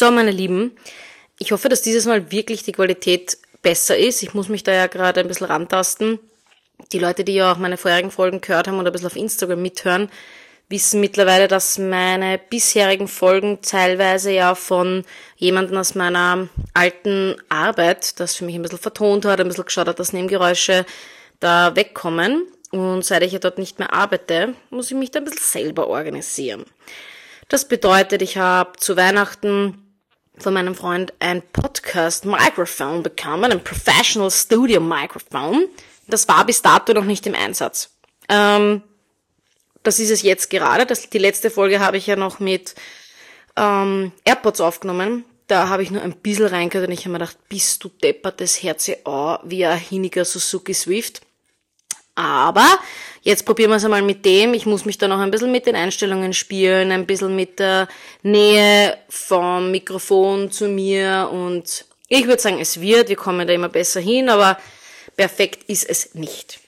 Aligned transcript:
So, 0.00 0.12
meine 0.12 0.30
Lieben, 0.30 0.76
ich 1.40 1.50
hoffe, 1.50 1.68
dass 1.68 1.82
dieses 1.82 2.06
Mal 2.06 2.30
wirklich 2.30 2.62
die 2.62 2.70
Qualität 2.70 3.36
besser 3.62 3.98
ist. 3.98 4.22
Ich 4.22 4.32
muss 4.32 4.48
mich 4.48 4.62
da 4.62 4.72
ja 4.72 4.86
gerade 4.86 5.18
ein 5.18 5.26
bisschen 5.26 5.48
rantasten. 5.48 6.20
Die 6.92 7.00
Leute, 7.00 7.24
die 7.24 7.34
ja 7.34 7.50
auch 7.50 7.58
meine 7.58 7.76
vorherigen 7.76 8.12
Folgen 8.12 8.40
gehört 8.40 8.68
haben 8.68 8.78
oder 8.78 8.90
ein 8.90 8.92
bisschen 8.92 9.08
auf 9.08 9.16
Instagram 9.16 9.60
mithören, 9.60 10.08
wissen 10.68 11.00
mittlerweile, 11.00 11.48
dass 11.48 11.78
meine 11.78 12.38
bisherigen 12.38 13.08
Folgen 13.08 13.60
teilweise 13.60 14.30
ja 14.30 14.54
von 14.54 15.04
jemandem 15.34 15.78
aus 15.78 15.96
meiner 15.96 16.48
alten 16.74 17.34
Arbeit, 17.48 18.20
das 18.20 18.36
für 18.36 18.44
mich 18.44 18.54
ein 18.54 18.62
bisschen 18.62 18.78
vertont 18.78 19.24
hat, 19.24 19.40
ein 19.40 19.48
bisschen 19.48 19.64
geschaut 19.64 19.88
hat, 19.88 19.98
dass 19.98 20.12
Nebengeräusche 20.12 20.86
da 21.40 21.74
wegkommen. 21.74 22.46
Und 22.70 23.04
seit 23.04 23.24
ich 23.24 23.32
ja 23.32 23.40
dort 23.40 23.58
nicht 23.58 23.80
mehr 23.80 23.92
arbeite, 23.92 24.54
muss 24.70 24.92
ich 24.92 24.96
mich 24.96 25.10
da 25.10 25.18
ein 25.18 25.24
bisschen 25.24 25.64
selber 25.64 25.88
organisieren. 25.88 26.66
Das 27.48 27.66
bedeutet, 27.66 28.22
ich 28.22 28.36
habe 28.36 28.78
zu 28.78 28.96
Weihnachten 28.96 29.82
von 30.42 30.54
meinem 30.54 30.74
Freund 30.74 31.12
ein 31.18 31.42
Podcast-Mikrofon 31.42 33.02
bekommen, 33.02 33.50
ein 33.50 33.62
Professional 33.62 34.30
Studio 34.30 34.80
Mikrofon. 34.80 35.68
Das 36.06 36.26
war 36.28 36.44
bis 36.44 36.62
dato 36.62 36.92
noch 36.92 37.04
nicht 37.04 37.26
im 37.26 37.34
Einsatz. 37.34 37.90
Ähm, 38.28 38.82
das 39.82 39.98
ist 39.98 40.10
es 40.10 40.22
jetzt 40.22 40.50
gerade. 40.50 40.86
Das, 40.86 41.08
die 41.08 41.18
letzte 41.18 41.50
Folge 41.50 41.80
habe 41.80 41.96
ich 41.96 42.06
ja 42.06 42.16
noch 42.16 42.40
mit 42.40 42.74
ähm, 43.56 44.12
AirPods 44.24 44.60
aufgenommen. 44.60 45.24
Da 45.46 45.68
habe 45.68 45.82
ich 45.82 45.90
nur 45.90 46.02
ein 46.02 46.12
bisschen 46.12 46.46
reingehört 46.46 46.88
und 46.88 46.94
ich 46.94 47.00
habe 47.00 47.10
mir 47.10 47.18
gedacht, 47.20 47.38
bist 47.48 47.82
du 47.82 47.88
deppert, 47.88 48.40
das 48.40 48.62
Herz 48.62 48.90
oh, 49.04 49.36
wie 49.44 49.64
ein 49.64 49.78
hiniger 49.78 50.24
Suzuki 50.24 50.74
Swift. 50.74 51.22
Aber 52.18 52.66
jetzt 53.22 53.46
probieren 53.46 53.70
wir 53.70 53.76
es 53.76 53.84
einmal 53.84 54.02
mit 54.02 54.24
dem. 54.24 54.52
Ich 54.52 54.66
muss 54.66 54.84
mich 54.84 54.98
da 54.98 55.06
noch 55.06 55.20
ein 55.20 55.30
bisschen 55.30 55.52
mit 55.52 55.66
den 55.66 55.76
Einstellungen 55.76 56.32
spielen, 56.32 56.90
ein 56.90 57.06
bisschen 57.06 57.36
mit 57.36 57.60
der 57.60 57.86
Nähe 58.22 58.98
vom 59.08 59.70
Mikrofon 59.70 60.50
zu 60.50 60.66
mir 60.66 61.30
und 61.30 61.84
ich 62.08 62.26
würde 62.26 62.42
sagen, 62.42 62.58
es 62.58 62.80
wird, 62.80 63.08
wir 63.08 63.16
kommen 63.16 63.46
da 63.46 63.52
immer 63.52 63.68
besser 63.68 64.00
hin, 64.00 64.30
aber 64.30 64.58
perfekt 65.16 65.68
ist 65.68 65.88
es 65.88 66.14
nicht. 66.14 66.58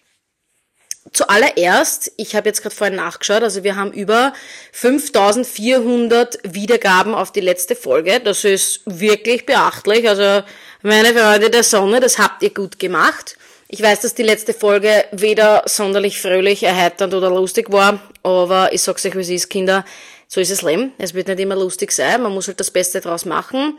Zuallererst, 1.12 2.12
ich 2.16 2.36
habe 2.36 2.48
jetzt 2.48 2.62
gerade 2.62 2.74
vorhin 2.74 2.96
nachgeschaut, 2.96 3.42
also 3.42 3.64
wir 3.64 3.74
haben 3.74 3.90
über 3.90 4.32
5400 4.70 6.38
Wiedergaben 6.44 7.14
auf 7.14 7.32
die 7.32 7.40
letzte 7.40 7.74
Folge. 7.74 8.20
Das 8.20 8.44
ist 8.44 8.82
wirklich 8.84 9.46
beachtlich. 9.46 10.08
Also 10.08 10.46
meine 10.82 11.12
Freunde 11.12 11.50
der 11.50 11.64
Sonne, 11.64 11.98
das 11.98 12.18
habt 12.18 12.42
ihr 12.44 12.54
gut 12.54 12.78
gemacht. 12.78 13.36
Ich 13.72 13.80
weiß, 13.80 14.00
dass 14.00 14.16
die 14.16 14.24
letzte 14.24 14.52
Folge 14.52 15.04
weder 15.12 15.62
sonderlich 15.64 16.20
fröhlich, 16.20 16.64
erheiternd 16.64 17.14
oder 17.14 17.30
lustig 17.30 17.70
war, 17.70 18.00
aber 18.24 18.72
ich 18.72 18.82
sag's 18.82 19.06
euch, 19.06 19.14
wie 19.14 19.20
es 19.20 19.28
ist, 19.28 19.48
Kinder, 19.48 19.84
so 20.26 20.40
ist 20.40 20.50
das 20.50 20.62
Leben. 20.62 20.92
Es 20.98 21.14
wird 21.14 21.28
nicht 21.28 21.38
immer 21.38 21.54
lustig 21.54 21.92
sein, 21.92 22.20
man 22.20 22.34
muss 22.34 22.48
halt 22.48 22.58
das 22.58 22.72
Beste 22.72 23.00
draus 23.00 23.26
machen. 23.26 23.78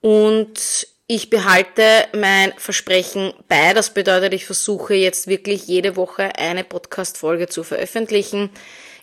Und 0.00 0.88
ich 1.06 1.30
behalte 1.30 1.84
mein 2.14 2.52
Versprechen 2.56 3.32
bei. 3.46 3.74
Das 3.74 3.94
bedeutet, 3.94 4.34
ich 4.34 4.44
versuche 4.44 4.94
jetzt 4.94 5.28
wirklich 5.28 5.68
jede 5.68 5.94
Woche 5.94 6.32
eine 6.36 6.64
Podcast-Folge 6.64 7.46
zu 7.46 7.62
veröffentlichen. 7.62 8.50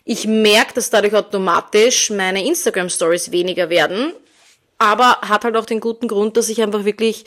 Ich 0.04 0.26
merke, 0.26 0.74
dass 0.74 0.90
dadurch 0.90 1.14
automatisch 1.14 2.10
meine 2.10 2.44
Instagram-Stories 2.44 3.32
weniger 3.32 3.70
werden, 3.70 4.12
aber 4.76 5.18
hat 5.22 5.44
halt 5.44 5.56
auch 5.56 5.64
den 5.64 5.80
guten 5.80 6.08
Grund, 6.08 6.36
dass 6.36 6.50
ich 6.50 6.60
einfach 6.60 6.84
wirklich 6.84 7.24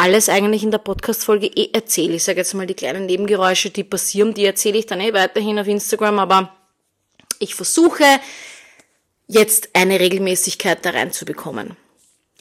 alles 0.00 0.30
eigentlich 0.30 0.62
in 0.62 0.70
der 0.70 0.78
Podcast-Folge 0.78 1.46
eh 1.46 1.72
erzähle. 1.74 2.14
Ich 2.14 2.24
sage 2.24 2.38
jetzt 2.38 2.54
mal 2.54 2.66
die 2.66 2.72
kleinen 2.72 3.04
Nebengeräusche, 3.04 3.68
die 3.68 3.84
passieren, 3.84 4.32
die 4.32 4.46
erzähle 4.46 4.78
ich 4.78 4.86
dann 4.86 4.98
eh 4.98 5.12
weiterhin 5.12 5.58
auf 5.58 5.66
Instagram, 5.66 6.18
aber 6.18 6.56
ich 7.38 7.54
versuche 7.54 8.04
jetzt 9.26 9.68
eine 9.74 10.00
Regelmäßigkeit 10.00 10.86
da 10.86 10.90
reinzubekommen. 10.90 11.76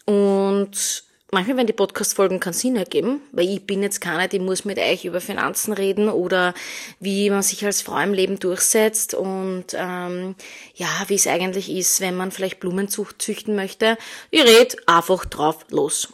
Und 0.06 1.04
manchmal 1.32 1.58
werden 1.58 1.68
die 1.68 1.74
Podcast-Folgen 1.74 2.40
keinen 2.40 2.54
Sinn 2.54 2.78
ergeben, 2.78 3.20
weil 3.34 3.50
ich 3.50 3.66
bin 3.66 3.84
jetzt 3.84 4.00
keiner, 4.00 4.30
die 4.30 4.40
muss 4.40 4.64
mit 4.64 4.80
euch 4.80 5.04
über 5.04 5.20
Finanzen 5.20 5.74
reden 5.74 6.08
oder 6.08 6.54
wie 7.02 7.30
man 7.30 7.42
sich 7.42 7.66
als 7.66 7.82
Frau 7.82 8.00
im 8.00 8.14
Leben 8.14 8.40
durchsetzt 8.40 9.14
und 9.14 9.66
ähm, 9.74 10.36
ja, 10.76 10.88
wie 11.08 11.16
es 11.16 11.28
eigentlich 11.28 11.70
ist, 11.70 12.00
wenn 12.00 12.16
man 12.16 12.32
vielleicht 12.32 12.62
Blumen 12.62 12.88
züchten 12.88 13.58
möchte. 13.58 13.98
Ich 14.32 14.46
red 14.46 14.78
einfach 14.88 15.26
drauf 15.26 15.66
los. 15.72 16.08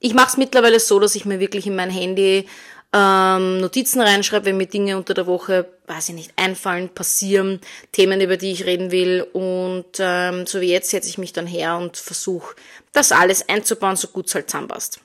Ich 0.00 0.14
mache 0.14 0.28
es 0.28 0.36
mittlerweile 0.38 0.80
so, 0.80 0.98
dass 0.98 1.14
ich 1.14 1.26
mir 1.26 1.40
wirklich 1.40 1.66
in 1.66 1.76
mein 1.76 1.90
Handy 1.90 2.48
ähm, 2.92 3.60
Notizen 3.60 4.00
reinschreibe, 4.00 4.46
wenn 4.46 4.56
mir 4.56 4.66
Dinge 4.66 4.96
unter 4.96 5.14
der 5.14 5.26
Woche, 5.26 5.68
weiß 5.86 6.08
ich 6.08 6.14
nicht, 6.14 6.32
einfallen, 6.36 6.88
passieren, 6.88 7.60
Themen, 7.92 8.20
über 8.20 8.36
die 8.36 8.50
ich 8.50 8.64
reden 8.64 8.90
will. 8.90 9.22
Und 9.32 9.98
ähm, 9.98 10.46
so 10.46 10.60
wie 10.60 10.70
jetzt 10.70 10.90
setze 10.90 11.08
ich 11.08 11.18
mich 11.18 11.32
dann 11.32 11.46
her 11.46 11.76
und 11.76 11.96
versuche, 11.96 12.56
das 12.92 13.12
alles 13.12 13.48
einzubauen, 13.48 13.96
so 13.96 14.08
gut 14.08 14.26
es 14.26 14.34
halt 14.34 14.50
zusammenpasst. 14.50 15.00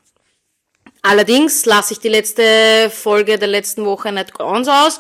Allerdings 1.02 1.66
lasse 1.66 1.94
ich 1.94 2.00
die 2.00 2.10
letzte 2.10 2.90
Folge 2.90 3.38
der 3.38 3.50
letzten 3.50 3.86
Woche 3.86 4.12
nicht 4.12 4.34
ganz 4.34 4.68
aus, 4.68 5.00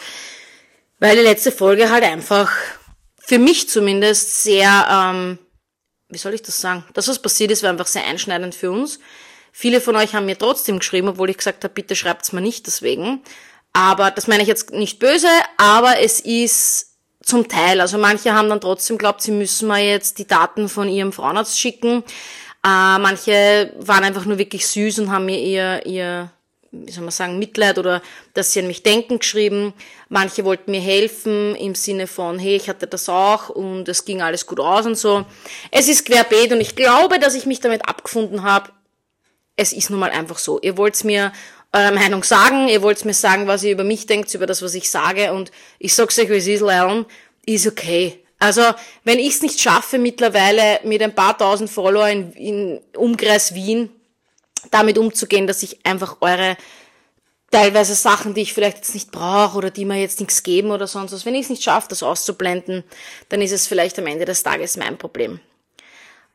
weil 1.00 1.16
die 1.16 1.24
letzte 1.24 1.52
Folge 1.52 1.90
halt 1.90 2.04
einfach 2.04 2.52
für 3.18 3.40
mich 3.40 3.70
zumindest 3.70 4.44
sehr, 4.44 4.88
ähm, 4.88 5.40
wie 6.10 6.20
soll 6.20 6.36
ich 6.36 6.44
das 6.44 6.62
sagen? 6.62 6.86
Das, 6.94 7.08
was 7.08 7.20
passiert 7.20 7.50
ist, 7.50 7.64
war 7.64 7.72
einfach 7.72 7.88
sehr 7.88 8.06
einschneidend 8.06 8.54
für 8.54 8.70
uns. 8.70 9.00
Viele 9.58 9.80
von 9.80 9.96
euch 9.96 10.14
haben 10.14 10.26
mir 10.26 10.38
trotzdem 10.38 10.80
geschrieben, 10.80 11.08
obwohl 11.08 11.30
ich 11.30 11.38
gesagt 11.38 11.64
habe, 11.64 11.74
bitte 11.74 11.96
schreibt's 11.96 12.34
mir 12.34 12.42
nicht 12.42 12.68
deswegen. 12.68 13.22
Aber 13.72 14.12
das 14.12 14.28
meine 14.28 14.44
ich 14.44 14.50
jetzt 14.50 14.72
nicht 14.72 15.00
böse, 15.00 15.30
aber 15.56 16.02
es 16.02 16.20
ist 16.20 16.98
zum 17.24 17.48
Teil. 17.48 17.80
Also 17.80 17.98
manche 17.98 18.34
haben 18.34 18.50
dann 18.50 18.60
trotzdem 18.60 18.98
glaubt, 18.98 19.22
sie 19.22 19.32
müssen 19.32 19.70
mir 19.70 19.80
jetzt 19.80 20.18
die 20.18 20.28
Daten 20.28 20.68
von 20.68 20.90
ihrem 20.90 21.14
Frauenarzt 21.14 21.58
schicken. 21.58 22.04
Äh, 22.66 23.00
manche 23.00 23.72
waren 23.80 24.04
einfach 24.04 24.26
nur 24.26 24.38
wirklich 24.38 24.68
süß 24.68 25.00
und 25.00 25.10
haben 25.10 25.26
mir 25.26 25.40
ihr, 25.40 25.86
ihr, 25.86 26.32
wie 26.74 26.92
soll 26.92 27.06
man 27.06 27.12
sagen, 27.12 27.40
Mitleid 27.40 27.78
oder 27.78 28.02
dass 28.34 28.52
sie 28.52 28.60
an 28.60 28.68
mich 28.68 28.84
denken 28.84 29.20
geschrieben. 29.20 29.74
Manche 30.10 30.44
wollten 30.44 30.72
mir 30.72 30.82
helfen 30.82 31.56
im 31.56 31.76
Sinne 31.76 32.08
von, 32.08 32.40
hey, 32.40 32.58
ich 32.58 32.68
hatte 32.68 32.88
das 32.88 33.08
auch 33.08 33.48
und 33.48 33.88
es 33.88 34.04
ging 34.04 34.22
alles 34.22 34.48
gut 34.48 34.60
aus 34.60 34.86
und 34.86 34.98
so. 34.98 35.26
Es 35.72 35.88
ist 35.88 36.06
querbeet 36.06 36.52
und 36.52 36.60
ich 36.60 36.76
glaube, 36.76 37.20
dass 37.20 37.36
ich 37.36 37.46
mich 37.46 37.62
damit 37.62 37.88
abgefunden 37.88 38.44
habe, 38.44 38.72
es 39.56 39.74
ist 39.74 39.90
nun 39.90 40.00
mal 40.00 40.12
einfach 40.12 40.38
so. 40.38 40.60
Ihr 40.62 40.78
wollt 40.78 41.04
mir 41.04 41.32
eure 41.72 41.92
Meinung 41.92 42.24
sagen, 42.24 42.68
ihr 42.68 42.82
wollt 42.82 43.04
mir 43.06 43.14
sagen, 43.14 43.48
was 43.48 43.64
ihr 43.64 43.72
über 43.72 43.84
mich 43.84 44.06
denkt, 44.06 44.34
über 44.34 44.46
das, 44.46 44.62
was 44.62 44.74
ich 44.76 44.90
sage 44.90 45.34
und 45.34 45.52
ich 45.80 45.94
sag's 45.94 46.18
euch, 46.20 46.30
wie 46.30 46.36
es 46.36 46.48
ist, 46.48 46.62
Leon, 46.62 47.06
ist 47.46 47.68
okay. 47.68 48.20
Also, 48.40 48.62
wenn 49.04 49.20
ich 49.20 49.36
es 49.36 49.42
nicht 49.42 49.60
schaffe, 49.62 49.98
mittlerweile 49.98 50.80
mit 50.84 51.02
ein 51.02 51.16
paar 51.16 51.38
tausend 51.38 51.70
Follower 51.70 52.08
in, 52.08 52.32
in 52.34 52.82
Umkreis 52.96 53.54
Wien 53.54 53.90
damit 54.72 54.98
umzugehen, 54.98 55.48
dass 55.48 55.64
ich 55.64 55.86
einfach 55.86 56.18
eure 56.22 56.58
teilweise 57.52 57.96
Sachen, 57.96 58.34
die 58.34 58.42
ich 58.42 58.54
vielleicht 58.54 58.78
jetzt 58.78 58.94
nicht 58.94 59.12
brauche 59.12 59.58
oder 59.58 59.70
die 59.70 59.86
mir 59.86 60.00
jetzt 60.00 60.20
nichts 60.20 60.44
geben 60.44 60.72
oder 60.72 60.88
sonst 60.88 61.14
was, 61.14 61.26
wenn 61.26 61.36
ich 61.36 61.44
es 61.44 61.50
nicht 61.50 61.64
schaffe, 61.64 61.88
das 61.90 62.04
auszublenden, 62.04 62.84
dann 63.30 63.42
ist 63.42 63.54
es 63.54 63.68
vielleicht 63.68 63.98
am 64.00 64.08
Ende 64.08 64.26
des 64.26 64.44
Tages 64.44 64.76
mein 64.76 64.98
Problem. 64.98 65.40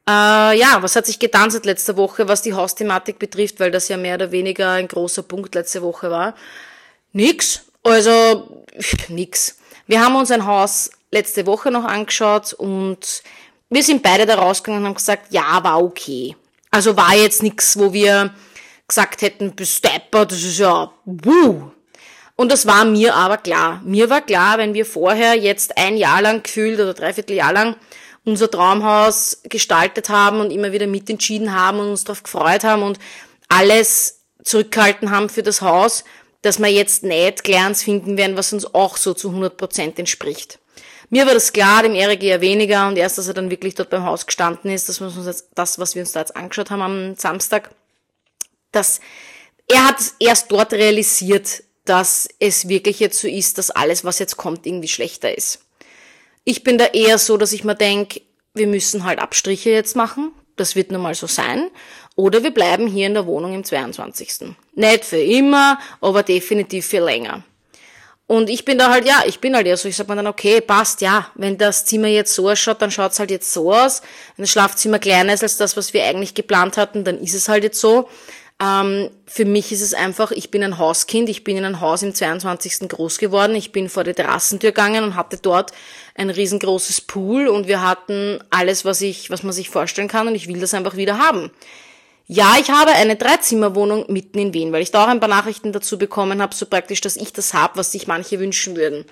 Äh, 0.09 0.59
ja, 0.59 0.79
was 0.81 0.97
hat 0.97 1.07
sich 1.07 1.19
getan 1.19 1.51
seit 1.51 1.67
letzter 1.67 1.97
Woche, 1.97 2.29
was 2.29 2.43
die 2.43 2.55
Hausthematik 2.55 3.19
betrifft, 3.19 3.61
weil 3.61 3.71
das 3.71 3.89
ja 3.89 3.97
mehr 3.97 4.15
oder 4.17 4.33
weniger 4.33 4.73
ein 4.73 4.89
großer 4.89 5.23
Punkt 5.23 5.55
letzte 5.55 5.83
Woche 5.83 6.11
war? 6.11 6.35
Nix. 7.13 7.63
Also, 7.83 8.65
nix. 9.09 9.59
Wir 9.87 10.05
haben 10.05 10.17
uns 10.17 10.31
ein 10.31 10.47
Haus 10.47 10.91
letzte 11.11 11.47
Woche 11.47 11.71
noch 11.71 11.85
angeschaut 11.85 12.53
und 12.53 13.23
wir 13.69 13.83
sind 13.83 14.03
beide 14.03 14.27
da 14.27 14.37
rausgegangen 14.37 14.83
und 14.83 14.89
haben 14.89 14.95
gesagt, 14.95 15.33
ja, 15.33 15.63
war 15.63 15.83
okay. 15.83 16.37
Also 16.71 16.97
war 16.97 17.15
jetzt 17.15 17.43
nix, 17.43 17.79
wo 17.79 17.93
wir 17.93 18.33
gesagt 18.87 19.23
hätten, 19.23 19.55
Bestepper, 19.55 20.27
das 20.27 20.43
ist 20.43 20.59
ja, 20.59 20.93
wuh. 21.05 21.71
Und 22.37 22.51
das 22.51 22.67
war 22.67 22.85
mir 22.85 23.15
aber 23.15 23.37
klar. 23.37 23.81
Mir 23.85 24.09
war 24.09 24.23
klar, 24.23 24.59
wenn 24.59 24.75
wir 24.75 24.87
vorher 24.87 25.35
jetzt 25.35 25.77
ein 25.77 25.97
Jahr 25.97 26.23
lang 26.23 26.43
gefühlt 26.43 26.81
oder 26.81 26.95
dreiviertel 26.95 27.37
Jahr 27.37 27.53
lang 27.53 27.77
unser 28.25 28.51
Traumhaus 28.51 29.41
gestaltet 29.45 30.09
haben 30.09 30.41
und 30.41 30.51
immer 30.51 30.73
wieder 30.73 30.87
mitentschieden 30.87 31.55
haben 31.55 31.81
und 31.81 31.91
uns 31.91 32.05
darauf 32.05 32.23
gefreut 32.23 32.65
haben 32.65 32.83
und 32.83 32.99
alles 33.49 34.21
zurückgehalten 34.45 35.11
haben 35.11 35.29
für 35.29 35.43
das 35.43 35.63
Haus, 35.63 36.05
dass 36.43 36.59
wir 36.59 36.69
jetzt 36.69 37.03
nicht 37.03 37.45
Glanz 37.45 37.83
finden 37.83 38.17
werden, 38.17 38.37
was 38.37 38.53
uns 38.53 38.75
auch 38.75 38.97
so 38.97 39.15
zu 39.15 39.29
100 39.29 39.57
Prozent 39.57 39.99
entspricht. 39.99 40.59
Mir 41.11 41.27
war 41.27 41.35
das 41.35 41.53
klar, 41.53 41.83
dem 41.83 41.95
Erik 41.95 42.23
eher 42.23 42.41
weniger 42.41 42.87
und 42.87 42.97
erst, 42.97 43.19
dass 43.19 43.27
er 43.27 43.35
dann 43.35 43.51
wirklich 43.51 43.75
dort 43.75 43.91
beim 43.91 44.05
Haus 44.05 44.27
gestanden 44.27 44.71
ist, 44.71 44.89
das, 44.89 45.01
was, 45.01 45.17
uns 45.17 45.27
jetzt, 45.27 45.49
das, 45.55 45.79
was 45.79 45.95
wir 45.95 46.03
uns 46.03 46.13
da 46.13 46.21
jetzt 46.21 46.37
angeschaut 46.37 46.71
haben 46.71 46.83
am 46.83 47.15
Samstag, 47.17 47.71
dass 48.71 49.01
er 49.67 49.87
hat 49.87 49.97
erst 50.21 50.53
dort 50.53 50.73
realisiert, 50.73 51.65
dass 51.85 52.29
es 52.39 52.69
wirklich 52.69 53.01
jetzt 53.01 53.19
so 53.19 53.27
ist, 53.27 53.59
dass 53.59 53.71
alles, 53.71 54.05
was 54.05 54.21
jetzt 54.21 54.37
kommt, 54.37 54.67
irgendwie 54.67 54.89
schlechter 54.89 55.37
ist. 55.37 55.61
Ich 56.45 56.65
bin 56.65 56.79
da 56.79 56.87
eher 56.87 57.19
so, 57.19 57.37
dass 57.37 57.53
ich 57.53 57.65
mir 57.65 57.75
denke, 57.75 58.23
wir 58.55 58.67
müssen 58.67 59.05
halt 59.05 59.19
Abstriche 59.19 59.71
jetzt 59.71 59.97
machen. 59.97 60.33
Das 60.57 60.77
wird 60.77 60.91
nun 60.91 61.03
mal 61.03 61.15
so 61.15 61.27
sein. 61.27 61.71
Oder 62.17 62.43
wir 62.43 62.51
bleiben 62.51 62.87
hier 62.87 63.07
in 63.07 63.15
der 63.15 63.27
Wohnung 63.27 63.55
im 63.55 63.65
22. 63.65 64.55
Nicht 64.75 65.05
für 65.05 65.21
immer, 65.21 65.79
aber 66.01 66.23
definitiv 66.23 66.87
für 66.87 67.01
länger. 67.01 67.43
Und 68.27 68.49
ich 68.49 68.65
bin 68.65 68.79
da 68.79 68.91
halt, 68.91 69.07
ja, 69.07 69.25
ich 69.27 69.41
bin 69.41 69.57
halt 69.57 69.67
ja 69.67 69.77
so, 69.77 69.89
ich 69.89 69.97
sag 69.97 70.09
mir 70.09 70.15
dann, 70.15 70.29
okay, 70.29 70.61
passt, 70.61 71.01
ja, 71.01 71.27
wenn 71.35 71.59
das 71.59 71.85
Zimmer 71.85 72.07
jetzt 72.07 72.33
so 72.33 72.49
ausschaut, 72.49 72.81
dann 72.81 72.93
schaut's 72.93 73.19
halt 73.19 73.31
jetzt 73.31 73.53
so 73.53 73.73
aus. 73.73 74.03
Wenn 74.37 74.45
das 74.45 74.51
Schlafzimmer 74.51 75.01
kleiner 75.01 75.35
ist 75.35 75.43
als 75.43 75.57
das, 75.57 75.77
was 75.77 75.93
wir 75.95 76.05
eigentlich 76.05 76.35
geplant 76.35 76.77
hatten, 76.77 77.03
dann 77.03 77.19
ist 77.21 77.35
es 77.35 77.49
halt 77.49 77.65
jetzt 77.65 77.81
so. 77.81 78.09
Ähm, 78.63 79.11
für 79.27 79.45
mich 79.45 79.73
ist 79.73 79.81
es 79.81 79.95
einfach, 79.95 80.31
ich 80.31 80.51
bin 80.51 80.63
ein 80.63 80.79
Hauskind, 80.79 81.29
ich 81.29 81.43
bin 81.43 81.57
in 81.57 81.65
ein 81.65 81.81
Haus 81.81 82.03
im 82.03 82.15
22. 82.15 82.89
groß 82.89 83.19
geworden, 83.19 83.57
ich 83.57 83.73
bin 83.73 83.89
vor 83.89 84.05
die 84.05 84.13
Terrassentür 84.13 84.71
gegangen 84.71 85.03
und 85.03 85.17
hatte 85.17 85.39
dort 85.39 85.73
ein 86.21 86.31
riesengroßes 86.31 87.01
Pool 87.01 87.49
und 87.49 87.67
wir 87.67 87.83
hatten 87.83 88.39
alles, 88.51 88.85
was 88.85 89.01
ich, 89.01 89.31
was 89.31 89.43
man 89.43 89.53
sich 89.53 89.71
vorstellen 89.71 90.09
kann 90.09 90.29
und 90.29 90.35
ich 90.35 90.49
will 90.49 90.61
das 90.61 90.75
einfach 90.75 90.97
wieder 90.97 91.19
haben. 91.19 91.51
Ja, 92.27 92.57
ich 92.61 92.71
habe 92.71 92.93
eine 92.93 93.17
Dreizimmerwohnung 93.17 94.05
mitten 94.09 94.39
in 94.39 94.55
Wien, 94.55 94.71
weil 94.71 94.83
ich 94.83 94.91
da 94.91 95.05
auch 95.05 95.09
ein 95.09 95.19
paar 95.19 95.31
Nachrichten 95.31 95.73
dazu 95.73 95.99
bekommen 95.99 96.43
habe, 96.43 96.55
so 96.55 96.67
praktisch, 96.67 97.01
dass 97.01 97.17
ich 97.17 97.33
das 97.33 97.55
habe, 97.55 97.79
was 97.79 97.93
sich 97.93 98.07
manche 98.07 98.39
wünschen 98.39 98.77
würden. 98.77 99.07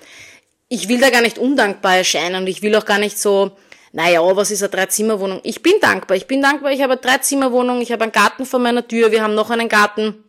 Ich 0.69 0.87
will 0.87 0.99
da 0.99 1.09
gar 1.09 1.21
nicht 1.21 1.39
undankbar 1.39 1.97
erscheinen 1.97 2.43
und 2.43 2.47
ich 2.47 2.61
will 2.61 2.75
auch 2.75 2.85
gar 2.85 2.99
nicht 2.99 3.17
so, 3.17 3.57
naja, 3.91 4.21
was 4.35 4.51
ist 4.51 4.61
eine 4.61 4.69
Dreizimmerwohnung? 4.69 5.41
Ich 5.43 5.63
bin 5.63 5.73
dankbar, 5.81 6.15
ich 6.15 6.27
bin 6.27 6.43
dankbar, 6.43 6.71
ich 6.71 6.83
habe 6.83 6.93
eine 6.93 7.01
Dreizimmerwohnung, 7.01 7.81
ich 7.81 7.91
habe 7.91 8.03
einen 8.03 8.11
Garten 8.11 8.45
vor 8.45 8.59
meiner 8.59 8.87
Tür, 8.87 9.11
wir 9.11 9.23
haben 9.23 9.33
noch 9.33 9.49
einen 9.49 9.67
Garten 9.67 10.23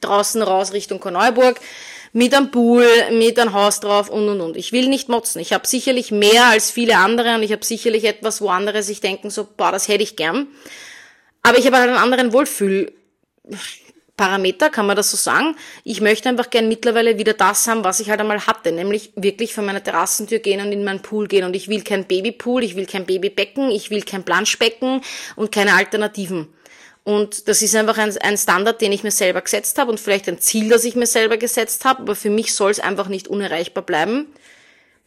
draußen 0.00 0.42
raus 0.42 0.72
Richtung 0.72 1.00
Korneuburg 1.00 1.60
mit 2.14 2.32
einem 2.32 2.50
Pool, 2.52 2.86
mit 3.10 3.38
einem 3.40 3.52
Haus 3.52 3.80
drauf 3.80 4.08
und 4.08 4.28
und 4.28 4.40
und. 4.40 4.56
Ich 4.56 4.70
will 4.70 4.88
nicht 4.88 5.08
motzen. 5.08 5.40
Ich 5.40 5.52
habe 5.52 5.66
sicherlich 5.66 6.12
mehr 6.12 6.46
als 6.46 6.70
viele 6.70 6.96
andere 6.96 7.34
und 7.34 7.42
ich 7.42 7.50
habe 7.50 7.64
sicherlich 7.64 8.04
etwas, 8.04 8.40
wo 8.40 8.50
andere 8.50 8.84
sich 8.84 9.00
denken, 9.00 9.30
so, 9.30 9.48
boah, 9.56 9.72
das 9.72 9.88
hätte 9.88 10.04
ich 10.04 10.14
gern. 10.14 10.46
Aber 11.42 11.58
ich 11.58 11.66
habe 11.66 11.76
halt 11.76 11.88
einen 11.88 11.98
anderen 11.98 12.32
Wohlfühlparameter, 12.32 14.70
kann 14.70 14.86
man 14.86 14.94
das 14.94 15.10
so 15.10 15.16
sagen. 15.16 15.56
Ich 15.82 16.00
möchte 16.00 16.28
einfach 16.28 16.50
gern 16.50 16.68
mittlerweile 16.68 17.18
wieder 17.18 17.32
das 17.32 17.66
haben, 17.66 17.82
was 17.82 17.98
ich 17.98 18.10
halt 18.10 18.20
einmal 18.20 18.46
hatte, 18.46 18.70
nämlich 18.70 19.10
wirklich 19.16 19.52
von 19.52 19.66
meiner 19.66 19.82
Terrassentür 19.82 20.38
gehen 20.38 20.64
und 20.64 20.70
in 20.70 20.84
meinen 20.84 21.02
Pool 21.02 21.26
gehen. 21.26 21.44
Und 21.44 21.56
ich 21.56 21.66
will 21.66 21.82
kein 21.82 22.04
Babypool, 22.04 22.62
ich 22.62 22.76
will 22.76 22.86
kein 22.86 23.06
Babybecken, 23.06 23.72
ich 23.72 23.90
will 23.90 24.02
kein 24.02 24.22
Planschbecken 24.22 25.00
und 25.34 25.50
keine 25.50 25.74
Alternativen. 25.74 26.46
Und 27.04 27.48
das 27.48 27.60
ist 27.60 27.76
einfach 27.76 27.98
ein, 27.98 28.16
ein 28.18 28.38
Standard, 28.38 28.80
den 28.80 28.90
ich 28.90 29.04
mir 29.04 29.10
selber 29.10 29.42
gesetzt 29.42 29.78
habe 29.78 29.90
und 29.90 30.00
vielleicht 30.00 30.26
ein 30.26 30.38
Ziel, 30.38 30.70
das 30.70 30.84
ich 30.84 30.96
mir 30.96 31.06
selber 31.06 31.36
gesetzt 31.36 31.84
habe, 31.84 32.02
aber 32.02 32.16
für 32.16 32.30
mich 32.30 32.54
soll 32.54 32.70
es 32.70 32.80
einfach 32.80 33.08
nicht 33.08 33.28
unerreichbar 33.28 33.84
bleiben. 33.84 34.26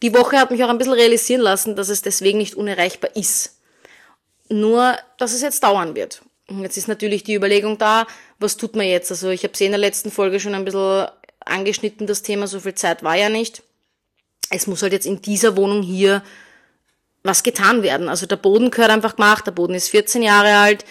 Die 0.02 0.14
Woche 0.14 0.38
hat 0.38 0.52
mich 0.52 0.62
auch 0.62 0.68
ein 0.68 0.78
bisschen 0.78 0.92
realisieren 0.92 1.40
lassen, 1.40 1.74
dass 1.74 1.88
es 1.88 2.02
deswegen 2.02 2.38
nicht 2.38 2.54
unerreichbar 2.54 3.16
ist. 3.16 3.58
Nur, 4.48 4.96
dass 5.18 5.34
es 5.34 5.42
jetzt 5.42 5.64
dauern 5.64 5.96
wird. 5.96 6.22
Jetzt 6.48 6.76
ist 6.76 6.88
natürlich 6.88 7.24
die 7.24 7.34
Überlegung 7.34 7.78
da, 7.78 8.06
was 8.38 8.56
tut 8.56 8.76
man 8.76 8.86
jetzt? 8.86 9.10
Also 9.10 9.28
ich 9.30 9.42
habe 9.42 9.52
es 9.52 9.60
in 9.60 9.72
der 9.72 9.78
letzten 9.78 10.12
Folge 10.12 10.38
schon 10.38 10.54
ein 10.54 10.64
bisschen 10.64 11.08
angeschnitten, 11.40 12.06
das 12.06 12.22
Thema, 12.22 12.46
so 12.46 12.60
viel 12.60 12.74
Zeit 12.74 13.02
war 13.02 13.16
ja 13.16 13.28
nicht. 13.28 13.62
Es 14.50 14.66
muss 14.66 14.82
halt 14.82 14.92
jetzt 14.92 15.04
in 15.04 15.20
dieser 15.20 15.56
Wohnung 15.56 15.82
hier 15.82 16.22
was 17.22 17.42
getan 17.42 17.82
werden. 17.82 18.08
Also 18.08 18.24
der 18.26 18.36
Boden 18.36 18.70
gehört 18.70 18.90
einfach 18.90 19.16
gemacht, 19.16 19.46
der 19.46 19.52
Boden 19.52 19.74
ist 19.74 19.88
14 19.88 20.22
Jahre 20.22 20.56
alt, 20.56 20.84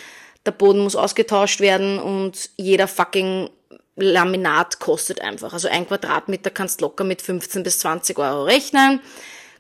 der 0.48 0.52
Boden 0.52 0.80
muss 0.80 0.96
ausgetauscht 0.96 1.60
werden 1.60 2.00
und 2.00 2.50
jeder 2.58 2.88
fucking 2.88 3.50
Laminat 3.96 4.80
kostet 4.80 5.22
einfach. 5.22 5.54
Also 5.54 5.68
ein 5.68 5.88
Quadratmeter 5.88 6.50
kannst 6.50 6.82
locker 6.82 7.04
mit 7.04 7.22
15 7.22 7.64
bis 7.64 7.80
20 7.80 8.18
Euro 8.20 8.44
rechnen. 8.44 9.02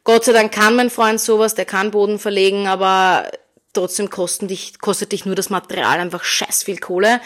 Gott 0.03 0.23
sei 0.23 0.31
Dank 0.31 0.53
kann 0.53 0.75
mein 0.75 0.89
Freund 0.89 1.19
sowas, 1.19 1.55
der 1.55 1.65
kann 1.65 1.91
Boden 1.91 2.17
verlegen, 2.17 2.67
aber 2.67 3.29
trotzdem 3.73 4.09
kosten 4.09 4.47
dich, 4.47 4.79
kostet 4.79 5.11
dich 5.11 5.25
nur 5.25 5.35
das 5.35 5.49
Material 5.49 5.99
einfach 5.99 6.23
scheiß 6.23 6.63
viel 6.63 6.77
Kohle. 6.77 7.19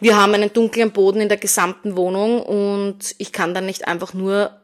Wir 0.00 0.16
haben 0.16 0.34
einen 0.34 0.52
dunklen 0.52 0.90
Boden 0.90 1.20
in 1.20 1.28
der 1.28 1.38
gesamten 1.38 1.96
Wohnung 1.96 2.42
und 2.42 3.14
ich 3.18 3.30
kann 3.30 3.54
dann 3.54 3.66
nicht 3.66 3.86
einfach 3.86 4.14
nur, 4.14 4.60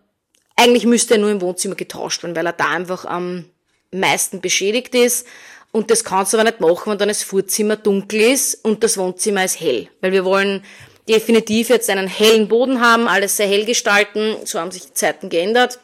eigentlich 0.56 0.84
müsste 0.84 1.14
er 1.14 1.20
nur 1.20 1.30
im 1.30 1.40
Wohnzimmer 1.40 1.76
getauscht 1.76 2.24
werden, 2.24 2.34
weil 2.34 2.46
er 2.46 2.52
da 2.52 2.70
einfach 2.70 3.04
am 3.04 3.44
meisten 3.92 4.40
beschädigt 4.40 4.94
ist. 4.94 5.26
Und 5.70 5.90
das 5.90 6.02
kannst 6.02 6.32
du 6.32 6.38
aber 6.38 6.48
nicht 6.48 6.60
machen, 6.60 6.90
wenn 6.90 6.98
dann 6.98 7.08
das 7.08 7.22
Vorzimmer 7.22 7.76
dunkel 7.76 8.20
ist 8.20 8.64
und 8.64 8.82
das 8.82 8.96
Wohnzimmer 8.96 9.44
ist 9.44 9.60
hell. 9.60 9.88
Weil 10.00 10.12
wir 10.12 10.24
wollen 10.24 10.64
definitiv 11.08 11.68
jetzt 11.68 11.90
einen 11.90 12.08
hellen 12.08 12.48
Boden 12.48 12.80
haben, 12.80 13.08
alles 13.08 13.36
sehr 13.36 13.48
hell 13.48 13.64
gestalten. 13.64 14.36
So 14.44 14.60
haben 14.60 14.70
sich 14.70 14.86
die 14.86 14.94
Zeiten 14.94 15.28
geändert. 15.28 15.78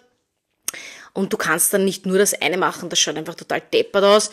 Und 1.12 1.32
du 1.32 1.36
kannst 1.36 1.72
dann 1.72 1.84
nicht 1.84 2.06
nur 2.06 2.18
das 2.18 2.34
eine 2.34 2.56
machen, 2.56 2.88
das 2.88 2.98
schaut 2.98 3.16
einfach 3.16 3.36
total 3.36 3.60
deppert 3.60 4.04
aus. 4.04 4.30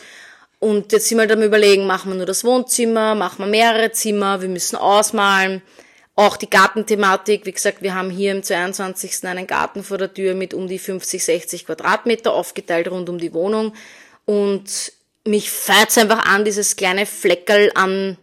Und 0.58 0.92
jetzt 0.92 1.08
sind 1.08 1.18
wir 1.18 1.22
halt 1.22 1.32
am 1.32 1.42
überlegen, 1.42 1.86
machen 1.86 2.10
wir 2.10 2.16
nur 2.16 2.26
das 2.26 2.44
Wohnzimmer, 2.44 3.14
machen 3.14 3.44
wir 3.44 3.46
mehrere 3.46 3.92
Zimmer, 3.92 4.42
wir 4.42 4.48
müssen 4.48 4.76
ausmalen. 4.76 5.62
Auch 6.14 6.36
die 6.36 6.50
Gartenthematik, 6.50 7.46
wie 7.46 7.52
gesagt, 7.52 7.82
wir 7.82 7.94
haben 7.94 8.10
hier 8.10 8.32
im 8.32 8.42
22. 8.42 9.24
einen 9.24 9.46
Garten 9.46 9.82
vor 9.82 9.98
der 9.98 10.12
Tür 10.12 10.34
mit 10.34 10.54
um 10.54 10.68
die 10.68 10.78
50, 10.78 11.24
60 11.24 11.66
Quadratmeter, 11.66 12.32
aufgeteilt 12.32 12.88
rund 12.90 13.08
um 13.08 13.18
die 13.18 13.32
Wohnung. 13.32 13.74
Und 14.24 14.92
mich 15.26 15.50
feiert's 15.50 15.98
einfach 15.98 16.26
an, 16.26 16.44
dieses 16.44 16.76
kleine 16.76 17.06
Fleckerl 17.06 17.70
an, 17.74 18.16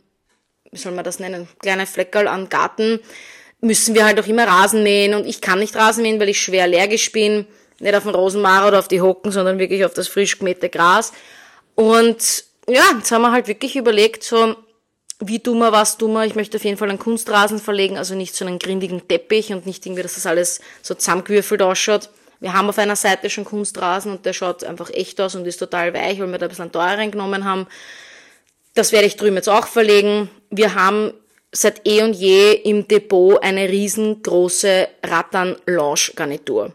wie 0.71 0.77
soll 0.77 0.91
man 0.91 1.03
das 1.03 1.19
nennen, 1.19 1.47
kleine 1.59 1.85
Fleckerl 1.85 2.27
an 2.27 2.49
Garten, 2.49 2.99
müssen 3.61 3.95
wir 3.95 4.05
halt 4.05 4.19
auch 4.19 4.27
immer 4.27 4.47
Rasen 4.47 4.83
mähen. 4.83 5.13
Und 5.13 5.25
ich 5.25 5.41
kann 5.41 5.59
nicht 5.59 5.75
Rasen 5.75 6.03
mähen, 6.03 6.19
weil 6.19 6.29
ich 6.29 6.41
schwer 6.41 6.63
allergisch 6.63 7.11
bin. 7.11 7.45
Nicht 7.79 7.95
auf 7.95 8.03
den 8.03 8.15
Rosenmar 8.15 8.67
oder 8.67 8.79
auf 8.79 8.87
die 8.87 9.01
Hocken, 9.01 9.31
sondern 9.31 9.59
wirklich 9.59 9.85
auf 9.85 9.93
das 9.93 10.07
frisch 10.07 10.39
gemähte 10.39 10.69
Gras. 10.69 11.13
Und 11.75 12.43
ja, 12.67 12.83
jetzt 12.97 13.11
haben 13.11 13.21
wir 13.21 13.31
halt 13.31 13.47
wirklich 13.47 13.75
überlegt, 13.75 14.23
so, 14.23 14.55
wie 15.19 15.41
wir, 15.43 15.71
was 15.71 15.99
wir. 15.99 16.25
Ich 16.25 16.35
möchte 16.35 16.57
auf 16.57 16.63
jeden 16.63 16.77
Fall 16.77 16.89
einen 16.89 16.99
Kunstrasen 16.99 17.59
verlegen, 17.59 17.97
also 17.97 18.15
nicht 18.15 18.35
so 18.35 18.45
einen 18.45 18.59
grindigen 18.59 19.07
Teppich 19.07 19.51
und 19.51 19.65
nicht 19.65 19.85
irgendwie, 19.85 20.03
dass 20.03 20.15
das 20.15 20.25
alles 20.25 20.59
so 20.81 20.93
zusammengewürfelt 20.93 21.61
ausschaut. 21.61 22.09
Wir 22.39 22.53
haben 22.53 22.69
auf 22.69 22.77
einer 22.77 22.95
Seite 22.95 23.29
schon 23.29 23.45
Kunstrasen 23.45 24.13
und 24.13 24.25
der 24.25 24.33
schaut 24.33 24.63
einfach 24.63 24.89
echt 24.91 25.19
aus 25.19 25.35
und 25.35 25.45
ist 25.45 25.57
total 25.57 25.93
weich, 25.93 26.19
weil 26.19 26.27
wir 26.27 26.37
da 26.37 26.45
ein 26.45 26.49
bisschen 26.49 26.71
teurer 26.71 27.07
genommen 27.07 27.43
haben. 27.43 27.67
Das 28.75 28.91
werde 28.91 29.07
ich 29.07 29.17
drüben 29.17 29.35
jetzt 29.35 29.49
auch 29.49 29.67
verlegen. 29.67 30.29
Wir 30.49 30.75
haben 30.75 31.13
seit 31.51 31.85
eh 31.87 32.03
und 32.03 32.13
je 32.13 32.53
im 32.53 32.87
Depot 32.87 33.41
eine 33.43 33.67
riesengroße 33.67 34.87
Rattan-Lounge-Garnitur. 35.03 36.73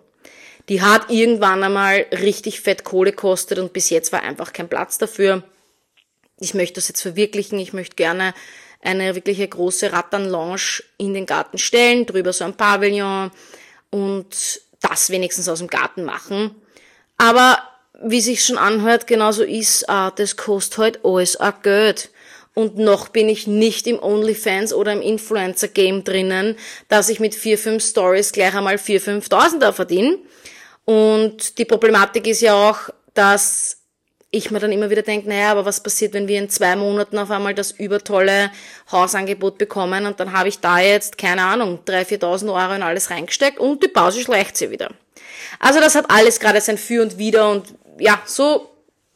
Die 0.68 0.82
hat 0.82 1.10
irgendwann 1.10 1.62
einmal 1.62 2.06
richtig 2.10 2.60
fett 2.60 2.84
Kohle 2.84 3.12
kostet 3.12 3.58
und 3.58 3.72
bis 3.72 3.90
jetzt 3.90 4.12
war 4.12 4.22
einfach 4.22 4.52
kein 4.52 4.68
Platz 4.68 4.98
dafür. 4.98 5.44
Ich 6.40 6.54
möchte 6.54 6.74
das 6.74 6.88
jetzt 6.88 7.02
verwirklichen. 7.02 7.58
Ich 7.58 7.72
möchte 7.72 7.96
gerne 7.96 8.34
eine 8.82 9.14
wirkliche 9.14 9.46
große 9.46 9.92
Rattan-Lounge 9.92 10.82
in 10.98 11.14
den 11.14 11.26
Garten 11.26 11.58
stellen, 11.58 12.06
drüber 12.06 12.32
so 12.32 12.44
ein 12.44 12.54
Pavillon 12.54 13.30
und 13.90 14.60
das 14.88 15.10
wenigstens 15.10 15.48
aus 15.48 15.58
dem 15.58 15.68
Garten 15.68 16.04
machen. 16.04 16.54
Aber 17.16 17.58
wie 18.02 18.20
sich 18.20 18.44
schon 18.44 18.58
anhört, 18.58 19.06
genauso 19.06 19.42
ist, 19.42 19.88
ah, 19.88 20.10
das 20.10 20.36
kostet 20.36 20.78
halt 20.78 21.04
alles 21.04 21.38
auch 21.38 21.62
Geld. 21.62 22.10
Und 22.54 22.78
noch 22.78 23.08
bin 23.08 23.28
ich 23.28 23.46
nicht 23.46 23.86
im 23.86 24.00
OnlyFans 24.00 24.72
oder 24.72 24.92
im 24.92 25.02
Influencer-Game 25.02 26.04
drinnen, 26.04 26.56
dass 26.88 27.08
ich 27.08 27.18
mit 27.18 27.34
vier, 27.34 27.58
fünf 27.58 27.84
Stories 27.84 28.32
gleich 28.32 28.54
einmal 28.54 28.78
vier, 28.78 29.00
fünftausender 29.00 29.72
verdiene. 29.72 30.18
Und 30.84 31.58
die 31.58 31.64
Problematik 31.64 32.26
ist 32.28 32.42
ja 32.42 32.54
auch, 32.54 32.90
dass 33.14 33.78
ich 34.34 34.50
mir 34.50 34.58
dann 34.58 34.72
immer 34.72 34.90
wieder 34.90 35.02
denke, 35.02 35.28
naja, 35.28 35.52
aber 35.52 35.64
was 35.64 35.82
passiert, 35.82 36.12
wenn 36.12 36.26
wir 36.26 36.38
in 36.38 36.50
zwei 36.50 36.74
Monaten 36.74 37.18
auf 37.18 37.30
einmal 37.30 37.54
das 37.54 37.70
übertolle 37.70 38.50
Hausangebot 38.90 39.58
bekommen 39.58 40.06
und 40.06 40.18
dann 40.18 40.32
habe 40.32 40.48
ich 40.48 40.58
da 40.58 40.80
jetzt, 40.80 41.18
keine 41.18 41.42
Ahnung, 41.42 41.80
3.000, 41.86 42.20
4.000 42.20 42.54
Euro 42.54 42.74
in 42.74 42.82
alles 42.82 43.10
reingesteckt 43.10 43.58
und 43.58 43.82
die 43.82 43.88
Pause 43.88 44.20
schleicht 44.20 44.56
sie 44.56 44.70
wieder. 44.70 44.90
Also 45.60 45.78
das 45.80 45.94
hat 45.94 46.10
alles 46.10 46.40
gerade 46.40 46.60
sein 46.60 46.78
Für 46.78 47.02
und 47.02 47.16
Wider 47.16 47.48
und 47.50 47.74
ja, 47.98 48.20
so, 48.24 48.70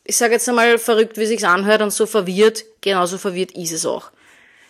ich 0.05 0.17
sage 0.17 0.35
jetzt 0.35 0.49
einmal 0.49 0.79
verrückt, 0.79 1.19
wie 1.19 1.27
sich's 1.27 1.45
anhört 1.45 1.83
und 1.83 1.93
so 1.93 2.07
verwirrt, 2.07 2.65
genauso 2.81 3.19
verwirrt 3.19 3.53
ist 3.53 3.73
es 3.73 3.85
auch. 3.85 4.13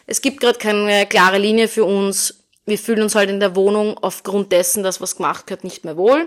Es 0.06 0.22
gibt 0.22 0.40
gerade 0.40 0.58
keine 0.58 1.06
klare 1.06 1.36
Linie 1.36 1.68
für 1.68 1.84
uns. 1.84 2.42
Wir 2.64 2.78
fühlen 2.78 3.02
uns 3.02 3.14
halt 3.14 3.28
in 3.28 3.40
der 3.40 3.54
Wohnung 3.54 3.98
aufgrund 3.98 4.52
dessen, 4.52 4.82
dass 4.82 5.02
was 5.02 5.16
gemacht 5.16 5.50
wird, 5.50 5.64
nicht 5.64 5.84
mehr 5.84 5.98
wohl. 5.98 6.26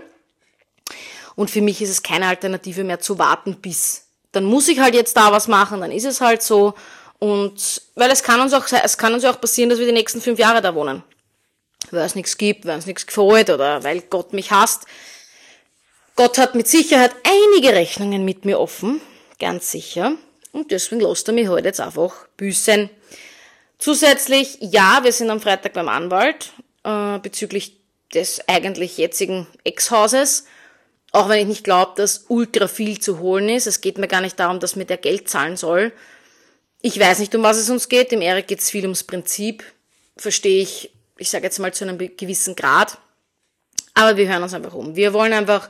Und 1.34 1.50
für 1.50 1.60
mich 1.60 1.82
ist 1.82 1.90
es 1.90 2.02
keine 2.02 2.28
Alternative 2.28 2.84
mehr 2.84 3.00
zu 3.00 3.18
warten 3.18 3.56
bis. 3.56 4.11
Dann 4.32 4.44
muss 4.44 4.68
ich 4.68 4.80
halt 4.80 4.94
jetzt 4.94 5.16
da 5.16 5.30
was 5.30 5.48
machen, 5.48 5.80
dann 5.80 5.92
ist 5.92 6.04
es 6.04 6.20
halt 6.20 6.42
so. 6.42 6.74
Und 7.18 7.82
weil 7.94 8.10
es 8.10 8.22
kann 8.22 8.40
uns 8.40 8.52
auch, 8.52 8.66
es 8.70 8.98
kann 8.98 9.14
uns 9.14 9.24
auch 9.24 9.40
passieren, 9.40 9.70
dass 9.70 9.78
wir 9.78 9.86
die 9.86 9.92
nächsten 9.92 10.20
fünf 10.20 10.38
Jahre 10.38 10.60
da 10.60 10.74
wohnen. 10.74 11.02
Weil 11.90 12.04
es 12.04 12.14
nichts 12.14 12.36
gibt, 12.36 12.66
weil 12.66 12.78
es 12.78 12.86
nichts 12.86 13.06
gefällt 13.06 13.50
oder 13.50 13.84
weil 13.84 14.00
Gott 14.02 14.32
mich 14.32 14.50
hasst. 14.50 14.86
Gott 16.16 16.38
hat 16.38 16.54
mit 16.54 16.68
Sicherheit 16.68 17.14
einige 17.24 17.74
Rechnungen 17.74 18.24
mit 18.24 18.44
mir 18.44 18.58
offen, 18.58 19.00
ganz 19.38 19.70
sicher. 19.70 20.12
Und 20.52 20.70
deswegen 20.70 21.00
lässt 21.00 21.28
er 21.28 21.34
mich 21.34 21.48
heute 21.48 21.68
jetzt 21.68 21.80
einfach 21.80 22.26
büßen. 22.36 22.90
Zusätzlich, 23.78 24.58
ja, 24.60 25.00
wir 25.02 25.12
sind 25.12 25.30
am 25.30 25.40
Freitag 25.40 25.72
beim 25.72 25.88
Anwalt 25.88 26.52
äh, 26.84 27.18
bezüglich 27.18 27.76
des 28.14 28.46
eigentlich 28.46 28.98
jetzigen 28.98 29.46
Ex-Hauses. 29.64 30.44
Auch 31.12 31.28
wenn 31.28 31.40
ich 31.40 31.46
nicht 31.46 31.64
glaube, 31.64 31.92
dass 31.96 32.24
ultra 32.28 32.66
viel 32.68 32.98
zu 32.98 33.18
holen 33.18 33.50
ist. 33.50 33.66
Es 33.66 33.82
geht 33.82 33.98
mir 33.98 34.08
gar 34.08 34.22
nicht 34.22 34.40
darum, 34.40 34.60
dass 34.60 34.76
mir 34.76 34.86
der 34.86 34.96
Geld 34.96 35.28
zahlen 35.28 35.56
soll. 35.58 35.92
Ich 36.80 36.98
weiß 36.98 37.18
nicht, 37.18 37.34
um 37.34 37.42
was 37.42 37.58
es 37.58 37.68
uns 37.70 37.88
geht. 37.88 38.10
Dem 38.10 38.22
Erik 38.22 38.48
geht 38.48 38.60
es 38.60 38.70
viel 38.70 38.84
ums 38.84 39.04
Prinzip. 39.04 39.62
Verstehe 40.16 40.62
ich, 40.62 40.90
ich 41.18 41.30
sage 41.30 41.44
jetzt 41.44 41.58
mal 41.58 41.72
zu 41.72 41.84
einem 41.84 41.98
gewissen 41.98 42.56
Grad. 42.56 42.98
Aber 43.94 44.16
wir 44.16 44.26
hören 44.26 44.42
uns 44.42 44.54
einfach 44.54 44.72
um. 44.72 44.96
Wir 44.96 45.12
wollen 45.12 45.34
einfach 45.34 45.68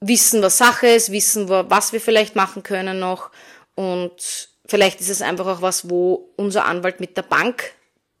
wissen, 0.00 0.42
was 0.42 0.58
Sache 0.58 0.86
ist, 0.86 1.10
wissen, 1.10 1.48
was 1.48 1.92
wir 1.92 2.00
vielleicht 2.00 2.36
machen 2.36 2.62
können 2.62 3.00
noch. 3.00 3.30
Und 3.74 4.48
vielleicht 4.66 5.00
ist 5.00 5.10
es 5.10 5.22
einfach 5.22 5.46
auch 5.46 5.62
was, 5.62 5.90
wo 5.90 6.30
unser 6.36 6.66
Anwalt 6.66 7.00
mit 7.00 7.16
der 7.16 7.22
Bank 7.22 7.72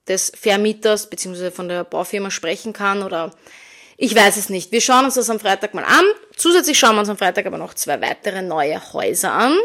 des 0.08 0.32
Vermieters 0.34 1.08
bzw. 1.08 1.50
von 1.50 1.68
der 1.68 1.84
Baufirma 1.84 2.30
sprechen 2.30 2.72
kann 2.72 3.02
oder 3.02 3.32
ich 3.96 4.14
weiß 4.14 4.36
es 4.36 4.50
nicht. 4.50 4.72
Wir 4.72 4.80
schauen 4.80 5.06
uns 5.06 5.14
das 5.14 5.30
am 5.30 5.40
Freitag 5.40 5.74
mal 5.74 5.84
an. 5.84 6.04
Zusätzlich 6.36 6.78
schauen 6.78 6.96
wir 6.96 7.00
uns 7.00 7.08
am 7.08 7.16
Freitag 7.16 7.46
aber 7.46 7.58
noch 7.58 7.74
zwei 7.74 8.00
weitere 8.00 8.42
neue 8.42 8.92
Häuser 8.92 9.32
an. 9.32 9.56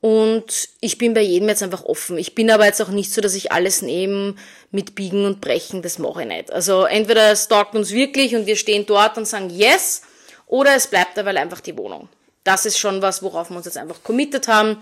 Und 0.00 0.68
ich 0.80 0.98
bin 0.98 1.14
bei 1.14 1.20
jedem 1.20 1.48
jetzt 1.48 1.62
einfach 1.62 1.84
offen. 1.84 2.18
Ich 2.18 2.34
bin 2.34 2.50
aber 2.50 2.66
jetzt 2.66 2.82
auch 2.82 2.88
nicht 2.88 3.12
so, 3.12 3.20
dass 3.20 3.36
ich 3.36 3.52
alles 3.52 3.82
nehme 3.82 4.34
mit 4.72 4.96
Biegen 4.96 5.24
und 5.24 5.40
Brechen. 5.40 5.80
Das 5.80 6.00
mache 6.00 6.22
ich 6.22 6.28
nicht. 6.28 6.52
Also 6.52 6.84
entweder 6.84 7.30
es 7.30 7.46
taugt 7.46 7.76
uns 7.76 7.92
wirklich 7.92 8.34
und 8.34 8.46
wir 8.46 8.56
stehen 8.56 8.84
dort 8.84 9.16
und 9.16 9.26
sagen 9.26 9.48
Yes, 9.48 10.02
oder 10.46 10.74
es 10.74 10.88
bleibt 10.88 11.16
dabei 11.16 11.40
einfach 11.40 11.60
die 11.60 11.78
Wohnung. 11.78 12.08
Das 12.42 12.66
ist 12.66 12.78
schon 12.78 13.00
was, 13.00 13.22
worauf 13.22 13.50
wir 13.50 13.56
uns 13.56 13.66
jetzt 13.66 13.78
einfach 13.78 14.02
committed 14.02 14.48
haben. 14.48 14.78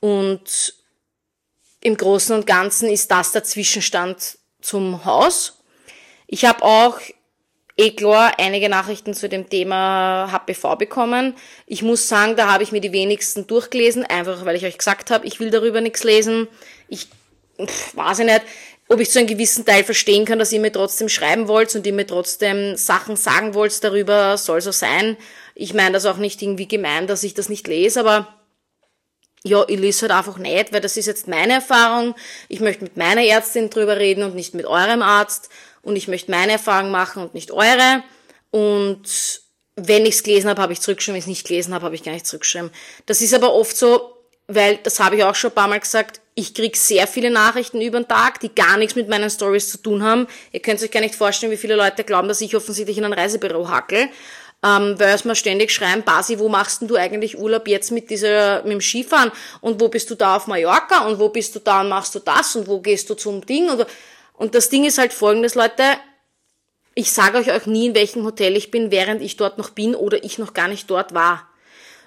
Und 0.00 0.74
im 1.82 1.98
Großen 1.98 2.34
und 2.34 2.46
Ganzen 2.46 2.88
ist 2.88 3.10
das 3.10 3.32
der 3.32 3.44
Zwischenstand 3.44 4.38
zum 4.62 5.04
Haus. 5.04 5.58
Ich 6.26 6.46
habe 6.46 6.62
auch 6.62 6.98
eh 7.76 7.90
klar 7.90 8.32
einige 8.38 8.68
Nachrichten 8.68 9.14
zu 9.14 9.28
dem 9.28 9.48
Thema 9.48 10.28
HPV 10.30 10.76
bekommen. 10.76 11.34
Ich 11.66 11.82
muss 11.82 12.08
sagen, 12.08 12.36
da 12.36 12.52
habe 12.52 12.62
ich 12.62 12.72
mir 12.72 12.80
die 12.80 12.92
wenigsten 12.92 13.46
durchgelesen, 13.46 14.04
einfach 14.04 14.44
weil 14.44 14.56
ich 14.56 14.64
euch 14.64 14.78
gesagt 14.78 15.10
habe, 15.10 15.26
ich 15.26 15.40
will 15.40 15.50
darüber 15.50 15.80
nichts 15.80 16.04
lesen. 16.04 16.48
Ich 16.88 17.08
pff, 17.60 17.96
weiß 17.96 18.20
ich 18.20 18.26
nicht, 18.26 18.42
ob 18.88 19.00
ich 19.00 19.10
zu 19.10 19.18
einem 19.18 19.28
gewissen 19.28 19.64
Teil 19.64 19.82
verstehen 19.82 20.24
kann, 20.24 20.38
dass 20.38 20.52
ihr 20.52 20.60
mir 20.60 20.72
trotzdem 20.72 21.08
schreiben 21.08 21.48
wollt 21.48 21.74
und 21.74 21.86
ihr 21.86 21.92
mir 21.92 22.06
trotzdem 22.06 22.76
Sachen 22.76 23.16
sagen 23.16 23.54
wollt 23.54 23.82
darüber, 23.82 24.36
soll 24.36 24.60
so 24.60 24.72
sein. 24.72 25.16
Ich 25.54 25.74
meine 25.74 25.92
das 25.92 26.06
auch 26.06 26.18
nicht 26.18 26.42
irgendwie 26.42 26.68
gemein, 26.68 27.06
dass 27.06 27.22
ich 27.22 27.34
das 27.34 27.48
nicht 27.48 27.66
lese, 27.66 28.00
aber 28.00 28.28
ja, 29.42 29.64
ich 29.68 29.78
lese 29.78 30.02
halt 30.02 30.12
einfach 30.12 30.38
nicht, 30.38 30.72
weil 30.72 30.80
das 30.80 30.96
ist 30.96 31.06
jetzt 31.06 31.28
meine 31.28 31.54
Erfahrung. 31.54 32.14
Ich 32.48 32.60
möchte 32.60 32.84
mit 32.84 32.96
meiner 32.96 33.22
Ärztin 33.22 33.68
drüber 33.68 33.98
reden 33.98 34.22
und 34.22 34.34
nicht 34.34 34.54
mit 34.54 34.64
eurem 34.66 35.02
Arzt 35.02 35.50
und 35.84 35.96
ich 35.96 36.08
möchte 36.08 36.30
meine 36.30 36.52
Erfahrung 36.52 36.90
machen 36.90 37.22
und 37.22 37.34
nicht 37.34 37.50
eure. 37.52 38.02
Und 38.50 39.40
wenn 39.76 40.06
ich 40.06 40.14
es 40.14 40.22
gelesen 40.22 40.48
habe, 40.48 40.62
habe 40.62 40.72
ich 40.72 40.80
zurückgeschrieben, 40.80 41.14
wenn 41.14 41.18
ich 41.20 41.24
es 41.24 41.28
nicht 41.28 41.46
gelesen 41.46 41.74
habe, 41.74 41.84
habe 41.84 41.94
ich 41.94 42.02
gar 42.02 42.12
nicht 42.12 42.26
zurückgeschrieben. 42.26 42.70
Das 43.06 43.20
ist 43.20 43.34
aber 43.34 43.52
oft 43.52 43.76
so, 43.76 44.14
weil, 44.46 44.78
das 44.82 45.00
habe 45.00 45.16
ich 45.16 45.24
auch 45.24 45.34
schon 45.34 45.50
ein 45.50 45.54
paar 45.54 45.68
Mal 45.68 45.80
gesagt, 45.80 46.20
ich 46.34 46.54
krieg 46.54 46.76
sehr 46.76 47.06
viele 47.06 47.30
Nachrichten 47.30 47.80
über 47.80 48.00
den 48.00 48.08
Tag, 48.08 48.40
die 48.40 48.54
gar 48.54 48.76
nichts 48.76 48.96
mit 48.96 49.08
meinen 49.08 49.30
Stories 49.30 49.70
zu 49.70 49.78
tun 49.78 50.02
haben. 50.02 50.26
Ihr 50.52 50.60
könnt 50.60 50.82
euch 50.82 50.90
gar 50.90 51.00
nicht 51.00 51.14
vorstellen, 51.14 51.52
wie 51.52 51.56
viele 51.56 51.76
Leute 51.76 52.04
glauben, 52.04 52.28
dass 52.28 52.40
ich 52.40 52.56
offensichtlich 52.56 52.98
in 52.98 53.04
ein 53.04 53.12
Reisebüro 53.12 53.68
hackel. 53.68 54.08
Ähm, 54.64 54.98
weil 54.98 55.14
es 55.14 55.24
mir 55.24 55.36
ständig 55.36 55.72
schreiben, 55.72 56.02
Basi, 56.04 56.38
wo 56.38 56.48
machst 56.48 56.80
denn 56.80 56.88
du 56.88 56.96
eigentlich 56.96 57.38
Urlaub 57.38 57.68
jetzt 57.68 57.92
mit 57.92 58.08
dieser, 58.08 58.62
mit 58.62 58.72
dem 58.72 58.80
Skifahren? 58.80 59.30
Und 59.60 59.80
wo 59.80 59.88
bist 59.88 60.08
du 60.10 60.14
da 60.14 60.36
auf 60.36 60.46
Mallorca? 60.46 61.06
Und 61.06 61.18
wo 61.18 61.28
bist 61.28 61.54
du 61.54 61.58
da 61.58 61.82
und 61.82 61.90
machst 61.90 62.14
du 62.14 62.18
das? 62.18 62.56
Und 62.56 62.66
wo 62.66 62.80
gehst 62.80 63.10
du 63.10 63.14
zum 63.14 63.44
Ding? 63.44 63.68
Und 63.68 63.86
und 64.34 64.54
das 64.54 64.68
Ding 64.68 64.84
ist 64.84 64.98
halt 64.98 65.12
folgendes, 65.12 65.54
Leute. 65.54 65.82
Ich 66.94 67.12
sage 67.12 67.38
euch 67.38 67.50
auch 67.50 67.66
nie, 67.66 67.86
in 67.86 67.94
welchem 67.94 68.24
Hotel 68.24 68.56
ich 68.56 68.70
bin, 68.70 68.90
während 68.90 69.22
ich 69.22 69.36
dort 69.36 69.58
noch 69.58 69.70
bin 69.70 69.94
oder 69.94 70.22
ich 70.22 70.38
noch 70.38 70.54
gar 70.54 70.68
nicht 70.68 70.88
dort 70.90 71.14
war. 71.14 71.48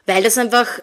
Weil 0.06 0.24
das 0.24 0.38
einfach 0.38 0.82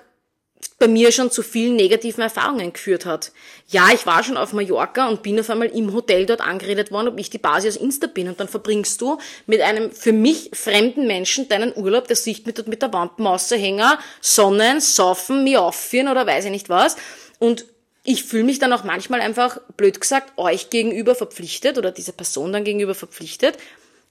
bei 0.78 0.88
mir 0.88 1.12
schon 1.12 1.30
zu 1.30 1.42
vielen 1.42 1.76
negativen 1.76 2.22
Erfahrungen 2.22 2.72
geführt 2.72 3.06
hat. 3.06 3.32
Ja, 3.68 3.88
ich 3.92 4.06
war 4.06 4.22
schon 4.22 4.36
auf 4.36 4.52
Mallorca 4.52 5.08
und 5.08 5.22
bin 5.22 5.38
auf 5.38 5.48
einmal 5.48 5.68
im 5.68 5.92
Hotel 5.92 6.26
dort 6.26 6.40
angeredet 6.40 6.90
worden, 6.90 7.08
ob 7.08 7.18
ich 7.18 7.30
die 7.30 7.38
Basis 7.38 7.76
aus 7.76 7.82
Insta 7.82 8.06
bin. 8.06 8.28
Und 8.28 8.40
dann 8.40 8.48
verbringst 8.48 9.00
du 9.00 9.18
mit 9.46 9.60
einem 9.60 9.92
für 9.92 10.12
mich 10.12 10.50
fremden 10.52 11.06
Menschen 11.06 11.48
deinen 11.48 11.74
Urlaub, 11.76 12.08
der 12.08 12.16
sieht 12.16 12.46
mit, 12.46 12.66
mit 12.66 12.82
der 12.82 12.92
Wampenaußerhänger, 12.92 13.98
Sonnen, 14.20 14.80
Saufen, 14.80 15.44
mir 15.44 15.62
aufführen 15.62 16.08
oder 16.08 16.26
weiß 16.26 16.46
ich 16.46 16.50
nicht 16.50 16.68
was. 16.68 16.96
Und 17.38 17.66
ich 18.04 18.25
fühle 18.25 18.44
mich 18.44 18.58
dann 18.58 18.73
auch 18.73 18.84
manchmal 18.84 19.23
einfach, 19.23 19.58
blöd 19.76 20.00
gesagt, 20.00 20.34
euch 20.37 20.68
gegenüber 20.68 21.14
verpflichtet 21.14 21.78
oder 21.78 21.90
dieser 21.90 22.12
Person 22.12 22.52
dann 22.52 22.62
gegenüber 22.62 22.94
verpflichtet. 22.94 23.56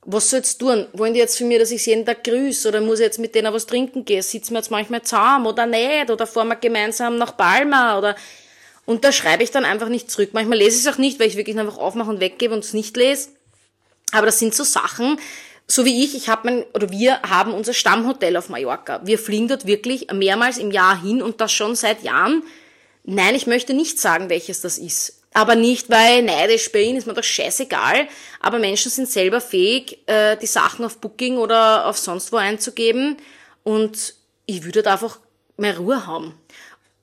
Was 0.05 0.31
soll 0.31 0.39
jetzt 0.39 0.57
tun? 0.57 0.87
Wollen 0.93 1.13
die 1.13 1.19
jetzt 1.19 1.37
für 1.37 1.45
mich, 1.45 1.59
dass 1.59 1.71
ich 1.71 1.85
jeden 1.85 2.05
Tag 2.05 2.23
grüße 2.23 2.67
oder 2.67 2.81
muss 2.81 2.99
ich 2.99 3.05
jetzt 3.05 3.19
mit 3.19 3.35
denen 3.35 3.53
was 3.53 3.67
trinken 3.67 4.03
gehen? 4.03 4.23
Sitzen 4.23 4.53
wir 4.53 4.57
jetzt 4.57 4.71
manchmal 4.71 5.03
zusammen 5.03 5.45
oder 5.45 5.67
nicht? 5.67 6.09
Oder 6.09 6.27
fahren 6.27 6.49
wir 6.49 6.55
gemeinsam 6.55 7.17
nach 7.17 7.37
Palma 7.37 7.97
oder, 7.97 8.15
und 8.85 9.05
da 9.05 9.11
schreibe 9.11 9.43
ich 9.43 9.51
dann 9.51 9.63
einfach 9.63 9.89
nicht 9.89 10.11
zurück. 10.11 10.31
Manchmal 10.33 10.57
lese 10.57 10.77
ich 10.77 10.85
es 10.85 10.93
auch 10.93 10.97
nicht, 10.97 11.19
weil 11.19 11.27
ich 11.27 11.37
wirklich 11.37 11.57
einfach 11.57 11.77
aufmache 11.77 12.09
und 12.09 12.19
weggebe 12.19 12.53
und 12.53 12.65
es 12.65 12.73
nicht 12.73 12.97
lese. 12.97 13.29
Aber 14.11 14.25
das 14.25 14.39
sind 14.39 14.55
so 14.55 14.63
Sachen, 14.63 15.19
so 15.67 15.85
wie 15.85 16.03
ich, 16.03 16.15
ich 16.15 16.27
habe 16.27 16.49
mein, 16.49 16.65
oder 16.73 16.89
wir 16.89 17.21
haben 17.21 17.53
unser 17.53 17.73
Stammhotel 17.73 18.35
auf 18.37 18.49
Mallorca. 18.49 19.01
Wir 19.05 19.19
fliegen 19.19 19.47
dort 19.47 19.65
wirklich 19.65 20.11
mehrmals 20.11 20.57
im 20.57 20.71
Jahr 20.71 21.01
hin 21.01 21.21
und 21.21 21.39
das 21.39 21.51
schon 21.51 21.75
seit 21.75 22.03
Jahren 22.03 22.43
Nein, 23.03 23.35
ich 23.35 23.47
möchte 23.47 23.73
nicht 23.73 23.99
sagen, 23.99 24.29
welches 24.29 24.61
das 24.61 24.77
ist. 24.77 25.21
Aber 25.33 25.55
nicht, 25.55 25.89
weil 25.89 26.21
neidisch 26.21 26.71
bin, 26.71 26.95
ist 26.95 27.07
mir 27.07 27.13
doch 27.13 27.23
scheißegal. 27.23 28.07
Aber 28.39 28.59
Menschen 28.59 28.91
sind 28.91 29.09
selber 29.09 29.41
fähig, 29.41 29.99
äh, 30.07 30.37
die 30.37 30.45
Sachen 30.45 30.85
auf 30.85 30.99
Booking 30.99 31.37
oder 31.37 31.87
auf 31.87 31.97
sonst 31.97 32.31
wo 32.31 32.37
einzugeben. 32.37 33.17
Und 33.63 34.13
ich 34.45 34.63
würde 34.63 34.83
da 34.83 34.93
einfach 34.93 35.19
mehr 35.57 35.77
Ruhe 35.77 36.05
haben. 36.05 36.39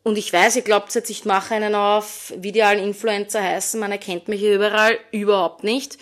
Und 0.02 0.16
ich 0.16 0.32
weiß, 0.32 0.56
ihr 0.56 0.62
glaubt 0.62 0.94
jetzt, 0.94 1.10
ich 1.10 1.24
mache 1.24 1.54
einen 1.54 1.74
auf 1.74 2.32
videalen 2.36 2.82
Influencer 2.82 3.42
heißen, 3.42 3.78
man 3.78 3.92
erkennt 3.92 4.28
mich 4.28 4.40
hier 4.40 4.54
überall, 4.54 4.98
überhaupt 5.10 5.62
nicht. 5.62 5.98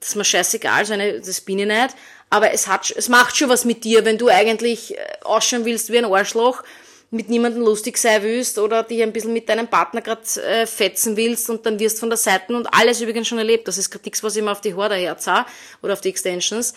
Das 0.00 0.10
ist 0.10 0.16
mir 0.16 0.24
scheißegal, 0.24 0.84
so 0.84 0.92
eine, 0.92 1.20
das 1.20 1.40
bin 1.40 1.58
ich 1.58 1.66
nicht. 1.66 1.94
Aber 2.30 2.52
es 2.52 2.66
hat, 2.66 2.90
es 2.90 3.08
macht 3.08 3.36
schon 3.36 3.48
was 3.48 3.64
mit 3.64 3.84
dir, 3.84 4.04
wenn 4.04 4.18
du 4.18 4.28
eigentlich 4.28 4.98
äh, 4.98 5.00
ausschauen 5.22 5.64
willst 5.64 5.90
wie 5.90 5.98
ein 5.98 6.04
Arschloch 6.04 6.62
mit 7.10 7.30
niemandem 7.30 7.62
lustig 7.62 7.96
sein 7.96 8.22
willst 8.22 8.58
oder 8.58 8.82
dich 8.82 9.02
ein 9.02 9.12
bisschen 9.12 9.32
mit 9.32 9.48
deinem 9.48 9.68
Partner 9.68 10.02
gerade 10.02 10.22
äh, 10.42 10.66
fetzen 10.66 11.16
willst 11.16 11.48
und 11.48 11.64
dann 11.64 11.78
wirst 11.78 12.00
von 12.00 12.10
der 12.10 12.18
Seite 12.18 12.54
und 12.54 12.66
alles 12.74 13.00
übrigens 13.00 13.28
schon 13.28 13.38
erlebt. 13.38 13.66
Das 13.66 13.78
ist 13.78 13.90
gerade 13.90 14.10
was 14.22 14.36
ich 14.36 14.42
immer 14.42 14.52
auf 14.52 14.60
die 14.60 14.74
Horde 14.74 14.96
herzah 14.96 15.46
oder 15.82 15.94
auf 15.94 16.02
die 16.02 16.10
Extensions, 16.10 16.74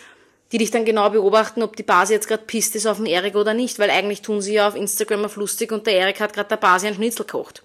die 0.50 0.58
dich 0.58 0.70
dann 0.70 0.86
genau 0.86 1.10
beobachten, 1.10 1.62
ob 1.62 1.76
die 1.76 1.82
Basi 1.82 2.14
jetzt 2.14 2.28
gerade 2.28 2.44
pisst 2.44 2.74
ist 2.76 2.86
auf 2.86 2.96
den 2.96 3.06
Erik 3.06 3.34
oder 3.34 3.52
nicht, 3.52 3.78
weil 3.78 3.90
eigentlich 3.90 4.22
tun 4.22 4.40
sie 4.40 4.54
ja 4.54 4.68
auf 4.68 4.74
Instagram 4.74 5.26
auf 5.26 5.36
lustig 5.36 5.70
und 5.70 5.86
der 5.86 5.96
Erik 5.96 6.20
hat 6.20 6.32
gerade 6.32 6.48
der 6.48 6.56
Basi 6.56 6.86
ein 6.86 6.94
Schnitzel 6.94 7.26
kocht. 7.26 7.62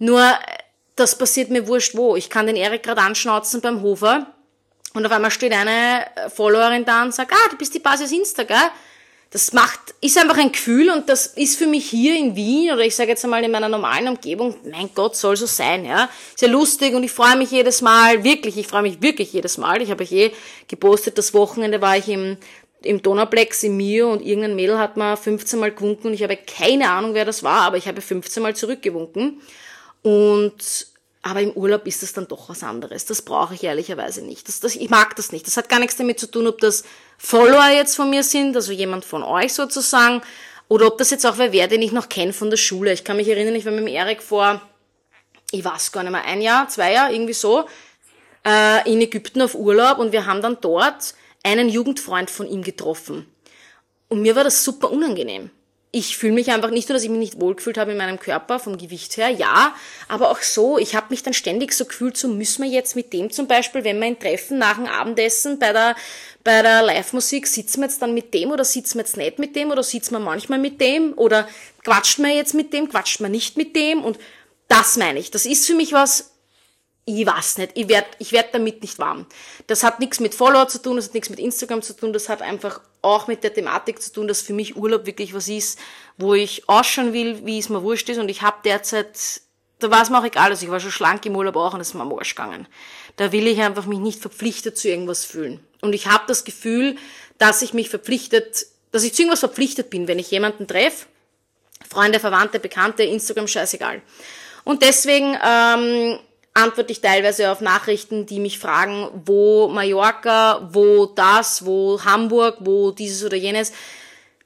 Nur, 0.00 0.20
äh, 0.20 0.34
das 0.96 1.16
passiert 1.16 1.50
mir 1.50 1.68
wurscht 1.68 1.96
wo. 1.96 2.16
Ich 2.16 2.28
kann 2.28 2.46
den 2.46 2.56
Erik 2.56 2.82
gerade 2.82 3.02
anschnauzen 3.02 3.60
beim 3.60 3.82
Hofer 3.82 4.26
und 4.94 5.06
auf 5.06 5.12
einmal 5.12 5.30
steht 5.30 5.52
eine 5.52 6.06
Followerin 6.34 6.84
da 6.84 7.04
und 7.04 7.14
sagt, 7.14 7.32
ah, 7.32 7.48
du 7.50 7.56
bist 7.56 7.72
die 7.72 7.80
Basi 7.80 8.02
aus 8.02 8.12
Insta, 8.12 8.42
gell? 8.42 8.56
Das 9.34 9.52
macht, 9.52 9.96
ist 10.00 10.16
einfach 10.16 10.38
ein 10.38 10.52
Gefühl 10.52 10.90
und 10.90 11.08
das 11.08 11.26
ist 11.26 11.58
für 11.58 11.66
mich 11.66 11.90
hier 11.90 12.16
in 12.16 12.36
Wien 12.36 12.72
oder 12.72 12.82
ich 12.82 12.94
sage 12.94 13.10
jetzt 13.10 13.24
einmal 13.24 13.42
in 13.42 13.50
meiner 13.50 13.68
normalen 13.68 14.06
Umgebung, 14.06 14.54
mein 14.70 14.90
Gott, 14.94 15.16
soll 15.16 15.36
so 15.36 15.46
sein, 15.46 15.84
ja. 15.84 16.08
Sehr 16.36 16.48
lustig 16.48 16.94
und 16.94 17.02
ich 17.02 17.10
freue 17.10 17.36
mich 17.36 17.50
jedes 17.50 17.82
Mal, 17.82 18.22
wirklich, 18.22 18.56
ich 18.56 18.68
freue 18.68 18.82
mich 18.82 19.02
wirklich 19.02 19.32
jedes 19.32 19.58
Mal. 19.58 19.82
Ich 19.82 19.90
habe 19.90 20.04
euch 20.04 20.12
eh 20.12 20.30
gepostet, 20.68 21.18
das 21.18 21.34
Wochenende 21.34 21.82
war 21.82 21.96
ich 21.96 22.08
im, 22.08 22.36
im 22.82 23.02
Donauplex 23.02 23.64
im 23.64 23.76
Mio 23.76 24.12
und 24.12 24.22
irgendein 24.22 24.54
Mädel 24.54 24.78
hat 24.78 24.96
mal 24.96 25.16
15 25.16 25.58
Mal 25.58 25.72
gewunken 25.72 26.06
und 26.06 26.14
ich 26.14 26.22
habe 26.22 26.36
keine 26.36 26.88
Ahnung, 26.90 27.14
wer 27.14 27.24
das 27.24 27.42
war, 27.42 27.62
aber 27.62 27.76
ich 27.76 27.88
habe 27.88 28.00
15 28.00 28.40
Mal 28.40 28.54
zurückgewunken 28.54 29.40
und 30.02 30.86
aber 31.24 31.40
im 31.40 31.52
Urlaub 31.52 31.86
ist 31.86 32.02
das 32.02 32.12
dann 32.12 32.28
doch 32.28 32.50
was 32.50 32.62
anderes. 32.62 33.06
Das 33.06 33.22
brauche 33.22 33.54
ich 33.54 33.64
ehrlicherweise 33.64 34.20
nicht. 34.20 34.46
Das, 34.46 34.60
das, 34.60 34.76
ich 34.76 34.90
mag 34.90 35.16
das 35.16 35.32
nicht. 35.32 35.46
Das 35.46 35.56
hat 35.56 35.70
gar 35.70 35.78
nichts 35.78 35.96
damit 35.96 36.20
zu 36.20 36.30
tun, 36.30 36.46
ob 36.46 36.60
das 36.60 36.84
Follower 37.16 37.70
jetzt 37.70 37.96
von 37.96 38.10
mir 38.10 38.22
sind, 38.22 38.54
also 38.54 38.72
jemand 38.72 39.06
von 39.06 39.22
euch 39.22 39.54
sozusagen, 39.54 40.20
oder 40.68 40.86
ob 40.86 40.98
das 40.98 41.08
jetzt 41.10 41.24
auch 41.24 41.38
wer 41.38 41.50
wäre, 41.50 41.68
den 41.68 41.80
ich 41.80 41.92
noch 41.92 42.10
kenne 42.10 42.34
von 42.34 42.50
der 42.50 42.58
Schule. 42.58 42.92
Ich 42.92 43.04
kann 43.04 43.16
mich 43.16 43.26
erinnern, 43.26 43.54
ich 43.54 43.64
war 43.64 43.72
mit 43.72 43.80
dem 43.80 43.86
Erik 43.86 44.22
vor, 44.22 44.60
ich 45.50 45.64
weiß 45.64 45.92
gar 45.92 46.02
nicht 46.02 46.12
mehr, 46.12 46.26
ein 46.26 46.42
Jahr, 46.42 46.68
zwei 46.68 46.92
Jahre, 46.92 47.14
irgendwie 47.14 47.32
so, 47.32 47.64
äh, 48.46 48.92
in 48.92 49.00
Ägypten 49.00 49.40
auf 49.40 49.54
Urlaub 49.54 49.98
und 49.98 50.12
wir 50.12 50.26
haben 50.26 50.42
dann 50.42 50.58
dort 50.60 51.14
einen 51.42 51.70
Jugendfreund 51.70 52.28
von 52.28 52.46
ihm 52.46 52.62
getroffen. 52.62 53.26
Und 54.08 54.20
mir 54.20 54.36
war 54.36 54.44
das 54.44 54.62
super 54.62 54.90
unangenehm 54.90 55.50
ich 55.94 56.16
fühle 56.16 56.32
mich 56.32 56.50
einfach 56.50 56.70
nicht 56.70 56.88
nur, 56.88 56.94
dass 56.94 57.04
ich 57.04 57.08
mich 57.08 57.20
nicht 57.20 57.40
wohlgefühlt 57.40 57.78
habe 57.78 57.92
in 57.92 57.98
meinem 57.98 58.18
Körper 58.18 58.58
vom 58.58 58.76
Gewicht 58.76 59.16
her, 59.16 59.28
ja, 59.28 59.74
aber 60.08 60.30
auch 60.30 60.42
so, 60.42 60.76
ich 60.76 60.96
habe 60.96 61.06
mich 61.10 61.22
dann 61.22 61.34
ständig 61.34 61.72
so 61.72 61.84
gefühlt, 61.84 62.16
so 62.16 62.26
müssen 62.26 62.64
wir 62.64 62.70
jetzt 62.70 62.96
mit 62.96 63.12
dem 63.12 63.30
zum 63.30 63.46
Beispiel, 63.46 63.84
wenn 63.84 64.00
wir 64.00 64.08
ihn 64.08 64.18
treffen 64.18 64.58
nach 64.58 64.74
dem 64.74 64.86
Abendessen 64.86 65.60
bei 65.60 65.72
der, 65.72 65.94
bei 66.42 66.62
der 66.62 66.82
Live-Musik, 66.82 67.46
sitzen 67.46 67.80
wir 67.80 67.86
jetzt 67.86 68.02
dann 68.02 68.12
mit 68.12 68.34
dem 68.34 68.50
oder 68.50 68.64
sitzen 68.64 68.98
wir 68.98 69.02
jetzt 69.02 69.16
nicht 69.16 69.38
mit 69.38 69.54
dem 69.54 69.70
oder 69.70 69.84
sitzen 69.84 70.14
wir 70.14 70.18
manchmal 70.18 70.58
mit 70.58 70.80
dem 70.80 71.12
oder 71.16 71.48
quatscht 71.84 72.18
man 72.18 72.32
jetzt 72.32 72.54
mit 72.54 72.72
dem, 72.72 72.88
quatscht 72.88 73.20
man 73.20 73.30
nicht 73.30 73.56
mit 73.56 73.76
dem 73.76 74.02
und 74.02 74.18
das 74.66 74.96
meine 74.96 75.20
ich. 75.20 75.30
Das 75.30 75.46
ist 75.46 75.64
für 75.64 75.74
mich 75.74 75.92
was, 75.92 76.33
ich 77.06 77.26
weiß 77.26 77.58
nicht, 77.58 77.72
ich 77.74 77.88
werd, 77.88 78.06
ich 78.18 78.32
werd 78.32 78.54
damit 78.54 78.80
nicht 78.80 78.98
warm. 78.98 79.26
Das 79.66 79.82
hat 79.82 80.00
nichts 80.00 80.20
mit 80.20 80.34
Follower 80.34 80.68
zu 80.68 80.80
tun, 80.80 80.96
das 80.96 81.06
hat 81.06 81.14
nichts 81.14 81.30
mit 81.30 81.38
Instagram 81.38 81.82
zu 81.82 81.94
tun, 81.94 82.12
das 82.12 82.28
hat 82.28 82.40
einfach 82.40 82.80
auch 83.02 83.26
mit 83.26 83.44
der 83.44 83.52
Thematik 83.52 84.00
zu 84.00 84.12
tun, 84.12 84.28
dass 84.28 84.40
für 84.40 84.54
mich 84.54 84.76
Urlaub 84.76 85.04
wirklich 85.04 85.34
was 85.34 85.48
ist, 85.48 85.78
wo 86.16 86.34
ich 86.34 86.68
ausschauen 86.68 87.12
will, 87.12 87.44
wie 87.44 87.58
es 87.58 87.68
mir 87.68 87.82
wurscht 87.82 88.08
ist 88.08 88.18
und 88.18 88.30
ich 88.30 88.42
habe 88.42 88.56
derzeit 88.64 89.42
da 89.84 89.90
war 89.90 90.02
es 90.02 90.10
mir 90.10 90.18
auch 90.18 90.24
egal, 90.24 90.50
also 90.50 90.64
ich 90.64 90.70
war 90.70 90.80
schon 90.80 90.90
schlank 90.90 91.26
im 91.26 91.36
Urlaub 91.36 91.56
auch 91.56 91.74
und 91.74 91.80
es 91.80 91.88
ist 91.88 91.94
mir 91.94 92.02
am 92.02 92.12
Arsch 92.12 92.34
gegangen. 92.34 92.66
Da 93.16 93.32
will 93.32 93.46
ich 93.46 93.60
einfach 93.60 93.86
mich 93.86 93.98
nicht 93.98 94.20
verpflichtet 94.20 94.78
zu 94.78 94.88
irgendwas 94.88 95.24
fühlen. 95.24 95.60
Und 95.80 95.94
ich 95.94 96.06
habe 96.06 96.24
das 96.26 96.44
Gefühl, 96.44 96.96
dass 97.38 97.60
ich 97.60 97.74
mich 97.74 97.90
verpflichtet, 97.90 98.66
dass 98.92 99.04
ich 99.04 99.14
zu 99.14 99.22
irgendwas 99.22 99.40
verpflichtet 99.40 99.90
bin, 99.90 100.08
wenn 100.08 100.18
ich 100.18 100.30
jemanden 100.30 100.66
treffe, 100.66 101.06
Freunde, 101.88 102.18
Verwandte, 102.18 102.60
Bekannte, 102.60 103.02
Instagram, 103.02 103.46
scheißegal. 103.46 104.00
Und 104.64 104.82
deswegen 104.82 105.36
ähm, 105.44 106.18
antworte 106.54 106.92
ich 106.92 107.00
teilweise 107.00 107.50
auf 107.50 107.60
Nachrichten, 107.60 108.26
die 108.26 108.38
mich 108.38 108.58
fragen, 108.58 109.10
wo 109.26 109.68
Mallorca, 109.68 110.68
wo 110.72 111.06
das, 111.06 111.66
wo 111.66 112.00
Hamburg, 112.04 112.58
wo 112.60 112.92
dieses 112.92 113.24
oder 113.24 113.36
jenes. 113.36 113.72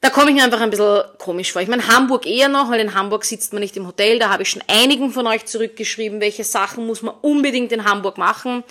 Da 0.00 0.10
komme 0.10 0.30
ich 0.30 0.36
mir 0.36 0.44
einfach 0.44 0.60
ein 0.60 0.70
bisschen 0.70 1.02
komisch 1.18 1.52
vor. 1.52 1.60
Ich 1.60 1.68
meine, 1.68 1.86
Hamburg 1.86 2.24
eher 2.24 2.48
noch, 2.48 2.70
weil 2.70 2.80
in 2.80 2.94
Hamburg 2.94 3.24
sitzt 3.24 3.52
man 3.52 3.60
nicht 3.60 3.76
im 3.76 3.86
Hotel. 3.86 4.18
Da 4.18 4.30
habe 4.30 4.44
ich 4.44 4.50
schon 4.50 4.62
einigen 4.68 5.10
von 5.10 5.26
euch 5.26 5.44
zurückgeschrieben, 5.44 6.20
welche 6.20 6.44
Sachen 6.44 6.86
muss 6.86 7.02
man 7.02 7.14
unbedingt 7.20 7.72
in 7.72 7.84
Hamburg 7.84 8.16
machen. 8.16 8.64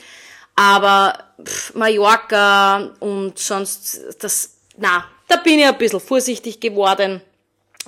Aber 0.55 1.19
pff, 1.43 1.75
Mallorca 1.75 2.91
und 2.99 3.37
sonst 3.37 3.99
das, 4.19 4.57
na, 4.77 5.05
da 5.27 5.35
bin 5.35 5.59
ich 5.59 5.65
ein 5.65 5.77
bisschen 5.77 5.99
vorsichtig 5.99 6.59
geworden. 6.59 7.21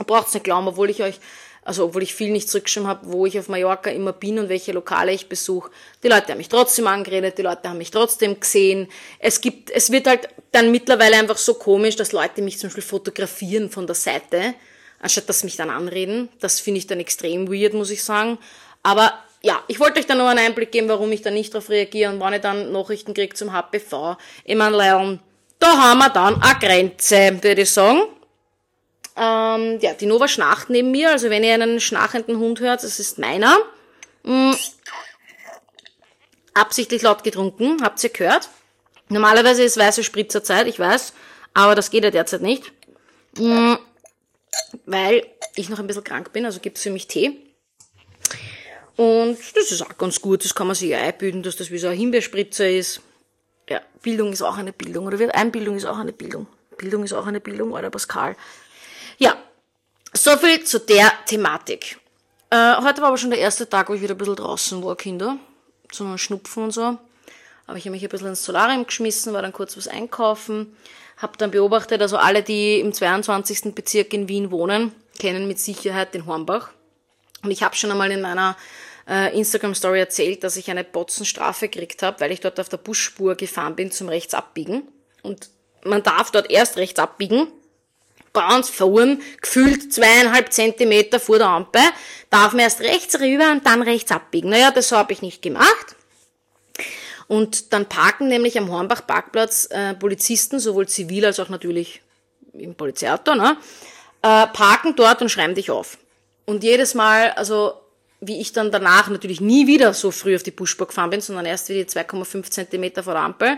Braucht's 0.06 0.34
nicht 0.34 0.44
glauben, 0.44 0.68
obwohl 0.68 0.90
ich 0.90 1.02
euch 1.02 1.20
also 1.64 1.86
obwohl 1.86 2.04
ich 2.04 2.14
viel 2.14 2.32
nicht 2.32 2.50
zurückgeschrieben 2.50 2.88
habe, 2.88 3.12
wo 3.12 3.26
ich 3.26 3.38
auf 3.38 3.50
Mallorca 3.50 3.90
immer 3.90 4.14
bin 4.14 4.40
und 4.40 4.50
welche 4.50 4.72
Lokale 4.72 5.12
ich 5.12 5.28
besuche. 5.28 5.70
Die 6.04 6.08
Leute 6.08 6.32
haben 6.32 6.38
mich 6.38 6.50
trotzdem 6.50 6.88
angeredet, 6.88 7.38
die 7.38 7.44
Leute 7.44 7.70
haben 7.70 7.78
mich 7.78 7.92
trotzdem 7.92 8.40
gesehen. 8.40 8.88
Es 9.20 9.42
gibt, 9.42 9.70
es 9.72 9.92
wird 9.92 10.08
halt 10.08 10.30
dann 10.52 10.72
mittlerweile 10.72 11.18
einfach 11.18 11.38
so 11.38 11.54
komisch, 11.54 11.96
dass 11.96 12.12
Leute 12.12 12.42
mich 12.42 12.60
zum 12.60 12.70
Beispiel 12.70 12.84
fotografieren 12.84 13.70
von 13.70 13.86
der 13.86 13.96
Seite, 13.96 14.56
anstatt 15.00 15.30
dass 15.30 15.42
sie 15.42 15.48
mich 15.48 15.58
dann 15.58 15.70
anreden. 15.70 16.30
Das 16.40 16.60
finde 16.60 16.80
ich 16.80 16.88
dann 16.88 17.00
extrem 17.00 17.52
weird, 17.52 17.74
muss 17.74 17.90
ich 17.90 18.04
sagen. 18.04 18.38
Aber 18.82 19.14
ja, 19.42 19.62
ich 19.68 19.80
wollte 19.80 20.00
euch 20.00 20.08
dann 20.08 20.18
nur 20.18 20.28
einen 20.28 20.40
Einblick 20.40 20.72
geben, 20.72 20.90
warum 20.90 21.12
ich 21.12 21.22
da 21.22 21.32
nicht 21.32 21.54
darauf 21.54 21.70
reagiere 21.70 22.12
und 22.12 22.20
wann 22.20 22.34
ich 22.34 22.42
dann 22.42 22.72
Nachrichten 22.72 23.14
kriege 23.14 23.36
zum 23.36 23.54
HPV. 23.54 24.18
Ich 24.44 24.56
meine, 24.56 25.20
da 25.60 25.78
haben 25.78 26.00
wir 26.00 26.10
dann 26.10 26.42
eine 26.42 26.60
Grenze, 26.60 27.38
würde 27.42 27.62
ich 27.62 27.72
sagen. 27.72 28.02
Ähm, 29.20 29.80
ja, 29.82 29.94
die 29.94 30.06
Nova 30.06 30.30
schnarcht 30.30 30.70
neben 30.70 30.92
mir. 30.92 31.12
Also 31.12 31.30
wenn 31.30 31.44
ihr 31.44 31.54
einen 31.54 31.82
schnarchenden 31.82 32.38
Hund 32.38 32.62
hört, 32.62 32.84
das 32.84 33.00
ist 33.00 33.20
meiner. 33.20 33.58
Mhm. 34.24 34.56
Absichtlich 36.54 37.02
laut 37.02 37.24
getrunken, 37.24 37.84
habt 37.84 38.02
ihr 38.04 38.10
gehört. 38.10 38.50
Normalerweise 39.10 39.64
ist 39.64 39.78
weiße 39.78 40.04
Spritzerzeit, 40.04 40.68
ich 40.68 40.80
weiß, 40.80 41.14
aber 41.54 41.74
das 41.76 41.90
geht 41.90 42.04
ja 42.04 42.12
derzeit 42.12 42.42
nicht. 42.42 42.72
Mhm. 43.38 43.78
Weil 44.86 45.26
ich 45.56 45.70
noch 45.70 45.80
ein 45.80 45.88
bisschen 45.88 46.04
krank 46.04 46.32
bin, 46.32 46.46
also 46.46 46.60
gibt's 46.60 46.84
für 46.84 46.92
mich 46.92 47.08
Tee. 47.08 47.38
Und 48.96 49.38
das 49.56 49.72
ist 49.72 49.82
auch 49.82 49.98
ganz 49.98 50.22
gut, 50.22 50.44
das 50.44 50.54
kann 50.54 50.68
man 50.68 50.76
sich 50.76 50.94
einbilden, 50.94 51.42
dass 51.42 51.56
das 51.56 51.72
wie 51.72 51.78
so 51.78 51.88
ein 51.88 51.98
Himbeerspritzer 51.98 52.70
ist. 52.70 53.02
Ja, 53.70 53.82
Bildung 54.02 54.32
ist 54.32 54.42
auch 54.42 54.58
eine 54.58 54.74
Bildung, 54.74 55.08
oder 55.08 55.20
wird 55.20 55.34
Einbildung 55.34 55.76
ist 55.76 55.86
auch 55.86 55.98
eine 55.98 56.14
Bildung. 56.14 56.48
Bildung 56.78 57.04
ist 57.04 57.14
auch 57.14 57.26
eine 57.26 57.40
Bildung, 57.40 57.72
oder 57.72 57.90
Pascal. 57.90 58.36
Ja, 59.20 59.38
so 60.14 60.38
viel 60.38 60.64
zu 60.64 60.80
der 60.80 61.12
Thematik. 61.26 62.00
Äh, 62.50 62.78
heute 62.82 63.02
war 63.02 63.10
aber 63.10 63.18
schon 63.18 63.32
der 63.32 63.40
erste 63.40 63.70
Tag, 63.70 63.90
wo 63.90 63.94
ich 63.94 64.02
wieder 64.02 64.16
ein 64.16 64.18
bisschen 64.18 64.38
draußen 64.38 64.82
war, 64.82 64.96
Kinder. 64.96 65.38
Zum 65.92 66.18
Schnupfen 66.18 66.64
und 66.64 66.72
so. 66.72 66.98
Habe 67.68 67.78
ich 67.78 67.86
mich 67.86 68.02
ein 68.02 68.10
bisschen 68.10 68.30
ins 68.30 68.46
Solarium 68.46 68.86
geschmissen, 68.86 69.34
war 69.34 69.42
dann 69.42 69.52
kurz 69.52 69.76
was 69.76 69.90
einkaufen. 69.90 70.76
Habe 71.18 71.38
dann 71.38 71.52
beobachtet, 71.52 72.02
also 72.02 72.16
alle, 72.16 72.44
die 72.44 72.80
im 72.80 72.94
22. 72.94 73.76
Bezirk 73.76 74.14
in 74.14 74.30
Wien 74.30 74.52
wohnen, 74.52 74.94
kennen 75.20 75.50
mit 75.50 75.60
Sicherheit 75.60 76.14
den 76.14 76.26
Hornbach. 76.26 76.70
Und 77.44 77.52
ich 77.52 77.62
habe 77.62 77.76
schon 77.76 77.92
einmal 77.92 78.12
in 78.12 78.22
meiner 78.22 78.56
äh, 79.06 79.38
Instagram-Story 79.38 80.00
erzählt, 80.00 80.46
dass 80.46 80.56
ich 80.56 80.72
eine 80.72 80.86
Botzenstrafe 80.86 81.68
gekriegt 81.68 82.04
habe, 82.04 82.22
weil 82.22 82.32
ich 82.32 82.40
dort 82.40 82.60
auf 82.60 82.70
der 82.70 82.78
Busspur 82.78 83.36
gefahren 83.36 83.76
bin 83.76 83.92
zum 83.92 84.08
Rechtsabbiegen. 84.08 84.88
Und 85.24 85.50
man 85.84 86.04
darf 86.04 86.32
dort 86.32 86.50
erst 86.50 86.78
rechts 86.78 87.00
abbiegen, 87.00 87.48
ganz 88.34 88.70
vorn, 88.70 89.22
gefühlt 89.42 89.94
zweieinhalb 89.94 90.52
Zentimeter 90.52 91.20
vor 91.20 91.38
der 91.38 91.48
Ampel, 91.48 91.82
darf 92.30 92.54
man 92.54 92.62
erst 92.62 92.82
rechts 92.82 93.20
rüber 93.20 93.52
und 93.52 93.66
dann 93.66 93.82
rechts 93.82 94.12
abbiegen. 94.12 94.50
Naja, 94.50 94.72
das 94.72 94.92
habe 94.92 95.14
ich 95.14 95.22
nicht 95.22 95.42
gemacht. 95.42 95.96
Und 97.28 97.74
dann 97.74 97.86
parken 97.86 98.28
nämlich 98.28 98.58
am 98.58 98.72
Hornbach-Parkplatz 98.72 99.68
äh, 99.70 99.94
Polizisten, 99.94 100.60
sowohl 100.60 100.88
zivil 100.88 101.26
als 101.26 101.40
auch 101.40 101.50
natürlich 101.50 102.02
im 102.54 102.74
Polizeiauto, 102.74 103.36
ne, 103.36 103.58
äh, 104.24 104.48
parken 104.48 104.96
dort 104.96 105.22
und 105.22 105.30
schreiben 105.30 105.54
dich 105.54 105.70
auf. 105.70 105.98
Und 106.46 106.64
jedes 106.64 106.96
Mal, 106.96 107.32
also 107.32 107.74
wie 108.22 108.42
ich 108.42 108.52
dann 108.52 108.72
danach 108.72 109.10
natürlich 109.10 109.40
nie 109.40 109.68
wieder 109.68 109.94
so 109.94 110.12
früh 110.12 110.36
auf 110.36 110.44
die 110.44 110.52
Busspur 110.52 110.88
gefahren 110.88 111.12
bin, 111.12 111.22
sondern 111.22 111.46
erst 111.46 111.70
wie 111.70 111.76
die 111.76 111.86
2,5 111.86 112.50
Zentimeter 112.50 113.04
vor 113.04 113.14
der 113.14 113.22
Ampel, 113.22 113.58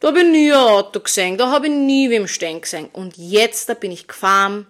da 0.00 0.08
habe 0.08 0.20
ich 0.20 0.26
nie 0.26 0.52
ein 0.52 0.58
Auto 0.58 1.00
gesehen, 1.00 1.36
da 1.36 1.50
habe 1.50 1.66
ich 1.66 1.72
nie 1.72 2.10
wem 2.10 2.28
stehen 2.28 2.60
gesehen. 2.60 2.88
Und 2.92 3.16
jetzt, 3.16 3.68
da 3.68 3.74
bin 3.74 3.90
ich 3.90 4.06
gefahren 4.06 4.66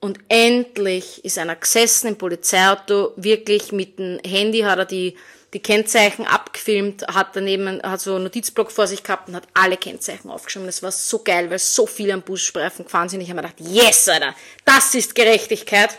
und 0.00 0.18
endlich 0.28 1.24
ist 1.24 1.38
einer 1.38 1.56
gesessen 1.56 2.08
im 2.08 2.18
Polizeiauto, 2.18 3.12
wirklich 3.16 3.72
mit 3.72 3.98
dem 3.98 4.20
Handy 4.24 4.60
hat 4.60 4.78
er 4.78 4.84
die, 4.84 5.16
die 5.54 5.60
Kennzeichen 5.60 6.26
abgefilmt, 6.26 7.06
hat 7.08 7.34
daneben, 7.34 7.82
hat 7.82 8.00
so 8.00 8.14
einen 8.14 8.24
Notizblock 8.24 8.70
vor 8.70 8.86
sich 8.86 9.02
gehabt 9.02 9.28
und 9.28 9.34
hat 9.34 9.48
alle 9.54 9.76
Kennzeichen 9.76 10.30
aufgeschrieben. 10.30 10.66
Das 10.66 10.82
war 10.82 10.92
so 10.92 11.20
geil, 11.20 11.50
weil 11.50 11.58
so 11.58 11.86
viele 11.86 12.12
am 12.12 12.22
Busstreifen 12.22 12.84
gefahren 12.84 13.08
sind. 13.08 13.22
Ich 13.22 13.30
habe 13.30 13.40
mir 13.40 13.48
gedacht, 13.48 13.60
yes, 13.60 14.08
Alter, 14.08 14.34
das 14.64 14.94
ist 14.94 15.14
Gerechtigkeit. 15.14 15.98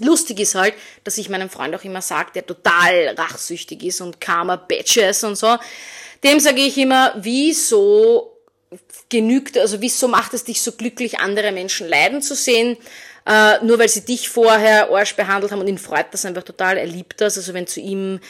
Lustig 0.00 0.40
ist 0.40 0.54
halt, 0.54 0.74
dass 1.04 1.18
ich 1.18 1.28
meinem 1.28 1.50
Freund 1.50 1.74
auch 1.76 1.84
immer 1.84 2.00
sage, 2.00 2.30
der 2.34 2.46
total 2.46 3.14
rachsüchtig 3.16 3.82
ist 3.84 4.00
und 4.00 4.18
Karma 4.18 4.56
Bitches 4.56 5.22
und 5.24 5.36
so. 5.36 5.58
Dem 6.24 6.40
sage 6.40 6.60
ich 6.60 6.76
immer, 6.76 7.14
wieso 7.16 8.36
genügt, 9.08 9.58
also 9.58 9.80
wieso 9.80 10.08
macht 10.08 10.34
es 10.34 10.44
dich 10.44 10.60
so 10.62 10.72
glücklich, 10.72 11.18
andere 11.18 11.52
Menschen 11.52 11.88
leiden 11.88 12.22
zu 12.22 12.34
sehen? 12.34 12.76
Äh, 13.26 13.64
nur 13.64 13.78
weil 13.78 13.88
sie 13.88 14.04
dich 14.04 14.28
vorher 14.28 14.90
Arsch 14.90 15.14
behandelt 15.14 15.52
haben 15.52 15.60
und 15.60 15.68
ihn 15.68 15.78
freut 15.78 16.06
das 16.12 16.24
einfach 16.24 16.42
total, 16.42 16.78
er 16.78 16.86
liebt 16.86 17.20
das. 17.20 17.36
Also 17.36 17.54
wenn 17.54 17.66
zu 17.66 17.80
ihm, 17.80 18.20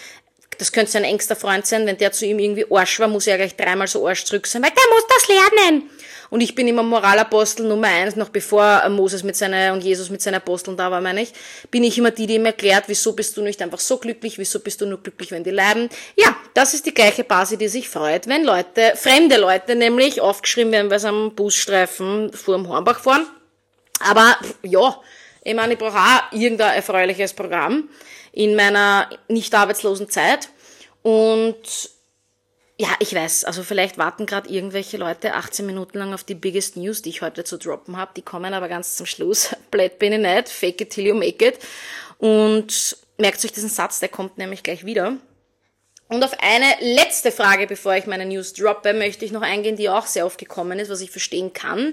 das 0.59 0.72
könnte 0.72 0.90
sein 0.90 1.05
engster 1.05 1.37
Freund 1.37 1.66
sein, 1.66 1.87
wenn 1.87 1.98
der 1.98 2.12
zu 2.12 2.26
ihm 2.26 2.38
irgendwie 2.38 2.66
Arsch 2.70 2.98
war, 3.00 3.09
muss 3.09 3.26
er 3.26 3.37
gleich 3.37 3.57
dreimal 3.57 3.87
so 3.87 4.07
Arsch 4.07 4.24
zurück 4.24 4.46
sein, 4.46 4.62
weil 4.62 4.70
der 4.70 4.94
muss 4.94 5.05
das 5.09 5.29
lernen. 5.29 5.90
Und 6.30 6.40
ich 6.40 6.54
bin 6.54 6.68
immer 6.68 6.84
Moralapostel 6.84 7.66
Nummer 7.66 7.88
eins, 7.88 8.14
noch 8.14 8.28
bevor 8.28 8.88
Moses 8.88 9.24
mit 9.24 9.36
seiner 9.36 9.72
und 9.72 9.82
Jesus 9.82 10.10
mit 10.10 10.22
seinen 10.22 10.36
Aposteln 10.36 10.76
da 10.76 10.90
war, 10.90 11.00
meine 11.00 11.22
ich, 11.22 11.32
bin 11.70 11.82
ich 11.82 11.98
immer 11.98 12.12
die, 12.12 12.26
die 12.28 12.36
ihm 12.36 12.46
erklärt, 12.46 12.84
wieso 12.86 13.12
bist 13.12 13.36
du 13.36 13.42
nicht 13.42 13.60
einfach 13.60 13.80
so 13.80 13.98
glücklich, 13.98 14.38
wieso 14.38 14.60
bist 14.60 14.80
du 14.80 14.86
nur 14.86 15.02
glücklich, 15.02 15.32
wenn 15.32 15.42
die 15.42 15.50
leiden. 15.50 15.88
Ja, 16.16 16.36
das 16.54 16.72
ist 16.72 16.86
die 16.86 16.94
gleiche 16.94 17.24
Basis, 17.24 17.58
die 17.58 17.68
sich 17.68 17.88
freut, 17.88 18.28
wenn 18.28 18.44
Leute, 18.44 18.92
fremde 18.94 19.36
Leute 19.38 19.74
nämlich, 19.74 20.20
aufgeschrieben 20.20 20.72
werden, 20.72 20.90
weil 20.90 21.00
sie 21.00 21.08
am 21.08 21.34
Busstreifen 21.34 22.32
vor 22.32 22.56
dem 22.56 22.68
Hornbach 22.68 23.00
fahren. 23.00 23.26
Aber 23.98 24.36
ja, 24.62 24.98
ich 25.42 25.54
meine, 25.54 25.72
ich 25.72 25.78
brauche 25.78 25.98
auch 25.98 26.32
irgendein 26.32 26.76
erfreuliches 26.76 27.32
Programm 27.34 27.88
in 28.32 28.54
meiner 28.54 29.10
nicht 29.28 29.54
arbeitslosen 29.54 30.08
Zeit. 30.08 30.48
Und 31.02 31.56
ja, 32.80 32.88
ich 32.98 33.14
weiß, 33.14 33.44
also 33.44 33.62
vielleicht 33.62 33.98
warten 33.98 34.24
gerade 34.24 34.48
irgendwelche 34.48 34.96
Leute 34.96 35.34
18 35.34 35.66
Minuten 35.66 35.98
lang 35.98 36.14
auf 36.14 36.24
die 36.24 36.34
Biggest 36.34 36.78
News, 36.78 37.02
die 37.02 37.10
ich 37.10 37.20
heute 37.20 37.44
zu 37.44 37.58
droppen 37.58 37.98
habe. 37.98 38.12
Die 38.16 38.22
kommen 38.22 38.54
aber 38.54 38.68
ganz 38.68 38.96
zum 38.96 39.04
Schluss. 39.04 39.54
Blöd 39.70 39.98
bin 39.98 40.14
ich 40.14 40.18
nicht, 40.18 40.48
fake 40.48 40.80
it 40.80 40.88
till 40.88 41.06
you 41.06 41.14
make 41.14 41.46
it. 41.46 41.58
Und 42.16 42.96
merkt 43.18 43.44
euch 43.44 43.52
diesen 43.52 43.68
Satz, 43.68 44.00
der 44.00 44.08
kommt 44.08 44.38
nämlich 44.38 44.62
gleich 44.62 44.86
wieder. 44.86 45.18
Und 46.08 46.24
auf 46.24 46.32
eine 46.40 46.74
letzte 46.80 47.30
Frage, 47.32 47.66
bevor 47.66 47.96
ich 47.96 48.06
meine 48.06 48.24
News 48.24 48.54
droppe, 48.54 48.94
möchte 48.94 49.26
ich 49.26 49.30
noch 49.30 49.42
eingehen, 49.42 49.76
die 49.76 49.90
auch 49.90 50.06
sehr 50.06 50.24
oft 50.24 50.38
gekommen 50.38 50.78
ist, 50.78 50.90
was 50.90 51.02
ich 51.02 51.10
verstehen 51.10 51.52
kann. 51.52 51.92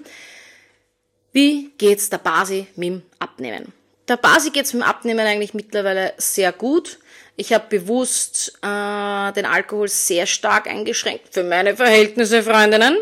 Wie 1.33 1.69
geht's 1.77 2.09
der 2.09 2.19
Basi 2.19 2.65
mit 2.77 2.87
dem 2.87 3.01
Abnehmen? 3.19 3.73
Der 4.07 4.15
Basi 4.15 4.51
geht's 4.51 4.71
mit 4.71 4.83
dem 4.83 4.87
Abnehmen 4.87 5.27
eigentlich 5.27 5.53
mittlerweile 5.53 6.13
sehr 6.15 6.53
gut. 6.53 6.97
Ich 7.39 7.53
habe 7.53 7.65
bewusst 7.69 8.57
äh, 8.63 9.31
den 9.33 9.45
Alkohol 9.45 9.87
sehr 9.87 10.25
stark 10.25 10.67
eingeschränkt 10.67 11.33
für 11.35 11.43
meine 11.43 11.75
Verhältnisse, 11.75 12.41
Freundinnen. 12.41 12.97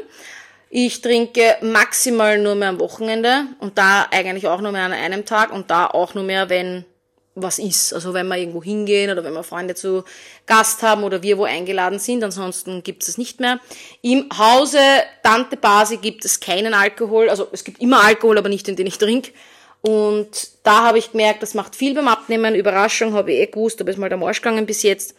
Ich 0.70 1.00
trinke 1.00 1.56
maximal 1.62 2.38
nur 2.38 2.56
mehr 2.56 2.68
am 2.68 2.82
Wochenende 2.82 3.46
und 3.60 3.78
da 3.78 4.08
eigentlich 4.12 4.46
auch 4.48 4.60
nur 4.60 4.74
mehr 4.74 4.84
an 4.84 4.92
einem 4.92 5.24
Tag 5.24 5.54
und 5.54 5.72
da 5.72 5.88
auch 5.88 6.16
nur 6.16 6.26
mehr, 6.26 6.50
wenn 6.50 6.84
was 7.34 7.60
ist. 7.60 7.94
Also 7.94 8.14
wenn 8.14 8.28
wir 8.28 8.38
irgendwo 8.38 8.62
hingehen 8.62 9.10
oder 9.10 9.24
wenn 9.24 9.34
wir 9.34 9.44
Freunde 9.44 9.74
zu 9.74 10.04
Gast 10.46 10.84
haben 10.84 11.06
oder 11.06 11.24
wir 11.24 11.38
wo 11.38 11.46
eingeladen 11.46 12.00
sind, 12.00 12.22
ansonsten 12.22 12.84
gibt 12.84 13.08
es 13.08 13.18
nicht 13.18 13.40
mehr. 13.40 13.62
Im 14.02 14.28
Hause 14.38 14.80
Tante 15.24 15.56
Basi 15.56 15.96
gibt 15.96 16.26
es 16.26 16.42
keinen 16.42 16.74
Alkohol, 16.74 17.30
also 17.30 17.48
es 17.54 17.64
gibt 17.64 17.82
immer 17.82 18.04
Alkohol, 18.04 18.38
aber 18.38 18.50
nicht 18.50 18.68
den, 18.68 18.76
den 18.76 18.88
ich 18.88 18.98
trinke. 18.98 19.32
Und 19.88 20.50
da 20.64 20.84
habe 20.84 20.98
ich 20.98 21.12
gemerkt, 21.12 21.44
das 21.44 21.54
macht 21.54 21.76
viel 21.76 21.94
beim 21.94 22.08
Abnehmen. 22.08 22.56
Überraschung 22.56 23.14
habe 23.14 23.32
ich 23.32 23.40
eh 23.40 23.46
gewusst, 23.46 23.80
aber 23.80 23.92
ist 23.92 24.00
mal 24.00 24.10
der 24.10 24.18
Marsch 24.18 24.42
gegangen 24.42 24.66
bis 24.66 24.82
jetzt. 24.82 25.14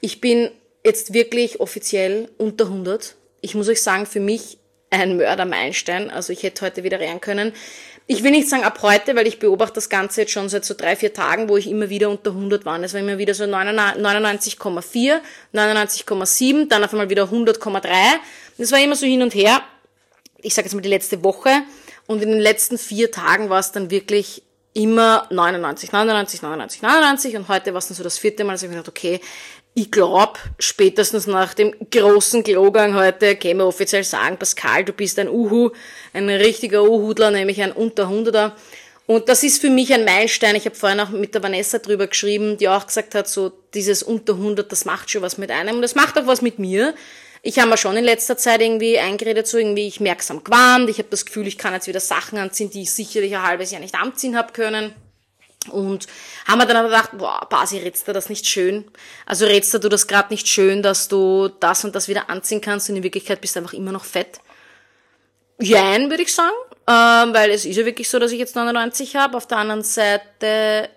Ich 0.00 0.20
bin 0.20 0.50
jetzt 0.84 1.14
wirklich 1.14 1.60
offiziell 1.60 2.28
unter 2.36 2.64
100. 2.64 3.14
Ich 3.42 3.54
muss 3.54 3.68
euch 3.68 3.80
sagen, 3.80 4.06
für 4.06 4.18
mich 4.18 4.58
ein 4.90 5.18
Mördermeilenstein. 5.18 6.10
Also 6.10 6.32
ich 6.32 6.42
hätte 6.42 6.64
heute 6.64 6.82
wieder 6.82 6.98
rein 6.98 7.20
können. 7.20 7.52
Ich 8.08 8.24
will 8.24 8.32
nicht 8.32 8.48
sagen 8.48 8.64
ab 8.64 8.80
heute, 8.82 9.14
weil 9.14 9.28
ich 9.28 9.38
beobachte 9.38 9.74
das 9.74 9.88
Ganze 9.88 10.22
jetzt 10.22 10.32
schon 10.32 10.48
seit 10.48 10.64
so 10.64 10.74
drei, 10.74 10.96
vier 10.96 11.12
Tagen, 11.12 11.48
wo 11.48 11.56
ich 11.56 11.70
immer 11.70 11.88
wieder 11.88 12.10
unter 12.10 12.30
100 12.30 12.64
war. 12.64 12.82
Es 12.82 12.94
war 12.94 13.00
immer 13.00 13.18
wieder 13.18 13.34
so 13.34 13.44
99,4, 13.44 15.20
99,7, 15.54 16.66
dann 16.68 16.82
auf 16.82 16.92
einmal 16.92 17.08
wieder 17.08 17.24
100,3. 17.24 17.88
Das 18.56 18.72
war 18.72 18.80
immer 18.80 18.96
so 18.96 19.06
hin 19.06 19.22
und 19.22 19.36
her. 19.36 19.62
Ich 20.38 20.54
sage 20.54 20.66
jetzt 20.66 20.74
mal 20.74 20.80
die 20.80 20.88
letzte 20.88 21.22
Woche. 21.22 21.62
Und 22.08 22.22
in 22.22 22.30
den 22.30 22.40
letzten 22.40 22.78
vier 22.78 23.10
Tagen 23.10 23.50
war 23.50 23.60
es 23.60 23.70
dann 23.70 23.90
wirklich 23.90 24.42
immer 24.72 25.26
99, 25.30 25.92
99, 25.92 26.40
99, 26.40 26.82
99 26.82 27.36
und 27.36 27.48
heute 27.48 27.74
war 27.74 27.78
es 27.78 27.88
dann 27.88 27.96
so 27.96 28.02
das 28.02 28.16
vierte 28.16 28.44
Mal, 28.44 28.52
dass 28.52 28.62
ich 28.62 28.68
mir 28.68 28.76
gedacht, 28.76 28.88
okay, 28.88 29.20
ich 29.74 29.90
glaube, 29.90 30.38
spätestens 30.58 31.26
nach 31.26 31.52
dem 31.52 31.74
großen 31.90 32.42
Klogang 32.42 32.94
heute 32.94 33.38
wir 33.40 33.66
offiziell 33.66 34.04
sagen, 34.04 34.38
Pascal, 34.38 34.84
du 34.84 34.92
bist 34.92 35.18
ein 35.18 35.28
Uhu, 35.28 35.70
ein 36.14 36.30
richtiger 36.30 36.82
Uhudler, 36.82 37.30
nämlich 37.30 37.60
ein 37.62 37.72
Unterhunderter. 37.72 38.56
Und 39.06 39.28
das 39.28 39.42
ist 39.42 39.60
für 39.60 39.70
mich 39.70 39.92
ein 39.92 40.04
Meilenstein. 40.04 40.56
Ich 40.56 40.64
habe 40.64 40.74
vorhin 40.74 41.00
auch 41.00 41.10
mit 41.10 41.34
der 41.34 41.42
Vanessa 41.42 41.78
drüber 41.78 42.06
geschrieben, 42.06 42.56
die 42.56 42.68
auch 42.68 42.86
gesagt 42.86 43.14
hat, 43.14 43.28
so 43.28 43.52
dieses 43.74 44.02
Unterhundert, 44.02 44.72
das 44.72 44.84
macht 44.86 45.10
schon 45.10 45.22
was 45.22 45.38
mit 45.38 45.50
einem 45.50 45.76
und 45.76 45.82
das 45.82 45.94
macht 45.94 46.18
auch 46.18 46.26
was 46.26 46.42
mit 46.42 46.58
mir. 46.58 46.94
Ich 47.48 47.58
habe 47.58 47.70
mir 47.70 47.78
schon 47.78 47.96
in 47.96 48.04
letzter 48.04 48.36
Zeit 48.36 48.60
irgendwie 48.60 48.98
eingeredet, 48.98 49.46
so 49.46 49.56
irgendwie, 49.56 49.88
ich 49.88 50.00
merksam 50.00 50.44
gewarnt, 50.44 50.90
ich 50.90 50.98
habe 50.98 51.08
das 51.08 51.24
Gefühl, 51.24 51.46
ich 51.46 51.56
kann 51.56 51.72
jetzt 51.72 51.86
wieder 51.86 51.98
Sachen 51.98 52.36
anziehen, 52.36 52.68
die 52.68 52.82
ich 52.82 52.92
sicherlich 52.92 53.34
ein 53.34 53.42
halbes 53.42 53.70
Jahr 53.70 53.80
nicht 53.80 53.94
anziehen 53.94 54.36
habe 54.36 54.52
können. 54.52 54.92
Und 55.70 56.08
haben 56.46 56.58
wir 56.58 56.66
dann 56.66 56.76
aber 56.76 56.88
gedacht, 56.88 57.12
boah, 57.16 57.46
Basi, 57.48 57.78
rätst 57.78 58.06
du 58.06 58.12
das 58.12 58.28
nicht 58.28 58.46
schön? 58.46 58.84
Also 59.24 59.46
rätst 59.46 59.72
du 59.72 59.88
das 59.88 60.06
gerade 60.06 60.28
nicht 60.28 60.46
schön, 60.46 60.82
dass 60.82 61.08
du 61.08 61.48
das 61.48 61.86
und 61.86 61.94
das 61.94 62.06
wieder 62.06 62.28
anziehen 62.28 62.60
kannst 62.60 62.90
und 62.90 62.96
in 62.96 63.02
Wirklichkeit 63.02 63.40
bist 63.40 63.56
du 63.56 63.60
einfach 63.60 63.72
immer 63.72 63.92
noch 63.92 64.04
fett? 64.04 64.40
Jein, 65.58 66.10
würde 66.10 66.24
ich 66.24 66.34
sagen, 66.34 66.52
ähm, 66.86 67.32
weil 67.32 67.50
es 67.50 67.64
ist 67.64 67.76
ja 67.76 67.86
wirklich 67.86 68.10
so, 68.10 68.18
dass 68.18 68.30
ich 68.30 68.38
jetzt 68.38 68.56
99 68.56 69.16
habe. 69.16 69.38
Auf 69.38 69.46
der 69.46 69.56
anderen 69.56 69.84
Seite, 69.84 70.90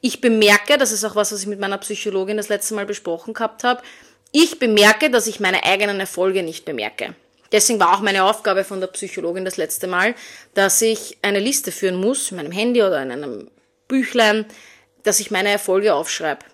ich 0.00 0.20
bemerke, 0.20 0.78
das 0.78 0.90
ist 0.90 1.04
auch 1.04 1.14
was, 1.14 1.30
was 1.30 1.42
ich 1.42 1.46
mit 1.46 1.60
meiner 1.60 1.78
Psychologin 1.78 2.36
das 2.38 2.48
letzte 2.48 2.74
Mal 2.74 2.86
besprochen 2.86 3.34
gehabt 3.34 3.62
habe, 3.62 3.82
ich 4.38 4.58
bemerke, 4.58 5.08
dass 5.08 5.26
ich 5.26 5.40
meine 5.40 5.64
eigenen 5.64 5.98
Erfolge 5.98 6.42
nicht 6.42 6.66
bemerke. 6.66 7.14
Deswegen 7.52 7.80
war 7.80 7.96
auch 7.96 8.00
meine 8.00 8.24
Aufgabe 8.24 8.64
von 8.64 8.80
der 8.80 8.88
Psychologin 8.88 9.46
das 9.46 9.56
letzte 9.56 9.86
Mal, 9.86 10.14
dass 10.52 10.82
ich 10.82 11.16
eine 11.22 11.38
Liste 11.38 11.72
führen 11.72 11.94
muss, 11.94 12.30
in 12.30 12.36
meinem 12.36 12.52
Handy 12.52 12.82
oder 12.82 13.02
in 13.02 13.12
einem 13.12 13.50
Büchlein, 13.88 14.44
dass 15.04 15.20
ich 15.20 15.30
meine 15.30 15.48
Erfolge 15.48 15.94
aufschreibe, 15.94 16.44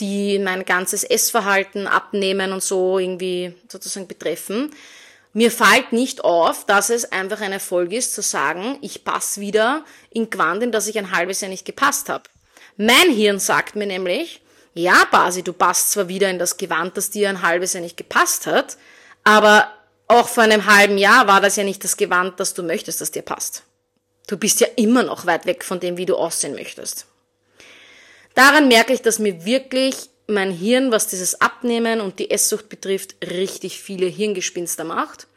die 0.00 0.38
mein 0.38 0.66
ganzes 0.66 1.02
Essverhalten, 1.02 1.86
Abnehmen 1.86 2.52
und 2.52 2.62
so 2.62 2.98
irgendwie 2.98 3.54
sozusagen 3.68 4.06
betreffen. 4.06 4.74
Mir 5.32 5.50
fällt 5.50 5.92
nicht 5.92 6.22
auf, 6.22 6.66
dass 6.66 6.90
es 6.90 7.10
einfach 7.10 7.40
ein 7.40 7.52
Erfolg 7.52 7.90
ist, 7.92 8.14
zu 8.14 8.20
sagen, 8.20 8.76
ich 8.82 9.02
passe 9.02 9.40
wieder 9.40 9.84
in 10.10 10.28
Quant, 10.28 10.62
in 10.62 10.72
das 10.72 10.88
ich 10.88 10.98
ein 10.98 11.10
halbes 11.10 11.40
Jahr 11.40 11.50
nicht 11.50 11.64
gepasst 11.64 12.10
habe. 12.10 12.24
Mein 12.76 13.10
Hirn 13.10 13.38
sagt 13.38 13.76
mir 13.76 13.86
nämlich, 13.86 14.42
ja, 14.74 15.06
Basi, 15.10 15.42
du 15.42 15.52
passt 15.52 15.92
zwar 15.92 16.08
wieder 16.08 16.28
in 16.28 16.38
das 16.38 16.56
Gewand, 16.56 16.96
das 16.96 17.10
dir 17.10 17.28
ein 17.28 17.42
halbes 17.42 17.72
Jahr 17.72 17.82
nicht 17.82 17.96
gepasst 17.96 18.46
hat, 18.46 18.76
aber 19.22 19.72
auch 20.08 20.28
vor 20.28 20.42
einem 20.42 20.66
halben 20.66 20.98
Jahr 20.98 21.26
war 21.26 21.40
das 21.40 21.56
ja 21.56 21.64
nicht 21.64 21.82
das 21.84 21.96
Gewand, 21.96 22.38
das 22.40 22.54
du 22.54 22.62
möchtest, 22.62 23.00
das 23.00 23.10
dir 23.10 23.22
passt. 23.22 23.62
Du 24.26 24.36
bist 24.36 24.60
ja 24.60 24.66
immer 24.76 25.02
noch 25.02 25.26
weit 25.26 25.46
weg 25.46 25.64
von 25.64 25.80
dem, 25.80 25.96
wie 25.96 26.06
du 26.06 26.16
aussehen 26.16 26.54
möchtest. 26.54 27.06
Daran 28.34 28.68
merke 28.68 28.92
ich, 28.92 29.02
dass 29.02 29.18
mir 29.18 29.44
wirklich 29.44 30.10
mein 30.26 30.50
Hirn, 30.50 30.90
was 30.90 31.06
dieses 31.06 31.40
Abnehmen 31.40 32.00
und 32.00 32.18
die 32.18 32.30
Esssucht 32.30 32.68
betrifft, 32.68 33.14
richtig 33.22 33.80
viele 33.80 34.06
Hirngespinster 34.06 34.84
macht. 34.84 35.28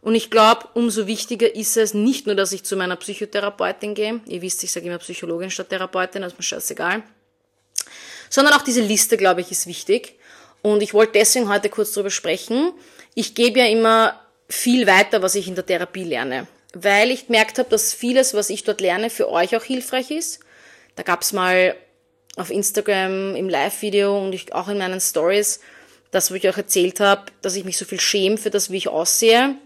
Und 0.00 0.14
ich 0.14 0.30
glaube, 0.30 0.68
umso 0.74 1.06
wichtiger 1.06 1.52
ist 1.52 1.76
es 1.76 1.94
nicht 1.94 2.26
nur, 2.26 2.36
dass 2.36 2.52
ich 2.52 2.62
zu 2.62 2.76
meiner 2.76 2.96
Psychotherapeutin 2.96 3.94
gehe. 3.94 4.20
Ihr 4.26 4.42
wisst, 4.42 4.62
ich 4.62 4.70
sage 4.70 4.86
immer 4.86 4.98
Psychologin 4.98 5.50
statt 5.50 5.70
Therapeutin, 5.70 6.22
das 6.22 6.32
ist 6.32 6.38
mir 6.38 6.44
scheißegal. 6.44 7.02
Sondern 8.30 8.54
auch 8.54 8.62
diese 8.62 8.80
Liste, 8.80 9.16
glaube 9.16 9.40
ich, 9.40 9.50
ist 9.50 9.66
wichtig. 9.66 10.14
Und 10.62 10.82
ich 10.82 10.94
wollte 10.94 11.12
deswegen 11.12 11.48
heute 11.48 11.68
kurz 11.68 11.92
darüber 11.92 12.10
sprechen, 12.10 12.72
ich 13.14 13.34
gebe 13.34 13.60
ja 13.60 13.66
immer 13.66 14.20
viel 14.48 14.86
weiter, 14.86 15.22
was 15.22 15.34
ich 15.34 15.48
in 15.48 15.54
der 15.54 15.66
Therapie 15.66 16.04
lerne, 16.04 16.46
weil 16.74 17.10
ich 17.10 17.26
gemerkt 17.26 17.58
habe, 17.58 17.68
dass 17.70 17.94
vieles, 17.94 18.34
was 18.34 18.50
ich 18.50 18.64
dort 18.64 18.80
lerne, 18.80 19.10
für 19.10 19.30
euch 19.30 19.56
auch 19.56 19.62
hilfreich 19.62 20.10
ist. 20.10 20.40
Da 20.96 21.02
gab's 21.02 21.32
mal 21.32 21.74
auf 22.36 22.50
Instagram 22.50 23.34
im 23.34 23.48
Live-Video 23.48 24.18
und 24.22 24.32
ich, 24.32 24.54
auch 24.54 24.68
in 24.68 24.78
meinen 24.78 25.00
Stories, 25.00 25.60
das, 26.10 26.30
wo 26.30 26.34
ich 26.34 26.48
euch 26.48 26.56
erzählt 26.56 27.00
habe, 27.00 27.26
dass 27.42 27.56
ich 27.56 27.64
mich 27.64 27.78
so 27.78 27.84
viel 27.84 28.00
schäme 28.00 28.38
für 28.38 28.50
das, 28.50 28.70
wie 28.70 28.76
ich 28.76 28.88
aussehe 28.88 29.56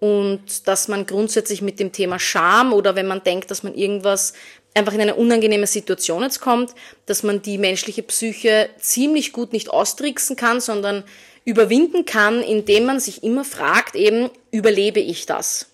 und 0.00 0.66
dass 0.66 0.88
man 0.88 1.06
grundsätzlich 1.06 1.62
mit 1.62 1.80
dem 1.80 1.92
Thema 1.92 2.18
Scham 2.18 2.72
oder 2.72 2.96
wenn 2.96 3.06
man 3.06 3.22
denkt, 3.22 3.50
dass 3.50 3.62
man 3.62 3.74
irgendwas 3.74 4.34
einfach 4.76 4.92
in 4.92 5.00
eine 5.00 5.14
unangenehme 5.14 5.66
Situation 5.66 6.22
jetzt 6.22 6.40
kommt, 6.40 6.74
dass 7.06 7.22
man 7.22 7.42
die 7.42 7.58
menschliche 7.58 8.02
Psyche 8.02 8.68
ziemlich 8.78 9.32
gut 9.32 9.52
nicht 9.52 9.70
austricksen 9.70 10.36
kann, 10.36 10.60
sondern 10.60 11.04
überwinden 11.44 12.04
kann, 12.04 12.42
indem 12.42 12.84
man 12.86 13.00
sich 13.00 13.22
immer 13.22 13.44
fragt, 13.44 13.94
eben, 13.94 14.30
überlebe 14.50 15.00
ich 15.00 15.26
das? 15.26 15.66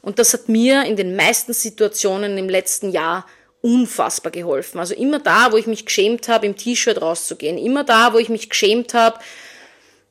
Und 0.00 0.18
das 0.18 0.32
hat 0.32 0.48
mir 0.48 0.84
in 0.84 0.96
den 0.96 1.16
meisten 1.16 1.52
Situationen 1.52 2.38
im 2.38 2.48
letzten 2.48 2.92
Jahr 2.92 3.26
unfassbar 3.60 4.30
geholfen. 4.30 4.78
Also 4.78 4.94
immer 4.94 5.18
da, 5.18 5.50
wo 5.50 5.56
ich 5.56 5.66
mich 5.66 5.84
geschämt 5.84 6.28
habe, 6.28 6.46
im 6.46 6.56
T-Shirt 6.56 7.02
rauszugehen, 7.02 7.58
immer 7.58 7.82
da, 7.82 8.12
wo 8.12 8.18
ich 8.18 8.28
mich 8.28 8.48
geschämt 8.48 8.94
habe, 8.94 9.18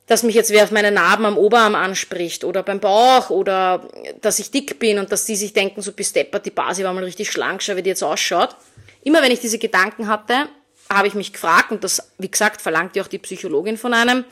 dass 0.06 0.22
mich 0.22 0.34
jetzt 0.34 0.50
wer 0.50 0.64
auf 0.64 0.70
meine 0.70 0.92
Narben 0.92 1.26
am 1.26 1.36
Oberarm 1.36 1.74
anspricht 1.74 2.44
oder 2.44 2.62
beim 2.62 2.80
Bauch 2.80 3.30
oder 3.30 3.88
dass 4.20 4.38
ich 4.38 4.50
dick 4.50 4.78
bin 4.78 4.98
und 4.98 5.10
dass 5.10 5.24
die 5.24 5.36
sich 5.36 5.52
denken, 5.52 5.82
so 5.82 5.92
bis 5.92 6.12
deppert, 6.12 6.46
die 6.46 6.50
Basi 6.50 6.84
war 6.84 6.92
mal 6.92 7.04
richtig 7.04 7.30
schlank, 7.30 7.62
schau, 7.62 7.76
wie 7.76 7.82
die 7.82 7.90
jetzt 7.90 8.04
ausschaut. 8.04 8.56
Immer 9.02 9.22
wenn 9.22 9.32
ich 9.32 9.40
diese 9.40 9.58
Gedanken 9.58 10.06
hatte, 10.06 10.48
habe 10.88 11.08
ich 11.08 11.14
mich 11.14 11.32
gefragt, 11.32 11.72
und 11.72 11.82
das, 11.82 12.12
wie 12.18 12.30
gesagt, 12.30 12.62
verlangt 12.62 12.94
ja 12.94 13.02
auch 13.02 13.08
die 13.08 13.18
Psychologin 13.18 13.76
von 13.76 13.94
einem, 13.94 14.24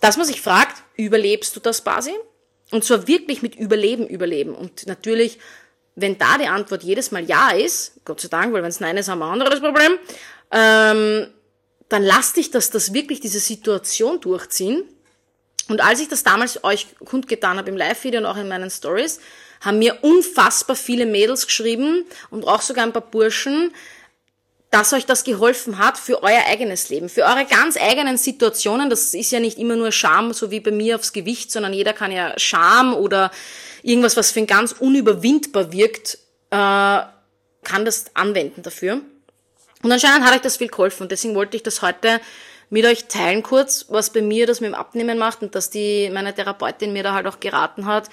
dass 0.00 0.16
man 0.16 0.26
sich 0.26 0.40
fragt, 0.40 0.82
überlebst 0.96 1.54
du 1.54 1.60
das 1.60 1.82
Basi? 1.82 2.12
Und 2.70 2.84
zwar 2.84 3.06
wirklich 3.06 3.42
mit 3.42 3.54
Überleben 3.54 4.06
überleben. 4.06 4.54
Und 4.54 4.86
natürlich, 4.86 5.38
wenn 5.94 6.16
da 6.16 6.38
die 6.38 6.46
Antwort 6.46 6.82
jedes 6.82 7.10
Mal 7.10 7.24
Ja 7.24 7.50
ist, 7.50 8.00
Gott 8.04 8.20
sei 8.20 8.28
Dank, 8.28 8.52
weil 8.52 8.62
wenn 8.62 8.70
es 8.70 8.80
Nein 8.80 8.96
ist, 8.96 9.08
haben 9.08 9.18
wir 9.18 9.26
ein 9.26 9.40
anderes 9.40 9.60
Problem, 9.60 9.98
ähm, 10.50 11.28
dann 11.88 12.02
lass 12.02 12.32
dich 12.32 12.50
das, 12.50 12.70
das 12.70 12.92
wirklich 12.92 13.20
diese 13.20 13.38
Situation 13.38 14.20
durchziehen. 14.20 14.84
Und 15.68 15.82
als 15.82 16.00
ich 16.00 16.08
das 16.08 16.22
damals 16.22 16.62
euch 16.62 16.86
kundgetan 17.04 17.56
habe 17.56 17.70
im 17.70 17.76
Live-Video 17.76 18.20
und 18.20 18.26
auch 18.26 18.36
in 18.36 18.48
meinen 18.48 18.70
Stories, 18.70 19.20
haben 19.60 19.78
mir 19.78 19.98
unfassbar 20.02 20.76
viele 20.76 21.06
Mädels 21.06 21.46
geschrieben 21.46 22.04
und 22.30 22.46
auch 22.46 22.60
sogar 22.60 22.84
ein 22.84 22.92
paar 22.92 23.02
Burschen, 23.02 23.72
dass 24.70 24.92
euch 24.92 25.06
das 25.06 25.22
geholfen 25.22 25.78
hat 25.78 25.96
für 25.96 26.22
euer 26.24 26.42
eigenes 26.48 26.88
Leben, 26.88 27.08
für 27.08 27.22
eure 27.22 27.46
ganz 27.46 27.76
eigenen 27.76 28.16
Situationen. 28.16 28.90
Das 28.90 29.14
ist 29.14 29.30
ja 29.30 29.38
nicht 29.38 29.56
immer 29.56 29.76
nur 29.76 29.92
Scham, 29.92 30.32
so 30.32 30.50
wie 30.50 30.58
bei 30.58 30.72
mir 30.72 30.96
aufs 30.96 31.12
Gewicht, 31.12 31.52
sondern 31.52 31.72
jeder 31.72 31.92
kann 31.92 32.10
ja 32.10 32.36
Scham 32.38 32.92
oder 32.92 33.30
irgendwas, 33.84 34.16
was 34.16 34.32
für 34.32 34.40
ihn 34.40 34.48
ganz 34.48 34.72
unüberwindbar 34.72 35.72
wirkt, 35.72 36.18
äh, 36.50 36.56
kann 36.56 37.84
das 37.84 38.06
anwenden 38.14 38.62
dafür. 38.62 39.00
Und 39.82 39.92
anscheinend 39.92 40.26
hat 40.26 40.34
euch 40.34 40.40
das 40.40 40.56
viel 40.56 40.68
geholfen 40.68 41.04
und 41.04 41.12
deswegen 41.12 41.36
wollte 41.36 41.56
ich 41.56 41.62
das 41.62 41.80
heute 41.80 42.20
mit 42.70 42.84
euch 42.84 43.06
teilen 43.06 43.42
kurz, 43.42 43.86
was 43.88 44.10
bei 44.10 44.22
mir 44.22 44.46
das 44.46 44.60
mit 44.60 44.68
dem 44.68 44.74
Abnehmen 44.74 45.18
macht 45.18 45.42
und 45.42 45.54
dass 45.54 45.70
die 45.70 46.10
meine 46.12 46.34
Therapeutin 46.34 46.92
mir 46.92 47.02
da 47.02 47.14
halt 47.14 47.26
auch 47.26 47.40
geraten 47.40 47.86
hat, 47.86 48.08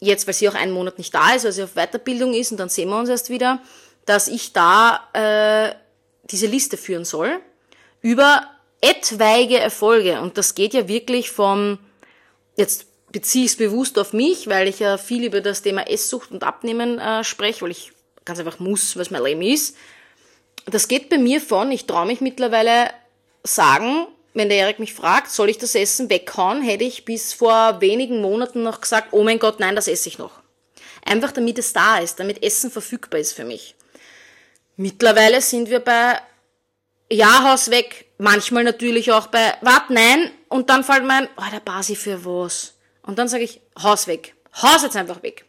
jetzt, 0.00 0.26
weil 0.26 0.34
sie 0.34 0.48
auch 0.48 0.54
einen 0.54 0.72
Monat 0.72 0.98
nicht 0.98 1.14
da 1.14 1.34
ist, 1.34 1.44
weil 1.44 1.52
sie 1.52 1.62
auf 1.62 1.74
Weiterbildung 1.74 2.34
ist 2.34 2.52
und 2.52 2.58
dann 2.58 2.68
sehen 2.68 2.88
wir 2.88 2.98
uns 2.98 3.08
erst 3.08 3.30
wieder, 3.30 3.60
dass 4.04 4.28
ich 4.28 4.52
da 4.52 5.08
äh, 5.12 5.74
diese 6.30 6.46
Liste 6.46 6.76
führen 6.76 7.04
soll 7.04 7.40
über 8.02 8.48
etwaige 8.80 9.58
Erfolge. 9.58 10.20
Und 10.20 10.38
das 10.38 10.54
geht 10.54 10.74
ja 10.74 10.88
wirklich 10.88 11.30
vom, 11.30 11.78
jetzt 12.56 12.86
beziehe 13.12 13.44
ich 13.46 13.52
es 13.52 13.56
bewusst 13.56 13.98
auf 13.98 14.12
mich, 14.12 14.46
weil 14.48 14.68
ich 14.68 14.78
ja 14.78 14.98
viel 14.98 15.24
über 15.24 15.40
das 15.40 15.62
Thema 15.62 15.88
Esssucht 15.88 16.30
und 16.30 16.44
Abnehmen 16.44 16.98
äh, 16.98 17.24
spreche, 17.24 17.62
weil 17.62 17.70
ich 17.70 17.92
ganz 18.24 18.38
einfach 18.38 18.58
muss, 18.58 18.96
was 18.96 19.10
mein 19.10 19.22
Leben 19.22 19.42
ist. 19.42 19.76
Das 20.66 20.88
geht 20.88 21.08
bei 21.08 21.18
mir 21.18 21.40
von, 21.40 21.70
ich 21.70 21.86
traue 21.86 22.06
mich 22.06 22.20
mittlerweile 22.20 22.90
sagen, 23.46 24.06
wenn 24.34 24.48
der 24.48 24.58
Erik 24.58 24.78
mich 24.78 24.92
fragt, 24.92 25.30
soll 25.30 25.48
ich 25.48 25.58
das 25.58 25.74
Essen 25.74 26.10
weghauen, 26.10 26.62
hätte 26.62 26.84
ich 26.84 27.04
bis 27.04 27.32
vor 27.32 27.80
wenigen 27.80 28.20
Monaten 28.20 28.62
noch 28.62 28.80
gesagt, 28.80 29.08
oh 29.12 29.24
mein 29.24 29.38
Gott, 29.38 29.60
nein, 29.60 29.74
das 29.74 29.88
esse 29.88 30.08
ich 30.08 30.18
noch. 30.18 30.42
Einfach 31.04 31.32
damit 31.32 31.58
es 31.58 31.72
da 31.72 31.98
ist, 31.98 32.20
damit 32.20 32.42
Essen 32.42 32.70
verfügbar 32.70 33.20
ist 33.20 33.32
für 33.32 33.44
mich. 33.44 33.74
Mittlerweile 34.76 35.40
sind 35.40 35.70
wir 35.70 35.80
bei 35.80 36.20
Ja, 37.10 37.44
Haus 37.44 37.70
weg. 37.70 38.06
Manchmal 38.18 38.64
natürlich 38.64 39.12
auch 39.12 39.28
bei 39.28 39.54
Wart, 39.62 39.90
nein. 39.90 40.30
Und 40.48 40.68
dann 40.68 40.84
fällt 40.84 41.04
mein, 41.04 41.28
oh, 41.36 41.50
der 41.52 41.60
Basi 41.60 41.96
für 41.96 42.24
was? 42.24 42.74
Und 43.02 43.18
dann 43.18 43.28
sage 43.28 43.44
ich, 43.44 43.60
Haus 43.80 44.06
weg. 44.06 44.34
Haus 44.60 44.82
jetzt 44.82 44.96
einfach 44.96 45.22
weg. 45.22 45.44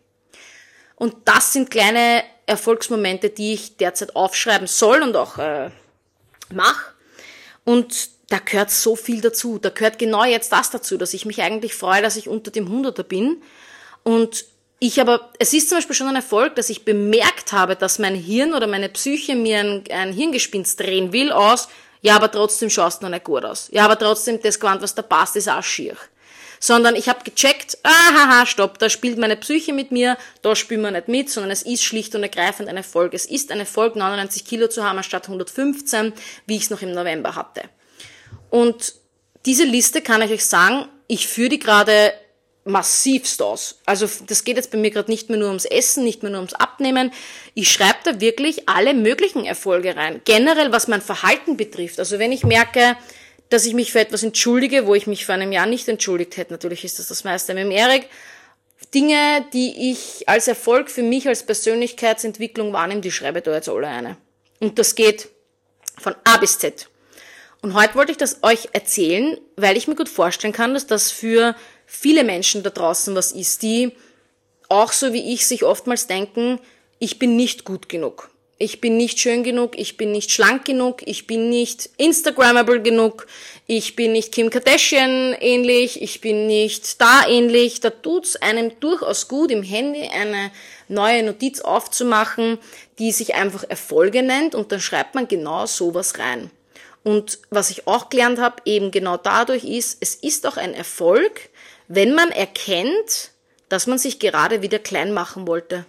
Und 0.96 1.16
das 1.26 1.54
sind 1.54 1.70
kleine 1.70 2.24
Erfolgsmomente, 2.46 3.30
die 3.30 3.54
ich 3.54 3.78
derzeit 3.78 4.16
aufschreiben 4.16 4.68
soll 4.68 5.02
und 5.02 5.16
auch 5.16 5.38
äh, 5.38 5.72
mache. 6.54 6.97
Und 7.68 8.12
da 8.30 8.40
gehört 8.40 8.72
so 8.72 8.96
viel 8.96 9.20
dazu. 9.20 9.60
Da 9.60 9.68
gehört 9.68 10.00
genau 10.00 10.24
jetzt 10.24 10.54
das 10.54 10.70
dazu, 10.70 10.96
dass 10.96 11.14
ich 11.14 11.26
mich 11.26 11.42
eigentlich 11.42 11.74
freue, 11.74 12.02
dass 12.02 12.16
ich 12.16 12.30
unter 12.30 12.50
dem 12.50 12.70
Hunderter 12.70 13.04
bin. 13.04 13.42
Und 14.04 14.46
ich 14.80 15.02
aber, 15.02 15.32
es 15.38 15.52
ist 15.52 15.68
zum 15.68 15.80
Beispiel 15.80 15.96
schon 15.96 16.08
ein 16.08 16.16
Erfolg, 16.16 16.56
dass 16.56 16.70
ich 16.70 16.86
bemerkt 16.86 17.52
habe, 17.52 17.76
dass 17.76 18.00
mein 18.00 18.16
Hirn 18.16 18.54
oder 18.54 18.68
meine 18.68 18.88
Psyche 18.88 19.36
mir 19.36 19.60
ein, 19.60 19.84
ein 19.92 20.14
Hirngespinst 20.14 20.80
drehen 20.80 21.12
will 21.12 21.30
aus, 21.30 21.68
ja, 22.02 22.16
aber 22.16 22.32
trotzdem 22.32 22.70
schaust 22.70 23.02
du 23.02 23.06
noch 23.06 23.12
nicht 23.12 23.26
gut 23.26 23.44
aus. 23.44 23.68
Ja, 23.74 23.84
aber 23.84 24.00
trotzdem, 24.00 24.42
das 24.42 24.62
Gewand, 24.62 24.82
was 24.82 24.96
da 24.96 25.02
passt, 25.02 25.36
ist 25.36 25.50
auch 25.50 25.64
schier. 25.64 25.98
Sondern 26.60 26.96
ich 26.96 27.10
habe 27.10 27.24
gecheckt, 27.24 27.78
ahaha, 27.84 28.46
stopp, 28.46 28.80
da 28.80 28.90
spielt 28.90 29.18
meine 29.18 29.38
Psyche 29.38 29.74
mit 29.74 29.92
mir, 29.92 30.18
da 30.42 30.56
spielen 30.56 30.82
wir 30.82 30.92
nicht 30.92 31.08
mit, 31.08 31.30
sondern 31.30 31.52
es 31.52 31.62
ist 31.62 31.84
schlicht 31.84 32.16
und 32.16 32.24
ergreifend 32.24 32.70
ein 32.70 32.78
Erfolg. 32.78 33.14
Es 33.14 33.26
ist 33.26 33.52
ein 33.52 33.60
Erfolg, 33.60 33.96
99 33.96 34.46
Kilo 34.46 34.68
zu 34.68 34.84
haben 34.84 34.98
anstatt 34.98 35.24
115, 35.24 36.14
wie 36.46 36.56
ich 36.56 36.64
es 36.64 36.70
noch 36.70 36.82
im 36.82 36.94
November 36.94 37.36
hatte. 37.36 37.62
Und 38.50 38.94
diese 39.46 39.64
Liste 39.64 40.02
kann 40.02 40.22
ich 40.22 40.32
euch 40.32 40.46
sagen, 40.46 40.88
ich 41.08 41.28
führe 41.28 41.50
die 41.50 41.60
gerade 41.60 42.14
massivst 42.68 43.42
aus. 43.42 43.80
Also 43.86 44.10
das 44.28 44.44
geht 44.44 44.58
jetzt 44.58 44.72
bei 44.72 44.78
mir 44.78 44.92
gerade 44.92 45.10
nicht 45.10 45.30
mehr 45.30 45.40
nur 45.40 45.48
ums 45.48 45.66
Essen, 45.66 46.04
nicht 46.04 46.22
mehr 46.22 46.32
nur 46.32 46.42
ums 46.42 46.54
Abnehmen. 46.54 47.12
Ich 47.54 47.72
schreibe 47.72 48.00
da 48.04 48.20
wirklich 48.20 48.68
alle 48.68 48.94
möglichen 48.94 49.46
Erfolge 49.46 49.96
rein. 49.96 50.22
Generell, 50.26 50.72
was 50.72 50.88
mein 50.88 51.02
Verhalten 51.02 51.58
betrifft. 51.58 52.00
Also 52.00 52.20
wenn 52.20 52.32
ich 52.32 52.44
merke, 52.44 52.98
dass 53.50 53.66
ich 53.66 53.74
mich 53.74 53.92
für 53.92 54.00
etwas 54.00 54.24
entschuldige, 54.24 54.86
wo 54.88 54.96
ich 54.96 55.08
mich 55.08 55.26
vor 55.26 55.36
einem 55.36 55.52
Jahr 55.52 55.66
nicht 55.66 55.88
entschuldigt 55.88 56.38
hätte, 56.38 56.54
natürlich 56.54 56.84
ist 56.84 57.00
das 57.00 57.08
das 57.08 57.24
meiste 57.24 57.54
mit 57.54 57.64
dem 57.64 57.72
Erik. 57.72 58.08
Dinge, 58.94 59.46
die 59.54 59.92
ich 59.92 60.30
als 60.30 60.48
Erfolg 60.48 60.90
für 60.90 61.04
mich 61.04 61.28
als 61.28 61.46
Persönlichkeitsentwicklung 61.46 62.74
wahrnehme, 62.74 63.02
die 63.02 63.12
schreibe 63.12 63.40
ich 63.40 63.46
da 63.46 63.54
jetzt 63.54 63.70
alle 63.70 63.88
eine. 63.88 64.18
Und 64.60 64.80
das 64.80 64.96
geht 64.96 65.30
von 65.98 66.16
A 66.24 66.38
bis 66.38 66.60
Z. 66.60 66.90
Und 67.62 67.74
heute 67.74 67.96
wollte 67.96 68.12
ich 68.12 68.18
das 68.18 68.44
euch 68.44 68.70
erzählen, 68.74 69.38
weil 69.56 69.78
ich 69.78 69.88
mir 69.88 69.96
gut 69.96 70.10
vorstellen 70.10 70.54
kann, 70.54 70.74
dass 70.74 70.88
das 70.88 71.12
für 71.12 71.56
viele 71.86 72.24
Menschen 72.24 72.64
da 72.64 72.70
draußen 72.70 73.16
was 73.16 73.32
ist, 73.32 73.64
die 73.64 73.94
auch 74.70 74.92
so 74.92 75.14
wie 75.14 75.34
ich 75.34 75.48
sich 75.48 75.64
oftmals 75.64 76.08
denken, 76.08 76.60
ich 77.00 77.20
bin 77.20 77.36
nicht 77.36 77.64
gut 77.64 77.90
genug. 77.90 78.30
Ich 78.60 78.82
bin 78.82 78.98
nicht 78.98 79.20
schön 79.20 79.44
genug, 79.44 79.78
ich 79.78 79.98
bin 79.98 80.12
nicht 80.12 80.32
schlank 80.32 80.66
genug, 80.66 81.04
ich 81.06 81.28
bin 81.28 81.48
nicht 81.48 81.92
Instagrammable 81.98 82.82
genug, 82.82 83.28
ich 83.68 83.96
bin 83.96 84.14
nicht 84.14 84.32
Kim 84.32 84.50
Kardashian 84.50 85.36
ähnlich, 85.40 86.02
ich 86.02 86.22
bin 86.22 86.48
nicht 86.48 87.00
da 87.00 87.28
ähnlich. 87.28 87.82
Da 87.82 87.92
tut's 87.92 88.36
einem 88.36 88.72
durchaus 88.80 89.28
gut, 89.28 89.52
im 89.52 89.62
Handy 89.62 90.10
eine 90.12 90.50
neue 90.88 91.22
Notiz 91.22 91.62
aufzumachen, 91.62 92.58
die 92.98 93.12
sich 93.12 93.36
einfach 93.36 93.64
Erfolge 93.70 94.24
nennt 94.24 94.56
und 94.56 94.72
dann 94.72 94.82
schreibt 94.82 95.14
man 95.14 95.28
genau 95.28 95.68
sowas 95.68 96.18
rein. 96.18 96.50
Und 97.04 97.38
was 97.52 97.70
ich 97.70 97.86
auch 97.86 98.10
gelernt 98.10 98.40
habe, 98.40 98.64
eben 98.66 98.90
genau 98.90 99.18
dadurch 99.18 99.66
ist, 99.66 99.98
es 100.00 100.16
ist 100.16 100.48
auch 100.48 100.58
ein 100.58 100.74
Erfolg, 100.74 101.50
wenn 101.88 102.16
man 102.16 102.32
erkennt, 102.32 103.32
dass 103.70 103.86
man 103.86 104.00
sich 104.00 104.18
gerade 104.18 104.64
wieder 104.64 104.80
klein 104.80 105.14
machen 105.14 105.48
wollte. 105.48 105.86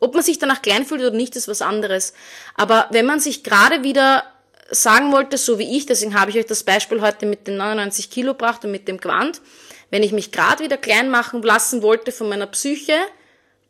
Ob 0.00 0.14
man 0.14 0.22
sich 0.22 0.38
danach 0.38 0.62
klein 0.62 0.84
fühlt 0.84 1.00
oder 1.00 1.16
nicht, 1.16 1.36
ist 1.36 1.48
was 1.48 1.62
anderes. 1.62 2.12
Aber 2.54 2.86
wenn 2.90 3.06
man 3.06 3.20
sich 3.20 3.42
gerade 3.42 3.82
wieder 3.82 4.24
sagen 4.70 5.12
wollte, 5.12 5.38
so 5.38 5.58
wie 5.58 5.76
ich, 5.76 5.86
deswegen 5.86 6.18
habe 6.18 6.30
ich 6.30 6.38
euch 6.38 6.46
das 6.46 6.64
Beispiel 6.64 7.00
heute 7.00 7.26
mit 7.26 7.46
den 7.46 7.56
99 7.56 8.10
Kilo 8.10 8.32
gebracht 8.32 8.64
und 8.64 8.72
mit 8.72 8.88
dem 8.88 9.00
Quant, 9.00 9.40
wenn 9.90 10.02
ich 10.02 10.12
mich 10.12 10.32
gerade 10.32 10.64
wieder 10.64 10.76
klein 10.76 11.08
machen 11.08 11.42
lassen 11.42 11.82
wollte 11.82 12.12
von 12.12 12.28
meiner 12.28 12.46
Psyche, 12.46 12.96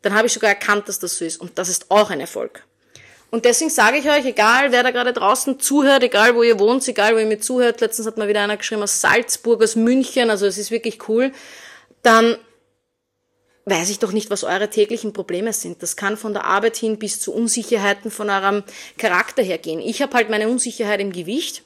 dann 0.01 0.13
habe 0.13 0.27
ich 0.27 0.33
sogar 0.33 0.49
erkannt, 0.49 0.87
dass 0.89 0.99
das 0.99 1.17
so 1.17 1.25
ist. 1.25 1.39
Und 1.39 1.57
das 1.57 1.69
ist 1.69 1.89
auch 1.89 2.09
ein 2.09 2.19
Erfolg. 2.19 2.63
Und 3.29 3.45
deswegen 3.45 3.69
sage 3.69 3.97
ich 3.97 4.09
euch, 4.09 4.25
egal 4.25 4.71
wer 4.71 4.83
da 4.83 4.91
gerade 4.91 5.11
draußen 5.11 5.59
zuhört, 5.59 6.01
egal 6.01 6.35
wo 6.35 6.43
ihr 6.43 6.59
wohnt, 6.59 6.87
egal 6.87 7.13
wo 7.13 7.19
ihr 7.19 7.25
mir 7.25 7.39
zuhört, 7.39 7.81
letztens 7.81 8.07
hat 8.07 8.17
mal 8.17 8.27
wieder 8.27 8.41
einer 8.41 8.57
geschrieben 8.57 8.83
aus 8.83 9.01
Salzburg, 9.01 9.61
aus 9.61 9.75
München, 9.75 10.29
also 10.29 10.45
es 10.45 10.57
ist 10.57 10.71
wirklich 10.71 11.09
cool, 11.09 11.33
dann 12.03 12.37
weiß 13.69 13.89
ich 13.89 13.99
doch 13.99 14.11
nicht, 14.11 14.29
was 14.29 14.43
eure 14.43 14.69
täglichen 14.69 15.13
Probleme 15.13 15.53
sind. 15.53 15.83
Das 15.83 15.95
kann 15.95 16.17
von 16.17 16.33
der 16.33 16.45
Arbeit 16.45 16.77
hin 16.77 16.97
bis 16.97 17.19
zu 17.19 17.33
Unsicherheiten 17.33 18.11
von 18.11 18.29
eurem 18.29 18.63
Charakter 18.97 19.43
her 19.43 19.57
gehen. 19.57 19.79
Ich 19.79 20.01
habe 20.01 20.13
halt 20.15 20.29
meine 20.29 20.49
Unsicherheit 20.49 21.01
im 21.01 21.11
Gewicht 21.11 21.63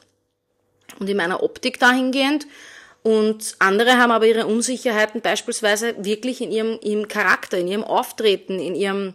und 0.99 1.09
in 1.09 1.17
meiner 1.17 1.43
Optik 1.43 1.79
dahingehend. 1.79 2.47
Und 3.03 3.55
andere 3.59 3.97
haben 3.97 4.11
aber 4.11 4.27
ihre 4.27 4.45
Unsicherheiten 4.45 5.21
beispielsweise 5.21 5.95
wirklich 6.03 6.41
in 6.41 6.51
ihrem, 6.51 6.79
ihrem 6.83 7.07
Charakter, 7.07 7.57
in 7.57 7.67
ihrem 7.67 7.83
Auftreten, 7.83 8.59
in 8.59 8.75
ihrem 8.75 9.13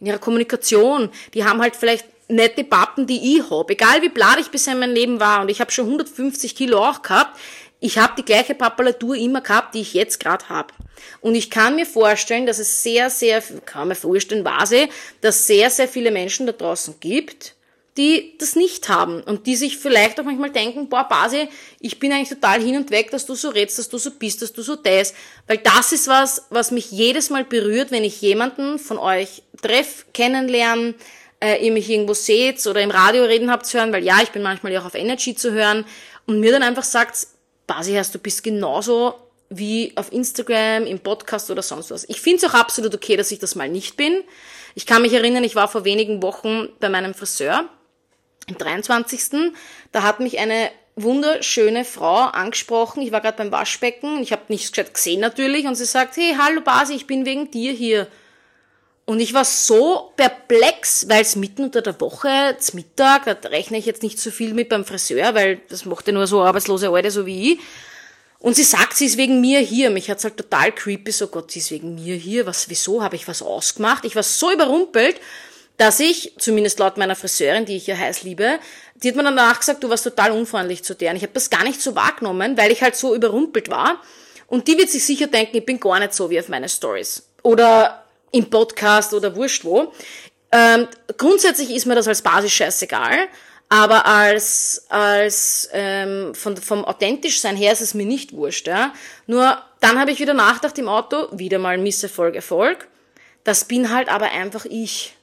in 0.00 0.06
ihrer 0.06 0.18
Kommunikation. 0.18 1.10
Die 1.34 1.44
haben 1.44 1.60
halt 1.60 1.76
vielleicht 1.76 2.06
nette 2.28 2.64
Pappen, 2.64 3.06
die 3.06 3.38
ich 3.38 3.50
hab. 3.50 3.70
Egal 3.70 4.02
wie 4.02 4.10
blatt 4.10 4.38
ich 4.38 4.48
bisher 4.48 4.74
in 4.74 4.80
meinem 4.80 4.94
Leben 4.94 5.20
war 5.20 5.40
und 5.40 5.48
ich 5.48 5.60
habe 5.60 5.70
schon 5.70 5.86
150 5.86 6.54
Kilo 6.54 6.78
auch 6.78 7.02
gehabt, 7.02 7.38
ich 7.80 7.98
habe 7.98 8.14
die 8.18 8.24
gleiche 8.24 8.54
Papalatur 8.54 9.14
immer 9.14 9.40
gehabt, 9.40 9.74
die 9.74 9.80
ich 9.80 9.94
jetzt 9.94 10.18
gerade 10.18 10.48
habe. 10.48 10.74
Und 11.20 11.34
ich 11.34 11.50
kann 11.50 11.76
mir 11.76 11.86
vorstellen, 11.86 12.46
dass 12.46 12.58
es 12.58 12.82
sehr, 12.82 13.08
sehr, 13.08 13.42
kann 13.64 13.88
mir 13.88 13.94
vorstellen, 13.94 14.44
Vase, 14.44 14.88
dass 15.20 15.46
sehr, 15.46 15.70
sehr 15.70 15.88
viele 15.88 16.10
Menschen 16.10 16.46
da 16.46 16.52
draußen 16.52 16.96
gibt, 16.98 17.54
die 17.96 18.36
das 18.38 18.54
nicht 18.54 18.88
haben 18.88 19.22
und 19.22 19.46
die 19.46 19.56
sich 19.56 19.76
vielleicht 19.76 20.20
auch 20.20 20.24
manchmal 20.24 20.50
denken, 20.50 20.88
boah, 20.88 21.08
Basi, 21.08 21.48
ich 21.80 21.98
bin 21.98 22.12
eigentlich 22.12 22.28
total 22.28 22.60
hin 22.62 22.76
und 22.76 22.90
weg, 22.90 23.10
dass 23.10 23.26
du 23.26 23.34
so 23.34 23.48
redst, 23.48 23.78
dass 23.78 23.88
du 23.88 23.98
so 23.98 24.12
bist, 24.12 24.40
dass 24.40 24.52
du 24.52 24.62
so 24.62 24.76
das, 24.76 25.14
weil 25.48 25.58
das 25.58 25.92
ist 25.92 26.06
was, 26.06 26.46
was 26.50 26.70
mich 26.70 26.92
jedes 26.92 27.28
Mal 27.28 27.44
berührt, 27.44 27.90
wenn 27.90 28.04
ich 28.04 28.20
jemanden 28.20 28.78
von 28.78 28.98
euch 28.98 29.42
treff, 29.60 30.06
kennenlernen, 30.14 30.94
äh, 31.40 31.64
ihr 31.64 31.72
mich 31.72 31.90
irgendwo 31.90 32.14
seht 32.14 32.64
oder 32.68 32.80
im 32.80 32.92
Radio 32.92 33.24
reden 33.24 33.50
habt 33.50 33.66
zu 33.66 33.78
hören, 33.78 33.92
weil 33.92 34.04
ja, 34.04 34.20
ich 34.22 34.30
bin 34.30 34.42
manchmal 34.42 34.76
auch 34.76 34.86
auf 34.86 34.94
Energy 34.94 35.34
zu 35.34 35.52
hören 35.52 35.84
und 36.26 36.38
mir 36.38 36.52
dann 36.52 36.62
einfach 36.62 36.84
sagt, 36.84 37.26
Basi, 37.68 37.94
hast 37.94 38.14
du 38.14 38.18
bist 38.18 38.42
genauso 38.42 39.14
wie 39.50 39.92
auf 39.94 40.12
Instagram, 40.12 40.84
im 40.84 40.98
Podcast 40.98 41.50
oder 41.50 41.62
sonst 41.62 41.90
was. 41.92 42.04
Ich 42.08 42.20
finde 42.20 42.38
es 42.38 42.50
auch 42.50 42.54
absolut 42.54 42.94
okay, 42.94 43.16
dass 43.16 43.30
ich 43.30 43.38
das 43.38 43.54
mal 43.54 43.68
nicht 43.68 43.96
bin. 43.96 44.24
Ich 44.74 44.86
kann 44.86 45.02
mich 45.02 45.12
erinnern, 45.12 45.44
ich 45.44 45.54
war 45.54 45.68
vor 45.68 45.84
wenigen 45.84 46.22
Wochen 46.22 46.68
bei 46.80 46.88
meinem 46.88 47.14
Friseur 47.14 47.68
am 48.48 48.58
23. 48.58 49.52
Da 49.92 50.02
hat 50.02 50.20
mich 50.20 50.38
eine 50.38 50.70
wunderschöne 50.96 51.84
Frau 51.84 52.16
angesprochen. 52.16 53.02
Ich 53.02 53.12
war 53.12 53.20
gerade 53.20 53.36
beim 53.36 53.52
Waschbecken. 53.52 54.22
Ich 54.22 54.32
habe 54.32 54.42
nichts 54.48 54.72
gescheit 54.72 54.92
gesehen 54.92 55.20
natürlich. 55.20 55.66
Und 55.66 55.76
sie 55.76 55.84
sagt, 55.84 56.16
hey, 56.16 56.34
hallo 56.38 56.60
Basi, 56.60 56.94
ich 56.94 57.06
bin 57.06 57.24
wegen 57.24 57.50
dir 57.50 57.72
hier. 57.72 58.08
Und 59.08 59.20
ich 59.20 59.32
war 59.32 59.46
so 59.46 60.12
perplex, 60.16 61.08
weil 61.08 61.22
es 61.22 61.34
mitten 61.34 61.64
unter 61.64 61.80
der 61.80 61.98
Woche, 61.98 62.56
zum 62.58 62.76
Mittag, 62.76 63.24
da 63.24 63.48
rechne 63.48 63.78
ich 63.78 63.86
jetzt 63.86 64.02
nicht 64.02 64.20
so 64.20 64.30
viel 64.30 64.52
mit 64.52 64.68
beim 64.68 64.84
Friseur, 64.84 65.34
weil 65.34 65.62
das 65.70 65.86
macht 65.86 66.06
ja 66.08 66.12
nur 66.12 66.26
so 66.26 66.42
arbeitslose 66.42 66.90
Alte 66.90 67.10
so 67.10 67.24
wie 67.24 67.54
ich. 67.54 67.58
Und 68.38 68.54
sie 68.54 68.64
sagt, 68.64 68.98
sie 68.98 69.06
ist 69.06 69.16
wegen 69.16 69.40
mir 69.40 69.60
hier. 69.60 69.88
Mich 69.88 70.10
hat's 70.10 70.24
halt 70.24 70.36
total 70.36 70.72
creepy, 70.72 71.10
so 71.10 71.28
Gott, 71.28 71.50
sie 71.50 71.60
ist 71.60 71.70
wegen 71.70 71.94
mir 71.94 72.16
hier. 72.16 72.44
Was, 72.44 72.68
wieso? 72.68 73.02
Habe 73.02 73.16
ich 73.16 73.26
was 73.26 73.40
ausgemacht? 73.40 74.04
Ich 74.04 74.14
war 74.14 74.22
so 74.22 74.52
überrumpelt 74.52 75.18
dass 75.78 76.00
ich, 76.00 76.34
zumindest 76.38 76.80
laut 76.80 76.96
meiner 76.96 77.14
Friseurin, 77.14 77.64
die 77.64 77.76
ich 77.76 77.86
ja 77.86 77.96
heiß 77.96 78.24
liebe, 78.24 78.58
die 78.96 79.10
hat 79.10 79.14
mir 79.14 79.22
danach 79.22 79.60
gesagt, 79.60 79.84
du 79.84 79.88
warst 79.88 80.02
total 80.02 80.32
unfreundlich 80.32 80.82
zu 80.82 80.96
der. 80.96 81.12
Und 81.12 81.18
ich 81.18 81.22
habe 81.22 81.34
das 81.34 81.50
gar 81.50 81.62
nicht 81.62 81.80
so 81.80 81.94
wahrgenommen, 81.94 82.58
weil 82.58 82.72
ich 82.72 82.82
halt 82.82 82.96
so 82.96 83.14
überrumpelt 83.14 83.70
war. 83.70 84.02
Und 84.48 84.66
die 84.66 84.76
wird 84.76 84.90
sich 84.90 85.04
sicher 85.04 85.28
denken, 85.28 85.58
ich 85.58 85.64
bin 85.64 85.78
gar 85.78 86.00
nicht 86.00 86.14
so 86.14 86.30
wie 86.30 86.40
auf 86.40 86.48
meine 86.48 86.68
Stories. 86.68 87.28
Oder 87.44 88.04
im 88.32 88.48
Podcast 88.50 89.14
oder 89.14 89.34
wurscht 89.36 89.64
wo. 89.64 89.92
Ähm, 90.50 90.88
grundsätzlich 91.16 91.70
ist 91.70 91.86
mir 91.86 91.94
das 91.94 92.08
als 92.08 92.22
Basis 92.22 92.52
scheißegal. 92.52 93.28
Aber 93.70 94.06
als, 94.06 94.86
als 94.88 95.68
ähm, 95.72 96.34
von, 96.34 96.56
vom 96.56 96.84
authentisch 96.86 97.40
sein 97.40 97.56
her 97.56 97.72
ist 97.72 97.82
es 97.82 97.92
mir 97.92 98.06
nicht 98.06 98.32
wurscht. 98.32 98.66
Ja? 98.66 98.94
Nur 99.26 99.58
dann 99.80 99.98
habe 99.98 100.10
ich 100.10 100.20
wieder 100.20 100.32
nachgedacht 100.32 100.78
im 100.78 100.88
Auto, 100.88 101.28
wieder 101.32 101.58
mal 101.58 101.76
Misserfolg, 101.76 102.34
Erfolg. 102.34 102.88
Das 103.44 103.66
bin 103.66 103.92
halt 103.92 104.08
aber 104.08 104.30
einfach 104.30 104.64
ich. 104.64 105.17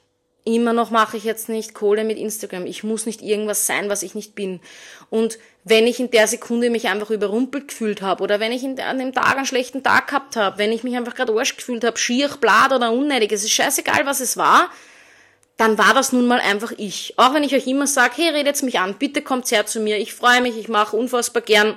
Immer 0.48 0.72
noch 0.72 0.92
mache 0.92 1.16
ich 1.16 1.24
jetzt 1.24 1.48
nicht 1.48 1.74
Kohle 1.74 2.04
mit 2.04 2.18
Instagram. 2.18 2.66
Ich 2.66 2.84
muss 2.84 3.04
nicht 3.04 3.20
irgendwas 3.20 3.66
sein, 3.66 3.88
was 3.88 4.04
ich 4.04 4.14
nicht 4.14 4.36
bin. 4.36 4.60
Und 5.10 5.38
wenn 5.64 5.88
ich 5.88 5.98
in 5.98 6.12
der 6.12 6.28
Sekunde 6.28 6.70
mich 6.70 6.86
einfach 6.86 7.10
überrumpelt 7.10 7.66
gefühlt 7.66 8.00
habe 8.00 8.22
oder 8.22 8.38
wenn 8.38 8.52
ich 8.52 8.62
der, 8.62 8.86
an 8.86 9.00
dem 9.00 9.12
Tag 9.12 9.36
einen 9.36 9.46
schlechten 9.46 9.82
Tag 9.82 10.06
gehabt 10.06 10.36
habe, 10.36 10.58
wenn 10.58 10.70
ich 10.70 10.84
mich 10.84 10.96
einfach 10.96 11.16
gerade 11.16 11.32
Arsch 11.36 11.56
gefühlt 11.56 11.82
habe, 11.82 11.98
schier, 11.98 12.28
blad 12.40 12.72
oder 12.72 12.92
unnötig, 12.92 13.32
es 13.32 13.42
ist 13.42 13.50
scheißegal, 13.50 14.06
was 14.06 14.20
es 14.20 14.36
war, 14.36 14.70
dann 15.56 15.78
war 15.78 15.94
das 15.94 16.12
nun 16.12 16.28
mal 16.28 16.38
einfach 16.38 16.70
ich. 16.76 17.14
Auch 17.16 17.34
wenn 17.34 17.42
ich 17.42 17.52
euch 17.52 17.66
immer 17.66 17.88
sage, 17.88 18.14
hey, 18.18 18.28
redet 18.28 18.62
mich 18.62 18.78
an, 18.78 18.94
bitte 18.94 19.22
kommt 19.22 19.50
her 19.50 19.66
zu 19.66 19.80
mir, 19.80 19.98
ich 19.98 20.14
freue 20.14 20.42
mich, 20.42 20.56
ich 20.56 20.68
mache 20.68 20.96
unfassbar 20.96 21.42
gern, 21.42 21.74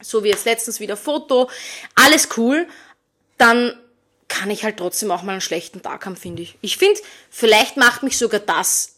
so 0.00 0.22
wie 0.22 0.28
jetzt 0.28 0.44
letztens 0.44 0.78
wieder 0.78 0.96
Foto, 0.96 1.50
alles 1.96 2.28
cool, 2.36 2.68
dann 3.36 3.74
kann 4.30 4.50
ich 4.50 4.64
halt 4.64 4.78
trotzdem 4.78 5.10
auch 5.10 5.22
mal 5.22 5.32
einen 5.32 5.40
schlechten 5.42 5.82
Tag 5.82 6.06
haben, 6.06 6.16
finde 6.16 6.42
ich. 6.42 6.56
Ich 6.62 6.78
finde, 6.78 6.98
vielleicht 7.28 7.76
macht 7.76 8.02
mich 8.02 8.16
sogar 8.16 8.40
das 8.40 8.94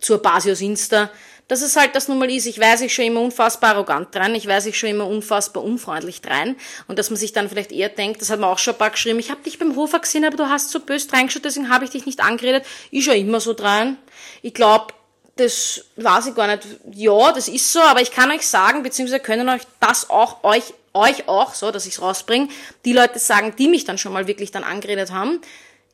zur 0.00 0.20
Basis 0.20 0.60
Insta, 0.60 1.10
dass 1.48 1.62
es 1.62 1.76
halt 1.76 1.94
das 1.94 2.08
nun 2.08 2.18
mal 2.18 2.30
ist. 2.30 2.46
Ich 2.46 2.58
weiß 2.58 2.80
ich 2.82 2.92
schon 2.92 3.06
immer 3.06 3.20
unfassbar 3.20 3.70
arrogant 3.70 4.14
rein, 4.16 4.34
ich 4.34 4.46
weiß 4.46 4.66
ich 4.66 4.78
schon 4.78 4.90
immer 4.90 5.06
unfassbar 5.06 5.62
unfreundlich 5.62 6.20
rein 6.26 6.56
und 6.88 6.98
dass 6.98 7.08
man 7.10 7.16
sich 7.16 7.32
dann 7.32 7.48
vielleicht 7.48 7.72
eher 7.72 7.88
denkt, 7.88 8.20
das 8.20 8.30
hat 8.30 8.40
man 8.40 8.50
auch 8.50 8.58
schon 8.58 8.74
ein 8.74 8.78
paar 8.78 8.90
geschrieben, 8.90 9.18
ich 9.18 9.30
habe 9.30 9.42
dich 9.42 9.58
beim 9.58 9.76
Hofer 9.76 10.00
gesehen, 10.00 10.24
aber 10.24 10.36
du 10.36 10.48
hast 10.48 10.70
so 10.70 10.80
böse 10.80 11.12
reingeschaut, 11.12 11.44
deswegen 11.44 11.70
habe 11.70 11.84
ich 11.84 11.92
dich 11.92 12.04
nicht 12.04 12.20
angeredet. 12.20 12.66
Ich 12.90 13.04
schon 13.04 13.14
immer 13.14 13.40
so 13.40 13.54
dran. 13.54 13.96
Ich 14.42 14.52
glaube, 14.52 14.92
das 15.36 15.84
weiß 15.96 16.26
ich 16.28 16.34
gar 16.34 16.48
nicht. 16.48 16.66
Ja, 16.92 17.32
das 17.32 17.48
ist 17.48 17.72
so, 17.72 17.80
aber 17.80 18.00
ich 18.00 18.10
kann 18.10 18.30
euch 18.30 18.46
sagen, 18.46 18.82
beziehungsweise 18.82 19.20
können 19.20 19.48
euch 19.48 19.62
das 19.80 20.10
auch 20.10 20.42
euch, 20.42 20.74
euch 20.96 21.28
auch, 21.28 21.54
so, 21.54 21.70
dass 21.70 21.86
ich 21.86 21.94
es 21.94 22.02
rausbringe, 22.02 22.48
die 22.84 22.92
Leute 22.92 23.18
sagen, 23.18 23.54
die 23.58 23.68
mich 23.68 23.84
dann 23.84 23.98
schon 23.98 24.12
mal 24.12 24.26
wirklich 24.26 24.50
dann 24.50 24.64
angeredet 24.64 25.12
haben. 25.12 25.40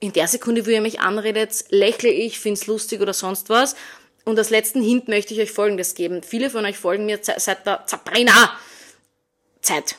In 0.00 0.12
der 0.12 0.28
Sekunde, 0.28 0.66
wo 0.66 0.70
ihr 0.70 0.80
mich 0.80 1.00
anredet, 1.00 1.64
lächle 1.68 2.10
ich, 2.10 2.40
find's 2.40 2.66
lustig 2.66 3.00
oder 3.00 3.12
sonst 3.12 3.50
was. 3.50 3.76
Und 4.24 4.38
als 4.38 4.50
letzten 4.50 4.82
Hint 4.82 5.08
möchte 5.08 5.34
ich 5.34 5.40
euch 5.40 5.52
Folgendes 5.52 5.94
geben. 5.94 6.22
Viele 6.22 6.50
von 6.50 6.64
euch 6.64 6.78
folgen 6.78 7.06
mir 7.06 7.18
seit 7.22 7.66
der 7.66 7.82
Sabrina-Zeit. 7.86 9.96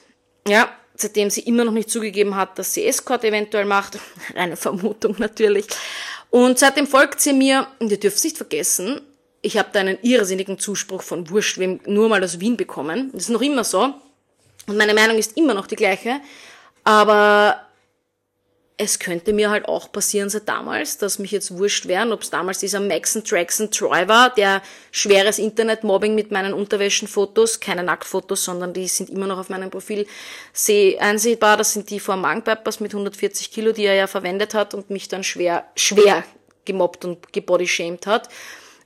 Ja, 0.48 0.70
seitdem 0.96 1.30
sie 1.30 1.42
immer 1.42 1.66
noch 1.66 1.74
nicht 1.74 1.90
zugegeben 1.90 2.36
hat, 2.36 2.58
dass 2.58 2.74
sie 2.74 2.86
Escort 2.86 3.24
eventuell 3.24 3.66
macht. 3.66 4.00
Reine 4.36 4.56
Vermutung 4.56 5.16
natürlich. 5.20 5.68
Und 6.30 6.58
seitdem 6.58 6.88
folgt 6.88 7.22
sie 7.22 7.34
mir, 7.34 7.68
und 7.80 7.92
ihr 7.92 8.00
dürft 8.00 8.24
nicht 8.24 8.38
vergessen, 8.38 9.02
ich 9.42 9.58
habe 9.58 9.70
da 9.74 9.82
einen 9.82 9.98
irrsinnigen 10.02 10.58
Zuspruch 10.58 11.04
von 11.04 11.30
Wurscht, 11.30 11.58
wem 11.58 11.82
nur 11.86 12.08
mal 12.08 12.24
aus 12.24 12.40
Wien 12.40 12.56
bekommen. 12.56 13.10
Das 13.14 13.24
ist 13.24 13.30
noch 13.30 13.42
immer 13.42 13.66
so. 13.66 13.94
Und 14.68 14.78
meine 14.78 14.94
Meinung 14.94 15.18
ist 15.18 15.38
immer 15.38 15.54
noch 15.54 15.68
die 15.68 15.76
gleiche. 15.76 16.22
Aber 16.84 17.66
es 18.78 18.98
könnte 18.98 19.34
mir 19.34 19.50
halt 19.50 19.68
auch 19.68 19.92
passieren 19.92 20.30
seit 20.30 20.48
damals, 20.50 20.98
dass 20.98 21.20
mich 21.20 21.32
jetzt 21.32 21.58
wurscht 21.58 21.88
wären, 21.88 22.12
ob 22.12 22.22
es 22.22 22.32
damals 22.32 22.60
dieser 22.60 22.80
Maxon 22.80 23.24
Traxon 23.24 23.70
Troy 23.70 24.08
war, 24.08 24.34
der 24.34 24.62
schweres 24.92 25.38
Internetmobbing 25.38 26.16
mit 26.16 26.32
meinen 26.32 26.54
Unterwäschenfotos, 26.54 27.60
keine 27.60 27.84
Nacktfotos, 27.84 28.44
sondern 28.44 28.74
die 28.74 28.88
sind 28.88 29.10
immer 29.10 29.28
noch 29.28 29.38
auf 29.38 29.50
meinem 29.50 29.70
Profil 29.70 30.08
einsehbar. 31.00 31.58
Das 31.58 31.74
sind 31.74 31.90
die 31.92 32.00
vor 32.00 32.16
Magenpeppers 32.16 32.80
mit 32.80 32.94
140 32.94 33.52
Kilo, 33.52 33.74
die 33.74 33.86
er 33.86 33.96
ja 33.96 34.08
verwendet 34.08 34.54
hat 34.54 34.74
und 34.74 34.90
mich 34.90 35.08
dann 35.08 35.24
schwer, 35.24 35.66
schwer 35.76 36.24
gemobbt 36.66 37.06
und 37.06 37.32
gebodyshamed 37.32 38.08
hat. 38.08 38.30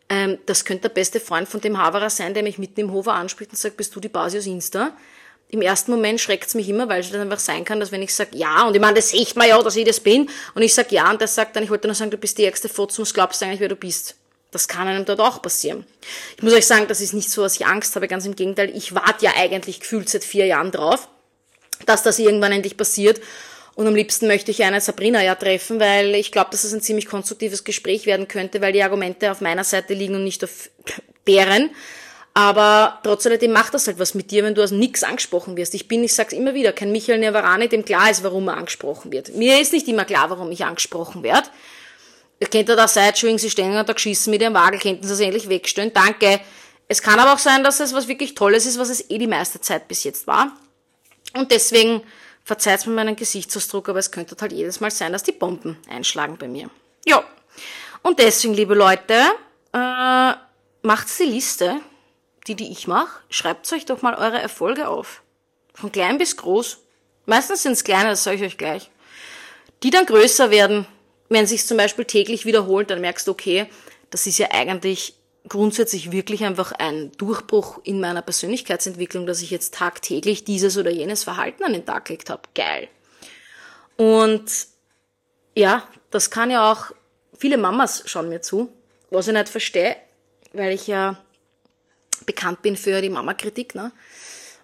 Ähm, 0.09 0.37
das 0.45 0.65
könnte 0.65 0.83
der 0.83 0.95
beste 0.95 1.19
Freund 1.19 1.47
von 1.47 1.61
dem 1.61 1.77
Haverer 1.77 2.09
sein, 2.09 2.33
der 2.33 2.43
mich 2.43 2.57
mitten 2.57 2.81
im 2.81 2.91
Hofer 2.91 3.13
anspricht 3.13 3.51
und 3.51 3.57
sagt, 3.57 3.77
bist 3.77 3.95
du 3.95 3.99
die 3.99 4.09
Basi 4.09 4.37
aus 4.37 4.45
Insta? 4.45 4.95
Im 5.49 5.61
ersten 5.61 5.91
Moment 5.91 6.19
schreckt's 6.19 6.55
mich 6.55 6.67
immer, 6.67 6.89
weil 6.89 6.99
es 6.99 7.11
dann 7.11 7.21
einfach 7.21 7.39
sein 7.39 7.63
kann, 7.63 7.79
dass 7.79 7.91
wenn 7.91 8.01
ich 8.01 8.13
sage 8.13 8.35
ja, 8.37 8.67
und 8.67 8.75
ich 8.75 8.81
meine, 8.81 8.95
das 8.95 9.09
sieht 9.09 9.35
man 9.35 9.47
ja, 9.47 9.61
dass 9.61 9.75
ich 9.75 9.85
das 9.85 9.99
bin, 9.99 10.29
und 10.55 10.61
ich 10.61 10.73
sage 10.73 10.89
ja, 10.91 11.09
und 11.09 11.21
der 11.21 11.27
sagt 11.27 11.55
dann, 11.55 11.63
ich 11.63 11.69
wollte 11.69 11.87
nur 11.87 11.95
sagen, 11.95 12.11
du 12.11 12.17
bist 12.17 12.37
die 12.37 12.45
ärgste 12.45 12.67
Fotze, 12.67 13.01
was 13.01 13.13
glaubst 13.13 13.41
eigentlich, 13.41 13.61
wer 13.61 13.69
du 13.69 13.75
bist. 13.75 14.15
Das 14.51 14.67
kann 14.67 14.87
einem 14.87 15.05
dort 15.05 15.19
auch 15.19 15.41
passieren. 15.41 15.85
Ich 16.35 16.43
muss 16.43 16.53
euch 16.53 16.65
sagen, 16.65 16.87
das 16.87 17.01
ist 17.01 17.13
nicht 17.13 17.29
so, 17.29 17.43
dass 17.43 17.55
ich 17.55 17.65
Angst 17.65 17.95
habe, 17.95 18.07
ganz 18.07 18.25
im 18.25 18.35
Gegenteil, 18.35 18.75
ich 18.75 18.95
warte 18.95 19.25
ja 19.25 19.31
eigentlich 19.37 19.81
gefühlt 19.81 20.09
seit 20.09 20.23
vier 20.23 20.45
Jahren 20.45 20.71
drauf, 20.71 21.07
dass 21.85 22.03
das 22.03 22.19
irgendwann 22.19 22.51
endlich 22.51 22.77
passiert. 22.77 23.21
Und 23.75 23.87
am 23.87 23.95
liebsten 23.95 24.27
möchte 24.27 24.49
ich 24.51 24.63
eine 24.63 24.81
Sabrina 24.81 25.23
ja 25.23 25.35
treffen, 25.35 25.79
weil 25.79 26.15
ich 26.15 26.31
glaube, 26.31 26.49
dass 26.49 26.63
es 26.63 26.73
ein 26.73 26.81
ziemlich 26.81 27.05
konstruktives 27.05 27.63
Gespräch 27.63 28.05
werden 28.05 28.27
könnte, 28.27 28.59
weil 28.61 28.73
die 28.73 28.81
Argumente 28.81 29.31
auf 29.31 29.39
meiner 29.41 29.63
Seite 29.63 29.93
liegen 29.93 30.15
und 30.15 30.23
nicht 30.23 30.43
auf 30.43 30.69
deren. 31.27 31.69
Aber 32.37 32.99
trotz 33.01 33.25
alledem 33.25 33.51
macht 33.51 33.73
das 33.73 33.87
halt 33.87 33.97
was 33.97 34.13
mit 34.13 34.29
dir, 34.29 34.43
wenn 34.43 34.53
du 34.53 34.61
aus 34.61 34.69
nichts 34.69 35.01
angesprochen 35.01 35.57
wirst. 35.57 35.73
Ich 35.73 35.87
bin, 35.87 36.03
ich 36.03 36.13
sag's 36.13 36.33
immer 36.33 36.53
wieder, 36.53 36.71
kein 36.71 36.91
Michael 36.91 37.17
Nevarani, 37.17 37.67
dem 37.67 37.83
klar 37.83 38.11
ist, 38.11 38.23
warum 38.23 38.47
er 38.47 38.57
angesprochen 38.57 39.11
wird. 39.11 39.33
Mir 39.33 39.59
ist 39.59 39.73
nicht 39.73 39.87
immer 39.87 40.05
klar, 40.05 40.29
warum 40.29 40.51
ich 40.51 40.63
angesprochen 40.63 41.23
werde. 41.23 41.49
Ja 42.53 42.61
da 42.61 42.87
Sideshowing, 42.87 43.39
sie 43.39 43.49
stehen 43.49 43.73
da 43.73 43.81
geschissen 43.81 44.29
mit 44.29 44.43
ihrem 44.43 44.53
Wagel, 44.53 44.79
könnten 44.79 45.07
sie 45.07 45.13
es 45.13 45.19
endlich 45.19 45.49
wegstellen. 45.49 45.91
Danke. 45.95 46.39
Es 46.87 47.01
kann 47.01 47.19
aber 47.19 47.33
auch 47.33 47.39
sein, 47.39 47.63
dass 47.63 47.79
es 47.79 47.95
was 47.95 48.07
wirklich 48.07 48.35
Tolles 48.35 48.67
ist, 48.67 48.77
was 48.77 48.89
es 48.89 49.09
eh 49.09 49.17
die 49.17 49.25
meiste 49.25 49.59
Zeit 49.59 49.87
bis 49.87 50.03
jetzt 50.03 50.27
war. 50.27 50.51
Und 51.33 51.49
deswegen 51.49 52.03
verzeiht 52.43 52.85
mir 52.85 52.93
meinen 52.93 53.15
Gesichtsausdruck, 53.15 53.89
aber 53.89 53.97
es 53.97 54.11
könnte 54.11 54.35
halt 54.39 54.53
jedes 54.53 54.79
Mal 54.79 54.91
sein, 54.91 55.11
dass 55.11 55.23
die 55.23 55.31
Bomben 55.31 55.79
einschlagen 55.89 56.37
bei 56.37 56.47
mir. 56.47 56.69
Ja. 57.03 57.23
Und 58.03 58.19
deswegen, 58.19 58.53
liebe 58.53 58.75
Leute, 58.75 59.15
äh, 59.73 60.33
macht's 60.83 61.17
die 61.17 61.23
Liste 61.23 61.81
die, 62.47 62.55
die 62.55 62.71
ich 62.71 62.87
mache, 62.87 63.21
schreibt 63.29 63.71
euch 63.73 63.85
doch 63.85 64.01
mal 64.01 64.15
eure 64.15 64.39
Erfolge 64.39 64.87
auf. 64.87 65.21
Von 65.73 65.91
klein 65.91 66.17
bis 66.17 66.37
groß. 66.37 66.79
Meistens 67.25 67.63
sind 67.63 67.73
es 67.73 67.83
kleine, 67.83 68.09
das 68.09 68.23
sage 68.23 68.37
ich 68.37 68.43
euch 68.43 68.57
gleich. 68.57 68.89
Die 69.83 69.89
dann 69.89 70.05
größer 70.05 70.49
werden, 70.49 70.87
wenn 71.29 71.45
sich 71.45 71.65
zum 71.65 71.77
Beispiel 71.77 72.05
täglich 72.05 72.45
wiederholt, 72.45 72.89
dann 72.89 73.01
merkst 73.01 73.27
du, 73.27 73.31
okay, 73.31 73.67
das 74.09 74.25
ist 74.25 74.37
ja 74.37 74.49
eigentlich 74.51 75.15
grundsätzlich 75.47 76.11
wirklich 76.11 76.43
einfach 76.43 76.71
ein 76.71 77.11
Durchbruch 77.13 77.79
in 77.83 77.99
meiner 77.99 78.21
Persönlichkeitsentwicklung, 78.21 79.25
dass 79.25 79.41
ich 79.41 79.51
jetzt 79.51 79.73
tagtäglich 79.73 80.43
dieses 80.43 80.77
oder 80.77 80.91
jenes 80.91 81.23
Verhalten 81.23 81.63
an 81.63 81.73
den 81.73 81.85
Tag 81.85 82.05
gelegt 82.05 82.29
habe. 82.29 82.41
Geil. 82.53 82.87
Und 83.97 84.67
ja, 85.55 85.87
das 86.11 86.29
kann 86.29 86.51
ja 86.51 86.71
auch, 86.71 86.91
viele 87.37 87.57
Mamas 87.57 88.03
schauen 88.05 88.29
mir 88.29 88.41
zu, 88.41 88.71
was 89.09 89.27
ich 89.27 89.33
nicht 89.33 89.49
verstehe, 89.49 89.95
weil 90.53 90.73
ich 90.73 90.87
ja 90.87 91.17
bekannt 92.27 92.61
bin 92.61 92.77
für 92.77 93.01
die 93.01 93.09
Mama-Kritik. 93.09 93.73
Ne? 93.73 93.91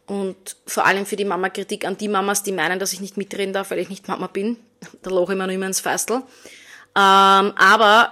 Und 0.06 0.58
vor 0.67 0.86
allem 0.86 1.08
für 1.08 1.15
die 1.15 1.26
Mama-Kritik 1.26 1.86
an 1.86 1.97
die 1.97 2.08
Mamas, 2.08 2.43
die 2.43 2.52
meinen, 2.52 2.78
dass 2.78 2.93
ich 2.93 3.02
nicht 3.02 3.17
mitreden 3.17 3.54
darf, 3.54 3.71
weil 3.71 3.80
ich 3.80 3.89
nicht 3.89 4.08
Mama 4.08 4.28
bin. 4.28 4.58
Da 5.02 5.10
loche 5.10 5.32
ich 5.34 5.38
mir 5.38 5.47
noch 5.47 5.54
immer 5.54 5.65
ins 5.65 5.80
Feistel. 5.80 6.17
Ähm, 6.17 7.54
aber 7.56 8.12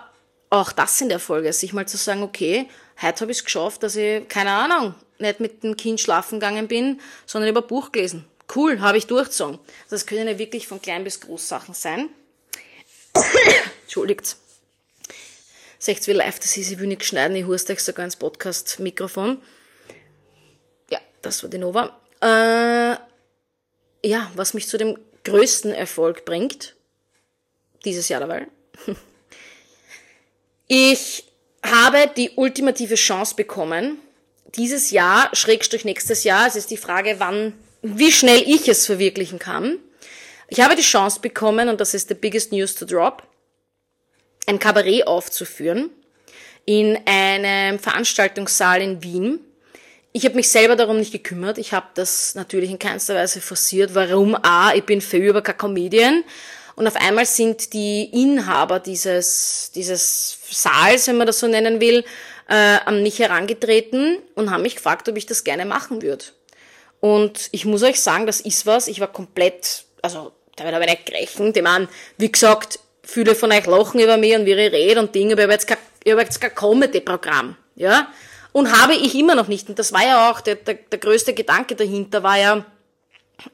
auch 0.50 0.72
das 0.72 1.00
in 1.02 1.10
der 1.10 1.20
Folge, 1.20 1.54
sich 1.54 1.74
mal 1.74 1.88
zu 1.88 1.98
sagen, 1.98 2.24
okay, 2.24 2.68
heute 3.02 3.22
habe 3.22 3.32
ich 3.32 3.40
es 3.40 3.44
geschafft, 3.44 3.84
dass 3.84 3.96
ich, 3.96 4.28
keine 4.30 4.52
Ahnung, 4.52 4.96
nicht 5.20 5.40
mit 5.40 5.64
dem 5.64 5.78
Kind 5.78 6.00
schlafen 6.00 6.40
gegangen 6.40 6.68
bin, 6.68 7.00
sondern 7.26 7.50
über 7.50 7.62
Buch 7.62 7.92
gelesen. 7.92 8.26
Cool, 8.54 8.82
habe 8.82 8.98
ich 8.98 9.08
durchgezogen. 9.08 9.60
Das 9.90 10.06
können 10.06 10.28
ja 10.28 10.38
wirklich 10.38 10.68
von 10.68 10.82
klein 10.82 11.04
bis 11.04 11.20
groß 11.20 11.48
Sachen 11.48 11.74
sein. 11.74 12.10
Entschuldigt. 13.84 14.38
Seht 15.84 16.06
wie 16.06 16.12
live 16.12 16.38
das 16.38 16.56
ist, 16.58 16.70
ich 16.70 16.78
will 16.78 16.86
nicht 16.86 17.04
schneiden, 17.04 17.36
ich 17.36 17.48
hurste 17.48 17.74
euch 17.74 17.82
sogar 17.82 18.06
ins 18.06 18.16
Podcast-Mikrofon. 18.16 19.42
Ja, 20.92 21.00
das 21.24 21.42
war 21.42 21.50
die 21.50 21.58
Nova. 21.58 22.00
Äh, 22.22 22.98
ja, 24.08 24.32
was 24.36 24.54
mich 24.54 24.68
zu 24.68 24.78
dem 24.78 25.00
größten 25.24 25.74
Erfolg 25.74 26.24
bringt, 26.24 26.76
dieses 27.84 28.10
Jahr 28.10 28.20
dabei. 28.20 28.48
Ich 30.68 31.26
habe 31.66 32.10
die 32.16 32.30
ultimative 32.36 32.96
Chance 32.96 33.36
bekommen, 33.36 33.98
dieses 34.56 34.92
Jahr, 34.92 35.36
Schrägstrich 35.36 35.84
nächstes 35.84 36.24
Jahr, 36.24 36.48
es 36.48 36.56
ist 36.56 36.70
die 36.70 36.78
Frage, 36.78 37.16
wann, 37.18 37.54
wie 37.82 38.12
schnell 38.12 38.42
ich 38.48 38.70
es 38.70 38.86
verwirklichen 38.86 39.38
kann. 39.38 39.80
Ich 40.48 40.62
habe 40.62 40.78
die 40.78 40.82
Chance 40.82 41.20
bekommen, 41.20 41.68
und 41.68 41.82
das 41.82 41.94
ist 41.94 42.08
the 42.08 42.14
biggest 42.14 42.54
news 42.54 42.74
to 42.76 42.86
drop, 42.86 43.28
ein 44.46 44.60
Kabarett 44.60 45.08
aufzuführen 45.08 45.90
in 46.66 46.98
einem 47.06 47.80
Veranstaltungssaal 47.80 48.82
in 48.82 49.04
Wien. 49.04 49.40
Ich 50.14 50.26
habe 50.26 50.36
mich 50.36 50.50
selber 50.50 50.76
darum 50.76 50.98
nicht 50.98 51.12
gekümmert. 51.12 51.58
Ich 51.58 51.74
habe 51.74 51.88
das 51.94 52.36
natürlich 52.36 52.70
in 52.70 52.80
keinster 52.80 53.16
Weise 53.16 53.42
forciert. 53.42 53.96
Warum? 53.96 54.36
A, 54.36 54.74
ich 54.74 54.84
bin 54.84 55.02
für 55.02 55.18
über 55.18 55.42
kein 55.42 55.58
Comedian. 55.58 56.24
Und 56.76 56.88
auf 56.88 56.96
einmal 56.96 57.26
sind 57.26 57.74
die 57.74 58.10
Inhaber 58.12 58.80
dieses, 58.80 59.72
dieses 59.74 60.38
Saals, 60.50 61.08
wenn 61.08 61.18
man 61.18 61.28
das 61.28 61.40
so 61.40 61.48
nennen 61.48 61.80
will, 61.80 62.04
äh, 62.50 62.54
an 62.86 63.04
mich 63.04 63.20
herangetreten 63.20 64.18
und 64.36 64.52
haben 64.52 64.64
mich 64.64 64.76
gefragt, 64.76 65.08
ob 65.08 65.18
ich 65.18 65.26
das 65.26 65.44
gerne 65.44 65.66
machen 65.66 66.02
würde. 66.02 66.26
Und 67.00 67.50
ich 67.52 67.66
muss 67.66 67.84
euch 67.84 68.00
sagen, 68.00 68.26
das 68.26 68.42
ist 68.42 68.66
was. 68.66 68.88
Ich 68.88 69.00
war 69.00 69.12
komplett, 69.12 69.86
also 70.02 70.32
da 70.56 70.66
wird 70.66 70.76
aber 70.76 70.86
nicht 70.86 71.06
gerechnet. 71.06 71.56
Ich 71.56 71.64
meine, 71.64 71.88
wie 72.18 72.32
gesagt, 72.32 72.80
viele 73.12 73.36
von 73.36 73.52
euch 73.52 73.66
lachen 73.66 74.00
über 74.00 74.18
mich 74.18 74.36
und 74.36 74.46
wie 74.46 74.54
ich 74.54 74.72
rede 74.72 75.00
und 75.00 75.14
Dinge, 75.14 75.34
aber 75.34 75.42
ich 75.44 75.68
habe 76.12 76.22
jetzt 76.22 76.40
kein, 76.42 76.50
kein 76.52 76.56
Comedy-Programm, 76.56 77.56
ja. 77.76 78.08
Und 78.54 78.82
habe 78.82 78.94
ich 78.94 79.16
immer 79.16 79.36
noch 79.36 79.48
nicht. 79.48 79.70
Und 79.70 79.80
das 79.80 79.94
war 79.94 80.04
ja 80.06 80.30
auch 80.30 80.42
der, 80.42 80.56
der, 80.56 80.76
der 80.76 81.00
größte 81.00 81.34
Gedanke 81.34 81.76
dahinter, 81.76 82.22
war 82.22 82.38
ja, 82.38 82.66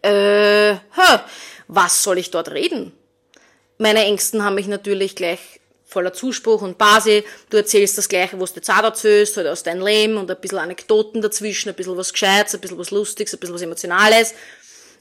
äh, 0.01 0.75
was 1.67 2.03
soll 2.03 2.17
ich 2.17 2.31
dort 2.31 2.51
reden? 2.51 2.93
Meine 3.77 4.03
Ängsten 4.03 4.43
haben 4.43 4.55
mich 4.55 4.67
natürlich 4.67 5.15
gleich 5.15 5.59
voller 5.85 6.13
Zuspruch 6.13 6.61
und 6.61 6.77
Basi. 6.77 7.23
Du 7.49 7.57
erzählst 7.57 7.97
das 7.97 8.09
Gleiche, 8.09 8.39
was 8.39 8.53
du 8.53 8.59
jetzt 8.59 8.69
erzählst, 8.69 9.37
halt 9.37 9.47
aus 9.47 9.63
deinem 9.63 9.85
Leben 9.85 10.17
und 10.17 10.29
ein 10.29 10.41
bisschen 10.41 10.57
Anekdoten 10.57 11.21
dazwischen, 11.21 11.69
ein 11.69 11.75
bisschen 11.75 11.95
was 11.95 12.11
Gescheites, 12.11 12.55
ein 12.55 12.61
bisschen 12.61 12.77
was 12.77 12.91
Lustiges, 12.91 13.33
ein 13.33 13.39
bisschen 13.39 13.55
was 13.55 13.61
Emotionales. 13.61 14.33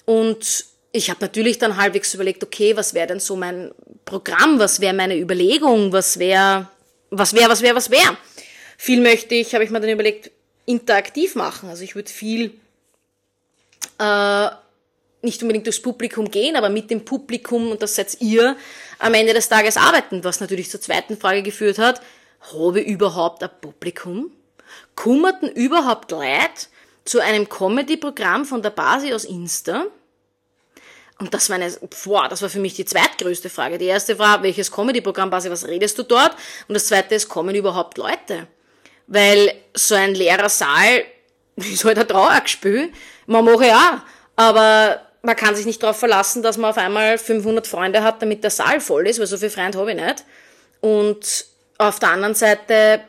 Und 0.05 0.64
ich 0.92 1.11
habe 1.11 1.20
natürlich 1.20 1.59
dann 1.59 1.77
halbwegs 1.77 2.14
überlegt, 2.14 2.42
okay, 2.42 2.77
was 2.77 2.94
wäre 2.94 3.09
denn 3.09 3.20
so 3.20 3.37
mein 3.37 3.72
Programm, 4.05 4.59
was 4.59 4.81
wäre 4.81 4.94
meine 4.94 5.18
Überlegung, 5.18 5.92
was 5.92 6.18
wäre, 6.18 6.68
was 7.11 7.35
wäre, 7.35 7.51
was 7.51 7.62
wäre, 7.62 7.77
was 7.77 7.90
wäre. 7.90 8.16
Viel 8.79 9.01
möchte 9.01 9.35
ich, 9.35 9.55
habe 9.55 9.64
ich 9.64 9.70
mir 9.70 9.81
dann 9.81 9.90
überlegt, 9.90 10.31
interaktiv 10.64 11.35
machen. 11.35 11.68
Also 11.68 11.85
ich 11.85 11.94
würde 11.94 12.11
viel 12.11 12.55
äh, 13.99 14.49
nicht 15.22 15.42
unbedingt 15.42 15.66
durchs 15.66 15.81
Publikum 15.81 16.31
gehen, 16.31 16.57
aber 16.57 16.68
mit 16.68 16.90
dem 16.90 17.05
Publikum, 17.05 17.70
und 17.70 17.83
das 17.83 17.94
seid 17.94 18.20
ihr, 18.20 18.57
am 18.99 19.14
Ende 19.14 19.35
des 19.35 19.49
Tages 19.49 19.77
arbeiten, 19.77 20.25
was 20.25 20.40
natürlich 20.40 20.70
zur 20.70 20.81
zweiten 20.81 21.17
Frage 21.17 21.42
geführt 21.42 21.79
hat, 21.79 22.00
habe 22.52 22.81
überhaupt 22.81 23.42
ein 23.42 23.50
Publikum? 23.60 24.31
Kummerten 24.94 25.48
überhaupt 25.48 26.10
Leute 26.10 26.67
zu 27.04 27.21
einem 27.21 27.48
Comedy-Programm 27.48 28.44
von 28.44 28.63
der 28.63 28.71
Basis 28.71 29.13
aus 29.13 29.25
Insta? 29.25 29.87
Und 31.19 31.33
das 31.33 31.48
war 31.48 31.56
eine, 31.56 31.73
boah, 32.04 32.29
das 32.29 32.42
war 32.42 32.50
für 32.50 32.58
mich 32.58 32.75
die 32.75 32.85
zweitgrößte 32.85 33.48
Frage. 33.48 33.79
Die 33.79 33.87
erste 33.87 34.19
war, 34.19 34.42
welches 34.42 34.71
Comedy-Programm, 34.71 35.31
Basi, 35.31 35.50
was 35.50 35.67
redest 35.67 35.98
du 35.98 36.02
dort? 36.02 36.37
Und 36.69 36.75
das 36.75 36.87
zweite 36.87 37.14
ist, 37.14 37.29
kommen 37.29 37.54
überhaupt 37.54 37.96
Leute? 37.96 38.48
weil 39.06 39.52
so 39.75 39.94
ein 39.94 40.14
leerer 40.14 40.48
Saal 40.48 41.04
ist 41.56 41.85
halt 41.85 41.98
ein 41.98 42.08
Trauergespiel. 42.08 42.92
Man 43.27 43.44
mache 43.44 43.69
ja, 43.69 44.04
aber 44.37 45.00
man 45.23 45.37
kann 45.37 45.56
sich 45.56 45.67
nicht 45.67 45.83
darauf 45.83 45.98
verlassen, 45.98 46.42
dass 46.42 46.56
man 46.56 46.71
auf 46.71 46.79
einmal 46.79 47.19
500 47.19 47.67
Freunde 47.67 48.02
hat, 48.02 48.23
damit 48.23 48.44
der 48.44 48.50
Saal 48.50 48.81
voll 48.81 49.08
ist, 49.08 49.19
weil 49.19 49.27
so 49.27 49.38
viele 49.38 49.50
Freunde 49.50 49.79
habe 49.79 49.92
ich 49.92 50.00
nicht. 50.00 50.25
Und 50.81 51.46
auf 51.79 51.98
der 51.98 52.10
anderen 52.10 52.35
Seite 52.35 53.00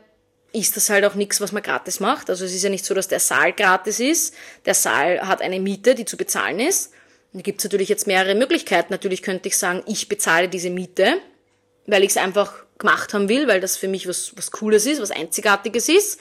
ist 0.54 0.76
das 0.76 0.90
halt 0.90 1.06
auch 1.06 1.14
nichts, 1.14 1.42
was 1.42 1.52
man 1.52 1.62
gratis 1.62 2.00
macht. 2.00 2.30
Also 2.30 2.46
es 2.46 2.54
ist 2.54 2.64
ja 2.64 2.70
nicht 2.70 2.86
so, 2.86 2.94
dass 2.94 3.08
der 3.08 3.20
Saal 3.20 3.54
gratis 3.54 4.00
ist. 4.00 4.34
Der 4.66 4.74
Saal 4.74 5.28
hat 5.28 5.42
eine 5.42 5.60
Miete, 5.60 5.94
die 5.94 6.06
zu 6.06 6.18
bezahlen 6.18 6.60
ist. 6.60 6.94
Und 7.34 7.40
da 7.40 7.42
gibt 7.42 7.60
es 7.60 7.66
natürlich 7.66 7.90
jetzt 7.90 8.08
mehrere 8.08 8.36
Möglichkeiten. 8.36 8.92
Natürlich 8.92 9.22
könnte 9.22 9.50
ich 9.50 9.58
sagen, 9.58 9.84
ich 9.86 10.10
bezahle 10.10 10.50
diese 10.50 10.70
Miete, 10.70 11.18
weil 11.86 12.04
ich 12.04 12.12
es 12.12 12.18
einfach 12.18 12.54
gemacht 12.78 13.14
haben 13.14 13.30
will, 13.30 13.48
weil 13.48 13.60
das 13.60 13.78
für 13.78 13.88
mich 13.88 14.08
was, 14.08 14.36
was 14.36 14.52
Cooles 14.52 14.86
ist, 14.86 15.02
was 15.02 15.12
Einzigartiges 15.12 15.90
ist. 15.90 16.20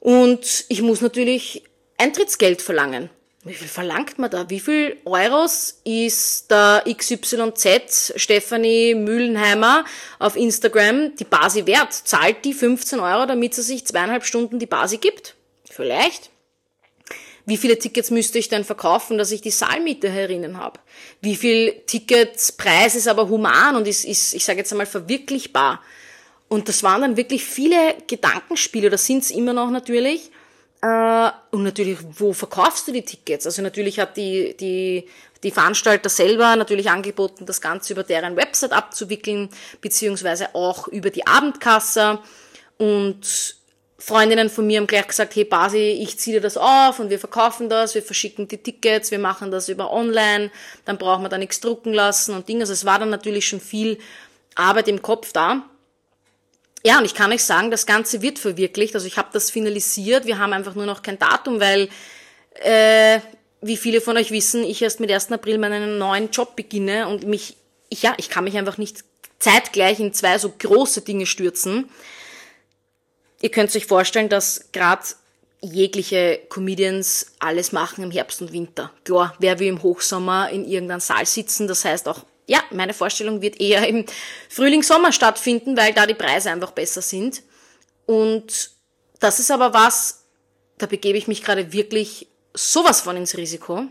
Und 0.00 0.64
ich 0.68 0.82
muss 0.82 1.00
natürlich 1.00 1.64
Eintrittsgeld 1.98 2.62
verlangen. 2.62 3.10
Wie 3.44 3.54
viel 3.54 3.68
verlangt 3.68 4.18
man 4.18 4.30
da? 4.30 4.48
Wie 4.50 4.60
viel 4.60 4.98
Euros 5.04 5.80
ist 5.84 6.50
der 6.50 6.84
XYZ 6.86 8.12
Stefanie 8.14 8.94
Mühlenheimer 8.94 9.84
auf 10.20 10.36
Instagram 10.36 11.16
die 11.16 11.24
Basi 11.24 11.66
wert? 11.66 11.92
Zahlt 11.92 12.44
die 12.44 12.54
15 12.54 13.00
Euro, 13.00 13.26
damit 13.26 13.54
sie 13.54 13.62
sich 13.62 13.84
zweieinhalb 13.84 14.24
Stunden 14.24 14.60
die 14.60 14.66
Basi 14.66 14.98
gibt? 14.98 15.34
Vielleicht. 15.68 16.31
Wie 17.44 17.56
viele 17.56 17.78
Tickets 17.78 18.10
müsste 18.10 18.38
ich 18.38 18.48
denn 18.48 18.64
verkaufen, 18.64 19.18
dass 19.18 19.32
ich 19.32 19.40
die 19.40 19.50
Saalmiete 19.50 20.08
herinnen 20.08 20.58
habe? 20.58 20.78
Wie 21.20 21.36
viel 21.36 21.72
Ticketspreis 21.86 22.94
ist 22.94 23.08
aber 23.08 23.28
human 23.28 23.76
und 23.76 23.88
ist, 23.88 24.04
ist 24.04 24.34
ich 24.34 24.44
sage 24.44 24.58
jetzt 24.58 24.72
einmal, 24.72 24.86
verwirklichbar? 24.86 25.80
Und 26.48 26.68
das 26.68 26.82
waren 26.82 27.00
dann 27.00 27.16
wirklich 27.16 27.44
viele 27.44 27.96
Gedankenspiele, 28.06 28.90
das 28.90 29.06
sind 29.06 29.24
es 29.24 29.30
immer 29.30 29.52
noch 29.52 29.70
natürlich. 29.70 30.30
Äh, 30.82 31.30
und 31.50 31.62
natürlich, 31.62 31.98
wo 32.18 32.32
verkaufst 32.32 32.86
du 32.88 32.92
die 32.92 33.02
Tickets? 33.02 33.46
Also 33.46 33.62
natürlich 33.62 33.98
hat 33.98 34.16
die, 34.16 34.56
die, 34.58 35.08
die 35.42 35.50
Veranstalter 35.50 36.08
selber 36.08 36.54
natürlich 36.56 36.90
angeboten, 36.90 37.46
das 37.46 37.60
Ganze 37.60 37.92
über 37.94 38.02
deren 38.02 38.36
Website 38.36 38.72
abzuwickeln, 38.72 39.48
beziehungsweise 39.80 40.54
auch 40.54 40.88
über 40.88 41.10
die 41.10 41.26
Abendkasse. 41.26 42.18
Und 42.78 43.56
Freundinnen 44.04 44.50
von 44.50 44.66
mir 44.66 44.80
haben 44.80 44.88
gleich 44.88 45.06
gesagt, 45.06 45.36
hey 45.36 45.44
Basi, 45.44 45.78
ich 45.78 46.18
ziehe 46.18 46.36
dir 46.36 46.40
das 46.40 46.56
auf 46.56 46.98
und 46.98 47.08
wir 47.08 47.20
verkaufen 47.20 47.68
das, 47.68 47.94
wir 47.94 48.02
verschicken 48.02 48.48
die 48.48 48.58
Tickets, 48.58 49.12
wir 49.12 49.20
machen 49.20 49.52
das 49.52 49.68
über 49.68 49.92
online, 49.92 50.50
dann 50.84 50.98
brauchen 50.98 51.22
wir 51.22 51.28
da 51.28 51.38
nichts 51.38 51.60
drucken 51.60 51.94
lassen 51.94 52.34
und 52.34 52.48
Dinge. 52.48 52.62
Also 52.62 52.72
es 52.72 52.84
war 52.84 52.98
dann 52.98 53.10
natürlich 53.10 53.46
schon 53.46 53.60
viel 53.60 53.98
Arbeit 54.56 54.88
im 54.88 55.02
Kopf 55.02 55.32
da. 55.32 55.62
Ja, 56.84 56.98
und 56.98 57.04
ich 57.04 57.14
kann 57.14 57.30
euch 57.30 57.44
sagen, 57.44 57.70
das 57.70 57.86
Ganze 57.86 58.22
wird 58.22 58.40
verwirklicht. 58.40 58.96
Also 58.96 59.06
ich 59.06 59.18
habe 59.18 59.28
das 59.32 59.52
finalisiert. 59.52 60.26
Wir 60.26 60.40
haben 60.40 60.52
einfach 60.52 60.74
nur 60.74 60.86
noch 60.86 61.02
kein 61.02 61.20
Datum, 61.20 61.60
weil, 61.60 61.88
äh, 62.54 63.20
wie 63.60 63.76
viele 63.76 64.00
von 64.00 64.16
euch 64.16 64.32
wissen, 64.32 64.64
ich 64.64 64.82
erst 64.82 64.98
mit 64.98 65.12
1. 65.12 65.30
April 65.30 65.58
meinen 65.58 65.98
neuen 65.98 66.32
Job 66.32 66.56
beginne 66.56 67.06
und 67.06 67.22
mich, 67.22 67.56
ich, 67.88 68.02
ja, 68.02 68.14
ich 68.16 68.30
kann 68.30 68.42
mich 68.42 68.58
einfach 68.58 68.78
nicht 68.78 69.04
zeitgleich 69.38 70.00
in 70.00 70.12
zwei 70.12 70.38
so 70.38 70.52
große 70.58 71.02
Dinge 71.02 71.26
stürzen. 71.26 71.88
Ihr 73.42 73.50
könnt 73.50 73.74
euch 73.76 73.86
vorstellen, 73.86 74.30
dass 74.30 74.70
gerade 74.72 75.02
jegliche 75.60 76.40
Comedians 76.48 77.26
alles 77.38 77.72
machen 77.72 78.02
im 78.02 78.10
Herbst 78.10 78.40
und 78.40 78.52
Winter. 78.52 78.90
Klar, 79.04 79.34
wer 79.38 79.58
will 79.58 79.68
im 79.68 79.82
Hochsommer 79.82 80.48
in 80.50 80.64
irgendeinem 80.64 81.00
Saal 81.00 81.26
sitzen, 81.26 81.68
das 81.68 81.84
heißt 81.84 82.08
auch 82.08 82.24
ja, 82.46 82.62
meine 82.70 82.92
Vorstellung 82.92 83.40
wird 83.40 83.60
eher 83.60 83.86
im 83.86 84.04
Frühling, 84.48 84.82
Sommer 84.82 85.12
stattfinden, 85.12 85.76
weil 85.76 85.94
da 85.94 86.06
die 86.06 86.14
Preise 86.14 86.50
einfach 86.50 86.72
besser 86.72 87.00
sind. 87.00 87.42
Und 88.04 88.70
das 89.20 89.38
ist 89.38 89.50
aber 89.50 89.72
was, 89.72 90.24
da 90.78 90.86
begebe 90.86 91.16
ich 91.16 91.28
mich 91.28 91.42
gerade 91.42 91.72
wirklich 91.72 92.26
sowas 92.52 93.00
von 93.00 93.16
ins 93.16 93.36
Risiko. 93.36 93.84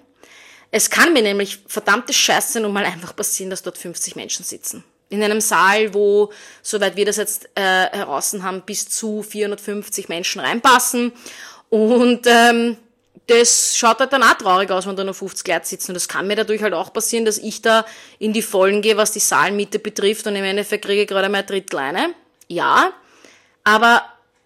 Es 0.70 0.90
kann 0.90 1.14
mir 1.14 1.22
nämlich 1.22 1.60
verdammte 1.68 2.14
Scheiße 2.14 2.60
nun 2.60 2.74
mal 2.74 2.86
einfach 2.86 3.16
passieren, 3.16 3.50
dass 3.50 3.64
dort 3.64 3.78
50 3.78 4.16
Menschen 4.16 4.46
sitzen. 4.46 4.84
In 5.12 5.22
einem 5.22 5.42
Saal, 5.42 5.94
wo, 5.94 6.32
soweit 6.64 6.96
wir 6.96 7.06
das 7.06 7.18
jetzt 7.18 7.50
äh, 7.56 7.62
heraus 7.62 8.36
haben, 8.42 8.64
bis 8.64 8.90
zu 8.90 9.22
450 9.22 10.10
Menschen 10.10 10.42
reinpassen. 10.42 11.12
Und 11.70 12.22
ähm, 12.26 12.78
das 13.28 13.78
schaut 13.78 14.00
halt 14.00 14.12
dann 14.14 14.24
auch 14.24 14.34
traurig 14.34 14.72
aus, 14.72 14.88
wenn 14.88 14.96
da 14.96 15.04
nur 15.04 15.14
50 15.14 15.48
Leute 15.48 15.68
sitzen. 15.68 15.92
Und 15.92 15.96
das 15.96 16.08
kann 16.08 16.28
mir 16.28 16.36
dadurch 16.36 16.64
halt 16.64 16.74
auch 16.74 16.92
passieren, 16.92 17.26
dass 17.26 17.38
ich 17.38 17.62
da 17.62 17.86
in 18.20 18.34
die 18.34 18.42
Vollen 18.42 18.82
gehe, 18.82 18.98
was 18.98 19.12
die 19.12 19.20
Saalmiete 19.20 19.80
betrifft 19.80 20.28
und 20.28 20.36
im 20.36 20.44
Endeffekt 20.44 20.86
kriege 20.86 21.04
ich 21.04 21.08
gerade 21.08 21.30
mal 21.30 21.44
Drittkleine. 21.44 22.14
Ja, 22.48 22.92
aber 23.64 24.04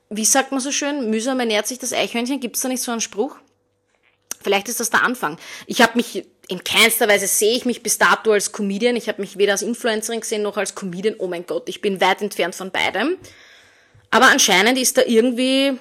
wie 0.09 0.26
sagt 0.26 0.51
man 0.51 0.61
so 0.61 0.72
schön, 0.72 1.09
mühsam 1.09 1.39
ernährt 1.39 1.68
sich 1.68 1.80
das 1.80 1.93
Eichhörnchen, 1.93 2.39
gibt 2.39 2.57
es 2.57 2.61
da 2.61 2.68
nicht 2.68 2.84
so 2.84 2.91
einen 2.91 3.01
Spruch? 3.01 3.38
Vielleicht 4.41 4.70
ist 4.70 4.80
das 4.80 4.91
der 4.91 5.03
Anfang. 5.03 5.38
Ich 5.66 5.82
habe 5.82 5.93
mich 5.95 6.26
in 6.48 6.64
keinster 6.64 7.08
Weise 7.08 7.28
sehe 7.28 7.56
ich 7.56 7.66
mich 7.66 7.84
bis 7.84 7.98
dato 7.98 8.32
als 8.32 8.52
Comedian. 8.52 8.96
Ich 8.96 9.08
habe 9.08 9.22
mich 9.22 9.38
weder 9.38 9.54
als 9.54 9.62
Influencerin 9.62 10.22
gesehen 10.22 10.41
noch 10.41 10.58
als 10.58 10.76
Comedian. 10.76 11.16
Oh 11.18 11.28
mein 11.28 11.46
Gott, 11.46 11.68
ich 11.70 11.82
bin 11.82 12.02
weit 12.02 12.22
entfernt 12.22 12.56
von 12.56 12.72
beidem. 12.72 13.18
Aber 14.12 14.28
anscheinend 14.28 14.78
ist 14.78 14.98
da 14.98 15.02
irgendwie 15.06 15.78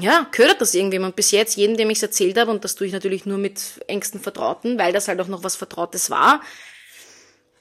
ja, 0.00 0.26
gehört 0.30 0.60
das 0.60 0.74
irgendjemand 0.74 1.16
bis 1.16 1.32
jetzt, 1.32 1.56
jedem, 1.56 1.76
dem 1.76 1.90
ich 1.90 1.98
es 1.98 2.02
erzählt 2.02 2.38
habe, 2.38 2.50
und 2.50 2.64
das 2.64 2.74
tue 2.74 2.86
ich 2.86 2.92
natürlich 2.92 3.26
nur 3.26 3.38
mit 3.38 3.60
engsten 3.88 4.20
Vertrauten, 4.20 4.78
weil 4.78 4.92
das 4.92 5.08
halt 5.08 5.20
auch 5.20 5.28
noch 5.28 5.44
was 5.44 5.56
Vertrautes 5.56 6.08
war, 6.08 6.40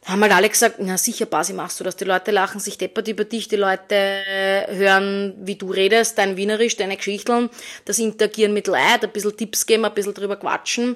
haben 0.05 0.21
halt 0.21 0.31
alle 0.31 0.49
gesagt, 0.49 0.77
na 0.79 0.97
sicher, 0.97 1.25
Basi, 1.25 1.53
machst 1.53 1.79
du 1.79 1.83
das. 1.83 1.95
Die 1.95 2.05
Leute 2.05 2.31
lachen 2.31 2.59
sich 2.59 2.77
deppert 2.77 3.07
über 3.07 3.23
dich, 3.23 3.49
die 3.49 3.57
Leute 3.57 4.23
hören, 4.69 5.35
wie 5.41 5.55
du 5.55 5.71
redest, 5.71 6.17
dein 6.17 6.37
Wienerisch, 6.37 6.75
deine 6.75 6.97
Geschichteln, 6.97 7.49
das 7.85 7.99
Interagieren 7.99 8.53
mit 8.53 8.65
Leid, 8.65 9.03
ein 9.03 9.11
bisschen 9.11 9.37
Tipps 9.37 9.65
geben, 9.65 9.85
ein 9.85 9.93
bisschen 9.93 10.15
drüber 10.15 10.37
quatschen. 10.37 10.95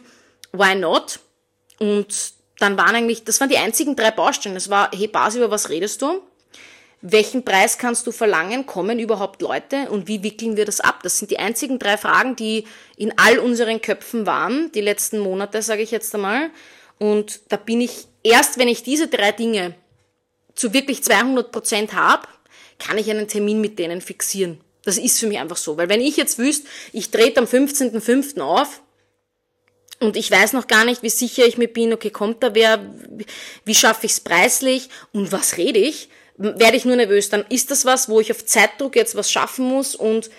Why 0.53 0.73
not? 0.73 1.19
Und 1.79 2.33
dann 2.59 2.77
waren 2.77 2.95
eigentlich, 2.95 3.23
das 3.23 3.39
waren 3.41 3.49
die 3.49 3.57
einzigen 3.57 3.95
drei 3.95 4.11
Baustellen. 4.11 4.55
Es 4.55 4.69
war, 4.69 4.91
hey 4.93 5.07
Basi, 5.07 5.39
über 5.39 5.51
was 5.51 5.69
redest 5.69 6.01
du? 6.01 6.21
welchen 7.07 7.45
Preis 7.45 7.77
kannst 7.77 8.07
du 8.07 8.11
verlangen, 8.11 8.65
kommen 8.65 8.97
überhaupt 8.97 9.41
Leute 9.41 9.91
und 9.91 10.07
wie 10.07 10.23
wickeln 10.23 10.57
wir 10.57 10.65
das 10.65 10.79
ab? 10.79 11.01
Das 11.03 11.19
sind 11.19 11.29
die 11.29 11.37
einzigen 11.37 11.77
drei 11.77 11.97
Fragen, 11.97 12.35
die 12.35 12.65
in 12.97 13.13
all 13.17 13.37
unseren 13.37 13.79
Köpfen 13.79 14.25
waren, 14.25 14.71
die 14.71 14.81
letzten 14.81 15.19
Monate, 15.19 15.61
sage 15.61 15.83
ich 15.83 15.91
jetzt 15.91 16.15
einmal. 16.15 16.49
Und 16.97 17.41
da 17.49 17.57
bin 17.57 17.79
ich, 17.79 18.07
erst 18.23 18.57
wenn 18.57 18.67
ich 18.67 18.81
diese 18.81 19.07
drei 19.07 19.31
Dinge 19.31 19.75
zu 20.55 20.73
wirklich 20.73 21.03
200 21.03 21.51
Prozent 21.51 21.93
habe, 21.93 22.27
kann 22.79 22.97
ich 22.97 23.09
einen 23.11 23.27
Termin 23.27 23.61
mit 23.61 23.77
denen 23.77 24.01
fixieren. 24.01 24.59
Das 24.83 24.97
ist 24.97 25.19
für 25.19 25.27
mich 25.27 25.37
einfach 25.37 25.57
so. 25.57 25.77
Weil 25.77 25.89
wenn 25.89 26.01
ich 26.01 26.17
jetzt 26.17 26.39
wüsste, 26.39 26.67
ich 26.91 27.11
trete 27.11 27.39
am 27.39 27.45
15.05. 27.45 28.41
auf, 28.41 28.81
und 29.99 30.17
ich 30.17 30.29
weiß 30.29 30.53
noch 30.53 30.67
gar 30.67 30.85
nicht, 30.85 31.03
wie 31.03 31.09
sicher 31.09 31.45
ich 31.45 31.57
mir 31.57 31.67
bin, 31.67 31.93
okay, 31.93 32.09
kommt 32.09 32.43
da 32.43 32.53
wer, 32.53 32.79
wie 33.63 33.75
schaffe 33.75 34.05
ich 34.05 34.13
es 34.13 34.19
preislich 34.19 34.89
und 35.13 35.31
was 35.31 35.57
rede 35.57 35.79
ich, 35.79 36.09
werde 36.37 36.77
ich 36.77 36.85
nur 36.85 36.95
nervös. 36.95 37.29
Dann 37.29 37.45
ist 37.49 37.71
das 37.71 37.85
was, 37.85 38.09
wo 38.09 38.19
ich 38.19 38.31
auf 38.31 38.45
Zeitdruck 38.45 38.95
jetzt 38.95 39.15
was 39.15 39.31
schaffen 39.31 39.65
muss 39.65 39.95
und 39.95 40.29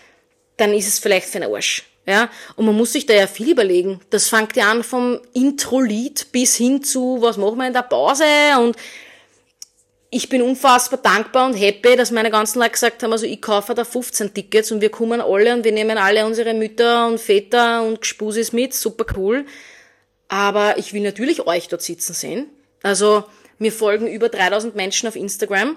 dann 0.56 0.74
ist 0.74 0.88
es 0.88 0.98
vielleicht 0.98 1.28
für 1.28 1.42
einen 1.42 1.52
Arsch. 1.52 1.84
Ja, 2.08 2.30
und 2.54 2.66
man 2.66 2.76
muss 2.76 2.92
sich 2.92 3.06
da 3.06 3.14
ja 3.14 3.26
viel 3.26 3.50
überlegen. 3.50 4.00
Das 4.10 4.28
fängt 4.28 4.54
ja 4.54 4.70
an 4.70 4.84
vom 4.84 5.20
Intro-Lied 5.34 6.28
bis 6.30 6.54
hin 6.54 6.84
zu, 6.84 7.18
was 7.20 7.36
machen 7.36 7.58
wir 7.58 7.66
in 7.66 7.72
der 7.72 7.82
Pause 7.82 8.24
und 8.60 8.76
ich 10.16 10.30
bin 10.30 10.40
unfassbar 10.40 10.98
dankbar 11.02 11.46
und 11.46 11.54
happy, 11.54 11.94
dass 11.94 12.10
meine 12.10 12.30
ganzen 12.30 12.58
Leute 12.58 12.70
gesagt 12.70 13.02
haben, 13.02 13.12
also 13.12 13.26
ich 13.26 13.42
kaufe 13.42 13.74
da 13.74 13.84
15 13.84 14.32
Tickets 14.32 14.72
und 14.72 14.80
wir 14.80 14.88
kommen 14.88 15.20
alle 15.20 15.52
und 15.52 15.62
wir 15.62 15.72
nehmen 15.72 15.98
alle 15.98 16.24
unsere 16.24 16.54
Mütter 16.54 17.06
und 17.06 17.20
Väter 17.20 17.82
und 17.82 18.00
Gespusis 18.00 18.52
mit, 18.54 18.72
super 18.72 19.04
cool. 19.16 19.44
Aber 20.28 20.78
ich 20.78 20.94
will 20.94 21.02
natürlich 21.02 21.46
euch 21.46 21.68
dort 21.68 21.82
sitzen 21.82 22.14
sehen. 22.14 22.46
Also 22.82 23.24
mir 23.58 23.70
folgen 23.70 24.06
über 24.06 24.30
3000 24.30 24.74
Menschen 24.74 25.06
auf 25.06 25.16
Instagram 25.16 25.76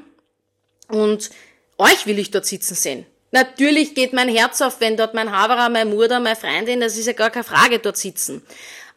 und 0.88 1.32
euch 1.78 2.08
will 2.08 2.18
ich 2.18 2.32
dort 2.32 2.46
sitzen 2.46 2.76
sehen. 2.76 3.06
Natürlich 3.32 3.94
geht 3.94 4.14
mein 4.14 4.30
Herz 4.30 4.62
auf, 4.62 4.80
wenn 4.80 4.96
dort 4.96 5.14
mein 5.14 5.32
Haverer, 5.32 5.68
mein 5.68 5.90
Mutter, 5.90 6.22
meine 6.22 6.38
Freundin, 6.38 6.80
das 6.80 6.98
ist 6.98 7.08
ja 7.08 7.14
gar 7.14 7.30
keine 7.30 7.44
Frage, 7.44 7.80
dort 7.80 7.98
sitzen. 7.98 8.42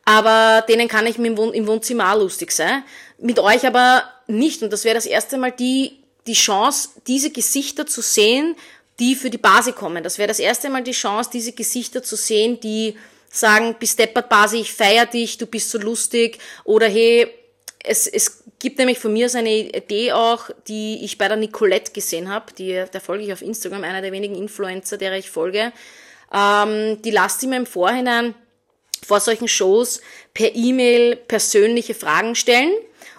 Aber 0.05 0.65
denen 0.69 0.89
kann 0.89 1.07
ich 1.07 1.19
im 1.19 1.37
Wohnzimmer 1.37 2.13
auch 2.13 2.19
lustig 2.19 2.53
sein. 2.53 2.85
Mit 3.19 3.39
euch 3.39 3.67
aber 3.67 4.05
nicht. 4.33 4.63
Und 4.63 4.73
das 4.73 4.85
wäre 4.85 4.95
das 4.95 5.07
erste 5.07 5.39
Mal 5.39 5.53
die, 5.53 5.99
die 6.27 6.35
Chance, 6.35 6.91
diese 7.07 7.31
Gesichter 7.31 7.87
zu 7.87 8.03
sehen, 8.03 8.57
die 8.99 9.15
für 9.15 9.31
die 9.31 9.39
Basi 9.39 9.73
kommen. 9.73 10.03
Das 10.03 10.19
wäre 10.19 10.29
das 10.29 10.39
erste 10.39 10.71
Mal 10.71 10.83
die 10.83 10.93
Chance, 10.93 11.31
diese 11.33 11.53
Gesichter 11.53 12.03
zu 12.03 12.17
sehen, 12.17 12.61
die 12.61 12.97
sagen, 13.31 13.77
bis 13.79 13.97
deppert 13.97 14.29
Basi, 14.29 14.59
ich 14.59 14.73
feier 14.73 15.07
dich, 15.07 15.39
du 15.39 15.47
bist 15.47 15.71
so 15.71 15.79
lustig. 15.79 16.39
Oder 16.65 16.89
hey, 16.89 17.29
es, 17.83 18.07
es 18.07 18.45
gibt 18.59 18.79
nämlich 18.79 18.99
von 18.99 19.13
mir 19.13 19.29
so 19.29 19.39
eine 19.39 19.51
Idee 19.51 20.13
auch, 20.13 20.51
die 20.69 21.05
ich 21.05 21.19
bei 21.19 21.29
der 21.29 21.37
Nicolette 21.37 21.93
gesehen 21.93 22.29
habe, 22.29 22.53
die, 22.57 22.85
der 22.93 23.01
folge 23.01 23.25
ich 23.25 23.33
auf 23.33 23.43
Instagram, 23.43 23.85
einer 23.85 24.03
der 24.03 24.13
wenigen 24.13 24.37
Influencer, 24.37 24.99
der 24.99 25.15
ich 25.15 25.31
folge. 25.31 25.73
Ähm, 26.33 27.01
die 27.03 27.11
lasst 27.11 27.43
mir 27.43 27.57
im 27.57 27.67
Vorhinein 27.67 28.35
vor 29.05 29.21
solchen 29.21 29.49
Shows 29.49 30.01
per 30.33 30.55
E-Mail 30.55 31.17
persönliche 31.17 31.95
Fragen 31.95 32.35
stellen 32.35 32.73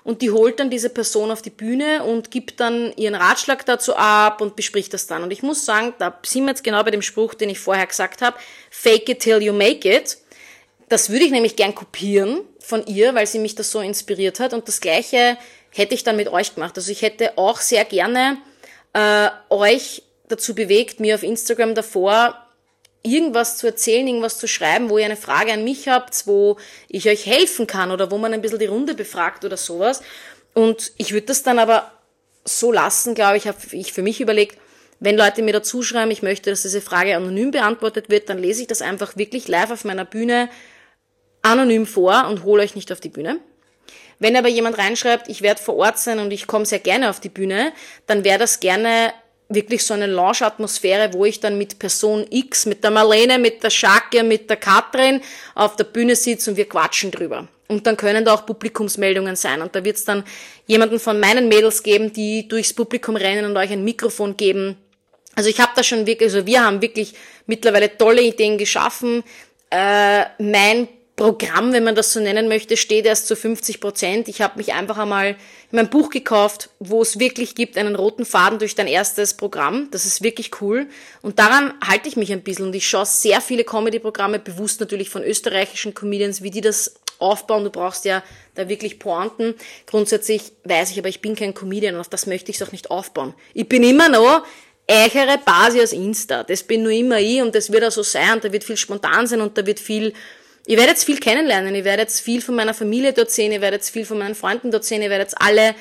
und 0.04 0.22
die 0.22 0.32
holt 0.32 0.60
dann 0.60 0.70
diese 0.70 0.90
Person 0.90 1.32
auf 1.32 1.42
die 1.42 1.50
Bühne 1.50 2.04
und 2.04 2.30
gibt 2.30 2.60
dann 2.60 2.94
ihren 2.98 3.16
Ratschlag 3.16 3.66
dazu 3.66 3.96
ab 3.96 4.42
und 4.42 4.56
bespricht 4.56 4.94
das 4.94 5.08
dann. 5.08 5.24
Und 5.24 5.32
ich 5.32 5.44
muss 5.44 5.66
sagen, 5.66 5.94
da 5.98 6.18
sind 6.26 6.44
wir 6.44 6.50
jetzt 6.50 6.64
genau 6.64 6.84
bei 6.84 6.92
dem 6.92 7.02
Spruch, 7.02 7.34
den 7.34 7.50
ich 7.50 7.60
vorher 7.60 7.88
gesagt 7.88 8.22
habe, 8.22 8.38
fake 8.70 9.10
it 9.10 9.20
till 9.20 9.42
you 9.42 9.54
make 9.54 9.90
it. 9.90 10.18
Das 10.90 11.10
würde 11.10 11.26
ich 11.26 11.32
nämlich 11.32 11.56
gern 11.56 11.74
kopieren 11.74 12.42
von 12.60 12.86
ihr, 12.86 13.16
weil 13.16 13.28
sie 13.28 13.40
mich 13.40 13.56
das 13.56 13.72
so 13.72 13.80
inspiriert 13.80 14.40
hat. 14.40 14.54
Und 14.54 14.68
das 14.68 14.82
Gleiche 14.82 15.38
hätte 15.72 15.96
ich 15.96 16.04
dann 16.04 16.18
mit 16.18 16.28
euch 16.28 16.54
gemacht. 16.56 16.78
Also 16.78 16.92
ich 16.92 17.02
hätte 17.02 17.38
auch 17.38 17.62
sehr 17.62 17.86
gerne 17.86 18.38
äh, 18.92 19.30
euch 19.50 20.04
dazu 20.28 20.54
bewegt, 20.54 21.00
mir 21.00 21.16
auf 21.16 21.24
Instagram 21.24 21.76
davor 21.76 22.43
irgendwas 23.04 23.58
zu 23.58 23.68
erzählen, 23.68 24.08
irgendwas 24.08 24.40
zu 24.40 24.48
schreiben, 24.48 24.90
wo 24.90 24.98
ihr 24.98 25.06
eine 25.06 25.18
Frage 25.18 25.54
an 25.54 25.64
mich 25.64 25.88
habt, 25.88 26.26
wo 26.26 26.58
ich 26.88 27.08
euch 27.10 27.26
helfen 27.26 27.68
kann 27.68 27.92
oder 27.92 28.10
wo 28.10 28.18
man 28.18 28.34
ein 28.34 28.42
bisschen 28.42 28.60
die 28.60 28.66
Runde 28.66 28.96
befragt 28.96 29.44
oder 29.46 29.58
sowas. 29.58 30.02
Und 30.54 30.94
ich 30.98 31.12
würde 31.12 31.28
das 31.28 31.44
dann 31.44 31.60
aber 31.60 31.92
so 32.46 32.72
lassen, 32.72 33.14
glaube 33.14 33.38
ich, 33.38 33.48
habe 33.48 33.58
ich 33.72 33.94
für 33.94 34.02
mich 34.02 34.22
überlegt, 34.22 34.58
wenn 35.00 35.18
Leute 35.18 35.42
mir 35.42 35.52
dazu 35.52 35.84
schreiben, 35.84 36.12
ich 36.12 36.24
möchte, 36.24 36.50
dass 36.50 36.62
diese 36.62 36.82
Frage 36.82 37.16
anonym 37.16 37.52
beantwortet 37.52 38.10
wird, 38.10 38.30
dann 38.30 38.38
lese 38.38 38.62
ich 38.62 38.68
das 38.68 38.82
einfach 38.82 39.18
wirklich 39.18 39.50
live 39.50 39.72
auf 39.72 39.84
meiner 39.84 40.06
Bühne 40.06 40.50
anonym 41.42 41.86
vor 41.86 42.28
und 42.30 42.44
hole 42.44 42.64
euch 42.64 42.76
nicht 42.76 42.92
auf 42.92 43.02
die 43.02 43.10
Bühne. 43.10 43.40
Wenn 44.20 44.38
aber 44.38 44.48
jemand 44.48 44.78
reinschreibt, 44.78 45.28
ich 45.28 45.42
werde 45.42 45.62
vor 45.62 45.76
Ort 45.76 46.00
sein 46.00 46.20
und 46.20 46.32
ich 46.32 46.48
komme 46.48 46.66
sehr 46.66 46.80
gerne 46.80 47.10
auf 47.10 47.20
die 47.20 47.30
Bühne, 47.30 47.74
dann 48.08 48.24
wäre 48.24 48.40
das 48.40 48.62
gerne 48.62 49.14
wirklich 49.54 49.84
so 49.86 49.94
eine 49.94 50.08
Lounge-Atmosphäre, 50.08 51.14
wo 51.14 51.26
ich 51.26 51.40
dann 51.40 51.58
mit 51.58 51.80
Person 51.80 52.26
X, 52.30 52.66
mit 52.66 52.84
der 52.84 52.92
Marlene, 52.92 53.40
mit 53.40 53.64
der 53.64 53.70
Schake, 53.70 54.24
mit 54.24 54.50
der 54.50 54.58
Katrin 54.58 55.22
auf 55.56 55.76
der 55.76 55.86
Bühne 55.86 56.16
sitze 56.16 56.52
und 56.52 56.58
wir 56.58 56.68
quatschen 56.68 57.12
drüber. 57.12 57.48
Und 57.68 57.88
dann 57.88 57.98
können 57.98 58.26
da 58.26 58.34
auch 58.34 58.46
Publikumsmeldungen 58.46 59.36
sein. 59.36 59.62
Und 59.62 59.76
da 59.76 59.84
wird 59.84 59.98
es 59.98 60.06
dann 60.06 60.24
jemanden 60.68 61.00
von 61.00 61.20
meinen 61.20 61.48
Mädels 61.48 61.82
geben, 61.82 62.14
die 62.14 62.48
durchs 62.48 62.74
Publikum 62.74 63.16
rennen 63.16 63.46
und 63.46 63.58
euch 63.58 63.72
ein 63.72 63.84
Mikrofon 63.84 64.38
geben. 64.38 64.78
Also 65.36 65.50
ich 65.50 65.60
habe 65.60 65.72
da 65.76 65.84
schon 65.84 66.06
wirklich, 66.06 66.34
also 66.34 66.46
wir 66.46 66.64
haben 66.64 66.82
wirklich 66.82 67.14
mittlerweile 67.48 67.98
tolle 67.98 68.22
Ideen 68.22 68.58
geschaffen. 68.58 69.24
Äh, 69.70 70.26
mein 70.38 70.88
Programm, 71.24 71.72
wenn 71.72 71.86
man 71.86 71.96
das 71.96 72.12
so 72.12 72.20
nennen 72.20 72.50
möchte, 72.50 72.76
steht 72.76 73.06
erst 73.06 73.28
zu 73.28 73.38
50 73.38 73.80
Prozent. 73.80 74.28
Ich 74.28 74.42
habe 74.42 74.58
mich 74.58 74.74
einfach 74.74 74.98
einmal 74.98 75.38
mein 75.72 75.90
Buch 75.90 76.10
gekauft, 76.10 76.70
wo 76.80 77.02
es 77.02 77.18
wirklich 77.18 77.56
gibt, 77.56 77.78
einen 77.78 77.96
roten 77.96 78.26
Faden 78.26 78.60
durch 78.60 78.76
dein 78.76 78.88
erstes 78.88 79.34
Programm. 79.34 79.88
Das 79.92 80.06
ist 80.06 80.22
wirklich 80.22 80.60
cool. 80.60 80.86
Und 81.22 81.40
daran 81.40 81.76
halte 81.82 82.10
ich 82.10 82.18
mich 82.18 82.34
ein 82.34 82.44
bisschen. 82.44 82.66
Und 82.66 82.76
ich 82.76 82.86
schaue 82.86 83.06
sehr 83.06 83.40
viele 83.40 83.64
Comedy-Programme, 83.64 84.38
bewusst 84.38 84.82
natürlich 84.82 85.10
von 85.10 85.24
österreichischen 85.24 85.94
Comedians, 85.94 86.44
wie 86.44 86.52
die 86.52 86.60
das 86.60 86.96
aufbauen. 87.20 87.64
Du 87.64 87.70
brauchst 87.70 88.04
ja 88.04 88.22
da 88.56 88.68
wirklich 88.68 89.00
Pointen. 89.00 89.56
Grundsätzlich 89.86 90.52
weiß 90.66 90.92
ich 90.92 91.00
aber, 91.00 91.08
ich 91.08 91.22
bin 91.22 91.38
kein 91.38 91.54
Comedian 91.54 91.96
und 91.96 92.02
auf 92.02 92.10
das 92.10 92.28
möchte 92.28 92.52
ich 92.52 92.60
es 92.60 92.68
auch 92.68 92.74
nicht 92.74 92.92
aufbauen. 92.92 93.34
Ich 93.54 93.70
bin 93.70 93.82
immer 93.84 94.10
noch 94.10 94.46
eichere 94.90 95.38
Basis 95.46 95.84
aus 95.84 95.94
Insta. 95.94 96.44
Das 96.44 96.64
bin 96.64 96.84
nur 96.84 96.92
immer 96.92 97.22
ich 97.22 97.42
und 97.42 97.56
das 97.56 97.72
wird 97.72 97.86
auch 97.86 97.92
so 97.92 98.04
sein 98.04 98.34
und 98.34 98.44
da 98.44 98.52
wird 98.52 98.66
viel 98.66 98.76
spontan 98.76 99.26
sein 99.26 99.40
und 99.40 99.58
da 99.58 99.66
wird 99.66 99.80
viel 99.80 100.14
Ihr 100.66 100.78
werdet 100.78 100.98
viel 100.98 101.20
kennenlernen, 101.20 101.76
ihr 101.76 101.84
werdet 101.84 102.10
viel 102.10 102.42
von 102.42 102.56
meiner 102.56 102.74
Familie 102.74 103.12
dort 103.12 103.32
sehen, 103.32 103.52
ihr 103.52 103.60
werdet 103.60 103.84
viel 103.84 104.06
von 104.06 104.18
meinen 104.18 104.34
Freunden 104.34 104.72
dort 104.72 104.86
sehen, 104.86 105.02
ihr 105.02 105.10
werdet 105.10 105.34
alle 105.36 105.76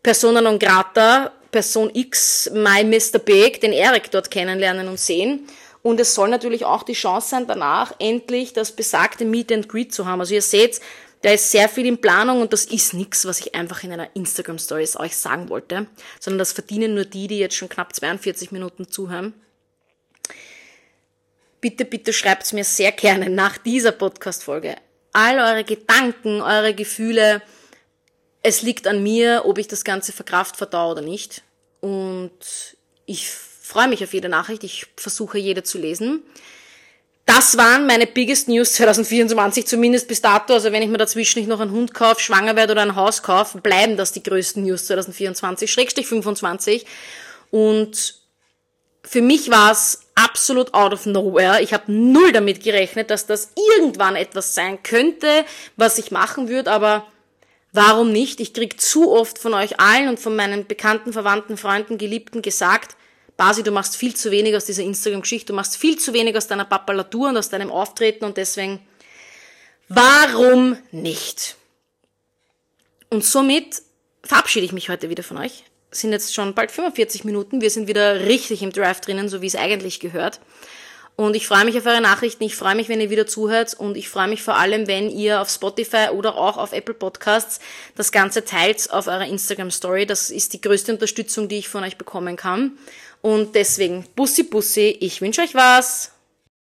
Personen 0.00 0.44
non 0.44 0.60
grata, 0.60 1.32
Person 1.50 1.90
X, 1.92 2.48
my 2.54 2.84
Mr. 2.84 3.18
Big, 3.18 3.60
den 3.60 3.72
Erik 3.72 4.12
dort 4.12 4.30
kennenlernen 4.30 4.86
und 4.86 5.00
sehen. 5.00 5.48
Und 5.82 5.98
es 5.98 6.14
soll 6.14 6.28
natürlich 6.28 6.64
auch 6.64 6.84
die 6.84 6.92
Chance 6.92 7.30
sein, 7.30 7.46
danach 7.48 7.92
endlich 7.98 8.52
das 8.52 8.70
besagte 8.70 9.24
Meet 9.24 9.50
and 9.50 9.68
Greet 9.68 9.92
zu 9.92 10.06
haben. 10.06 10.20
Also 10.20 10.34
ihr 10.34 10.42
seht, 10.42 10.80
da 11.22 11.30
ist 11.30 11.50
sehr 11.50 11.68
viel 11.68 11.86
in 11.86 12.00
Planung 12.00 12.40
und 12.40 12.52
das 12.52 12.64
ist 12.64 12.94
nichts, 12.94 13.24
was 13.26 13.40
ich 13.40 13.56
einfach 13.56 13.82
in 13.82 13.92
einer 13.92 14.08
Instagram 14.14 14.58
Stories 14.58 14.96
euch 14.96 15.16
sagen 15.16 15.48
wollte, 15.48 15.86
sondern 16.20 16.38
das 16.38 16.52
verdienen 16.52 16.94
nur 16.94 17.06
die, 17.06 17.26
die 17.26 17.38
jetzt 17.38 17.56
schon 17.56 17.68
knapp 17.68 17.92
42 17.92 18.52
Minuten 18.52 18.88
zuhören 18.88 19.34
bitte, 21.60 21.84
bitte 21.84 22.12
schreibt's 22.12 22.52
mir 22.52 22.64
sehr 22.64 22.92
gerne 22.92 23.28
nach 23.28 23.58
dieser 23.58 23.92
Podcast-Folge. 23.92 24.76
All 25.12 25.38
eure 25.38 25.64
Gedanken, 25.64 26.40
eure 26.40 26.74
Gefühle. 26.74 27.42
Es 28.42 28.62
liegt 28.62 28.86
an 28.86 29.02
mir, 29.02 29.42
ob 29.44 29.58
ich 29.58 29.68
das 29.68 29.84
Ganze 29.84 30.12
verkraft 30.12 30.56
verdau 30.56 30.92
oder 30.92 31.02
nicht. 31.02 31.42
Und 31.80 32.38
ich 33.06 33.28
freue 33.28 33.88
mich 33.88 34.02
auf 34.04 34.12
jede 34.12 34.28
Nachricht. 34.28 34.64
Ich 34.64 34.86
versuche 34.96 35.38
jede 35.38 35.62
zu 35.62 35.78
lesen. 35.78 36.22
Das 37.26 37.58
waren 37.58 37.86
meine 37.86 38.06
biggest 38.06 38.48
News 38.48 38.72
2024, 38.72 39.66
zumindest 39.66 40.08
bis 40.08 40.22
dato. 40.22 40.54
Also 40.54 40.72
wenn 40.72 40.82
ich 40.82 40.88
mir 40.88 40.96
dazwischen 40.96 41.40
nicht 41.40 41.48
noch 41.48 41.60
einen 41.60 41.72
Hund 41.72 41.92
kaufe, 41.92 42.20
schwanger 42.22 42.56
werde 42.56 42.72
oder 42.72 42.82
ein 42.82 42.96
Haus 42.96 43.22
kaufe, 43.22 43.58
bleiben 43.58 43.98
das 43.98 44.12
die 44.12 44.22
größten 44.22 44.62
News 44.62 44.86
2024, 44.86 45.70
Schrägstrich 45.70 46.06
25. 46.06 46.86
Und 47.50 48.17
für 49.08 49.22
mich 49.22 49.50
war 49.50 49.72
es 49.72 50.02
absolut 50.14 50.74
out 50.74 50.92
of 50.92 51.06
nowhere. 51.06 51.62
Ich 51.62 51.72
habe 51.72 51.90
null 51.90 52.30
damit 52.30 52.62
gerechnet, 52.62 53.08
dass 53.10 53.24
das 53.24 53.52
irgendwann 53.78 54.16
etwas 54.16 54.54
sein 54.54 54.82
könnte, 54.82 55.46
was 55.76 55.96
ich 55.96 56.10
machen 56.10 56.50
würde, 56.50 56.70
aber 56.70 57.06
warum 57.72 58.12
nicht? 58.12 58.38
Ich 58.40 58.52
krieg 58.52 58.78
zu 58.78 59.10
oft 59.10 59.38
von 59.38 59.54
euch 59.54 59.80
allen 59.80 60.10
und 60.10 60.20
von 60.20 60.36
meinen 60.36 60.66
bekannten, 60.66 61.14
Verwandten, 61.14 61.56
Freunden, 61.56 61.96
Geliebten 61.96 62.42
gesagt, 62.42 62.96
Basi, 63.38 63.62
du 63.62 63.70
machst 63.70 63.96
viel 63.96 64.14
zu 64.14 64.30
wenig 64.30 64.54
aus 64.54 64.66
dieser 64.66 64.82
Instagram-Geschichte, 64.82 65.52
du 65.52 65.54
machst 65.54 65.78
viel 65.78 65.98
zu 65.98 66.12
wenig 66.12 66.36
aus 66.36 66.48
deiner 66.48 66.66
Papalatur 66.66 67.30
und 67.30 67.38
aus 67.38 67.48
deinem 67.48 67.70
Auftreten 67.70 68.26
und 68.26 68.36
deswegen, 68.36 68.86
warum 69.88 70.76
nicht? 70.90 71.56
Und 73.08 73.24
somit 73.24 73.80
verabschiede 74.22 74.66
ich 74.66 74.72
mich 74.72 74.90
heute 74.90 75.08
wieder 75.08 75.22
von 75.22 75.38
euch 75.38 75.64
sind 75.90 76.12
jetzt 76.12 76.34
schon 76.34 76.54
bald 76.54 76.70
45 76.70 77.24
Minuten. 77.24 77.60
Wir 77.60 77.70
sind 77.70 77.88
wieder 77.88 78.20
richtig 78.26 78.62
im 78.62 78.72
Drive 78.72 79.00
drinnen, 79.00 79.28
so 79.28 79.42
wie 79.42 79.46
es 79.46 79.56
eigentlich 79.56 80.00
gehört. 80.00 80.40
Und 81.16 81.34
ich 81.34 81.48
freue 81.48 81.64
mich 81.64 81.76
auf 81.76 81.84
eure 81.84 82.00
Nachrichten. 82.00 82.44
Ich 82.44 82.54
freue 82.54 82.76
mich, 82.76 82.88
wenn 82.88 83.00
ihr 83.00 83.10
wieder 83.10 83.26
zuhört. 83.26 83.74
Und 83.74 83.96
ich 83.96 84.08
freue 84.08 84.28
mich 84.28 84.42
vor 84.42 84.54
allem, 84.54 84.86
wenn 84.86 85.10
ihr 85.10 85.40
auf 85.40 85.50
Spotify 85.50 86.10
oder 86.12 86.36
auch 86.36 86.56
auf 86.56 86.72
Apple 86.72 86.94
Podcasts 86.94 87.58
das 87.96 88.12
Ganze 88.12 88.44
teilt 88.44 88.88
auf 88.92 89.08
eurer 89.08 89.26
Instagram 89.26 89.72
Story. 89.72 90.06
Das 90.06 90.30
ist 90.30 90.52
die 90.52 90.60
größte 90.60 90.92
Unterstützung, 90.92 91.48
die 91.48 91.58
ich 91.58 91.68
von 91.68 91.82
euch 91.82 91.96
bekommen 91.96 92.36
kann. 92.36 92.78
Und 93.20 93.56
deswegen, 93.56 94.06
Bussi 94.14 94.44
Bussi, 94.44 94.96
ich 95.00 95.20
wünsche 95.20 95.40
euch 95.40 95.56
was. 95.56 96.12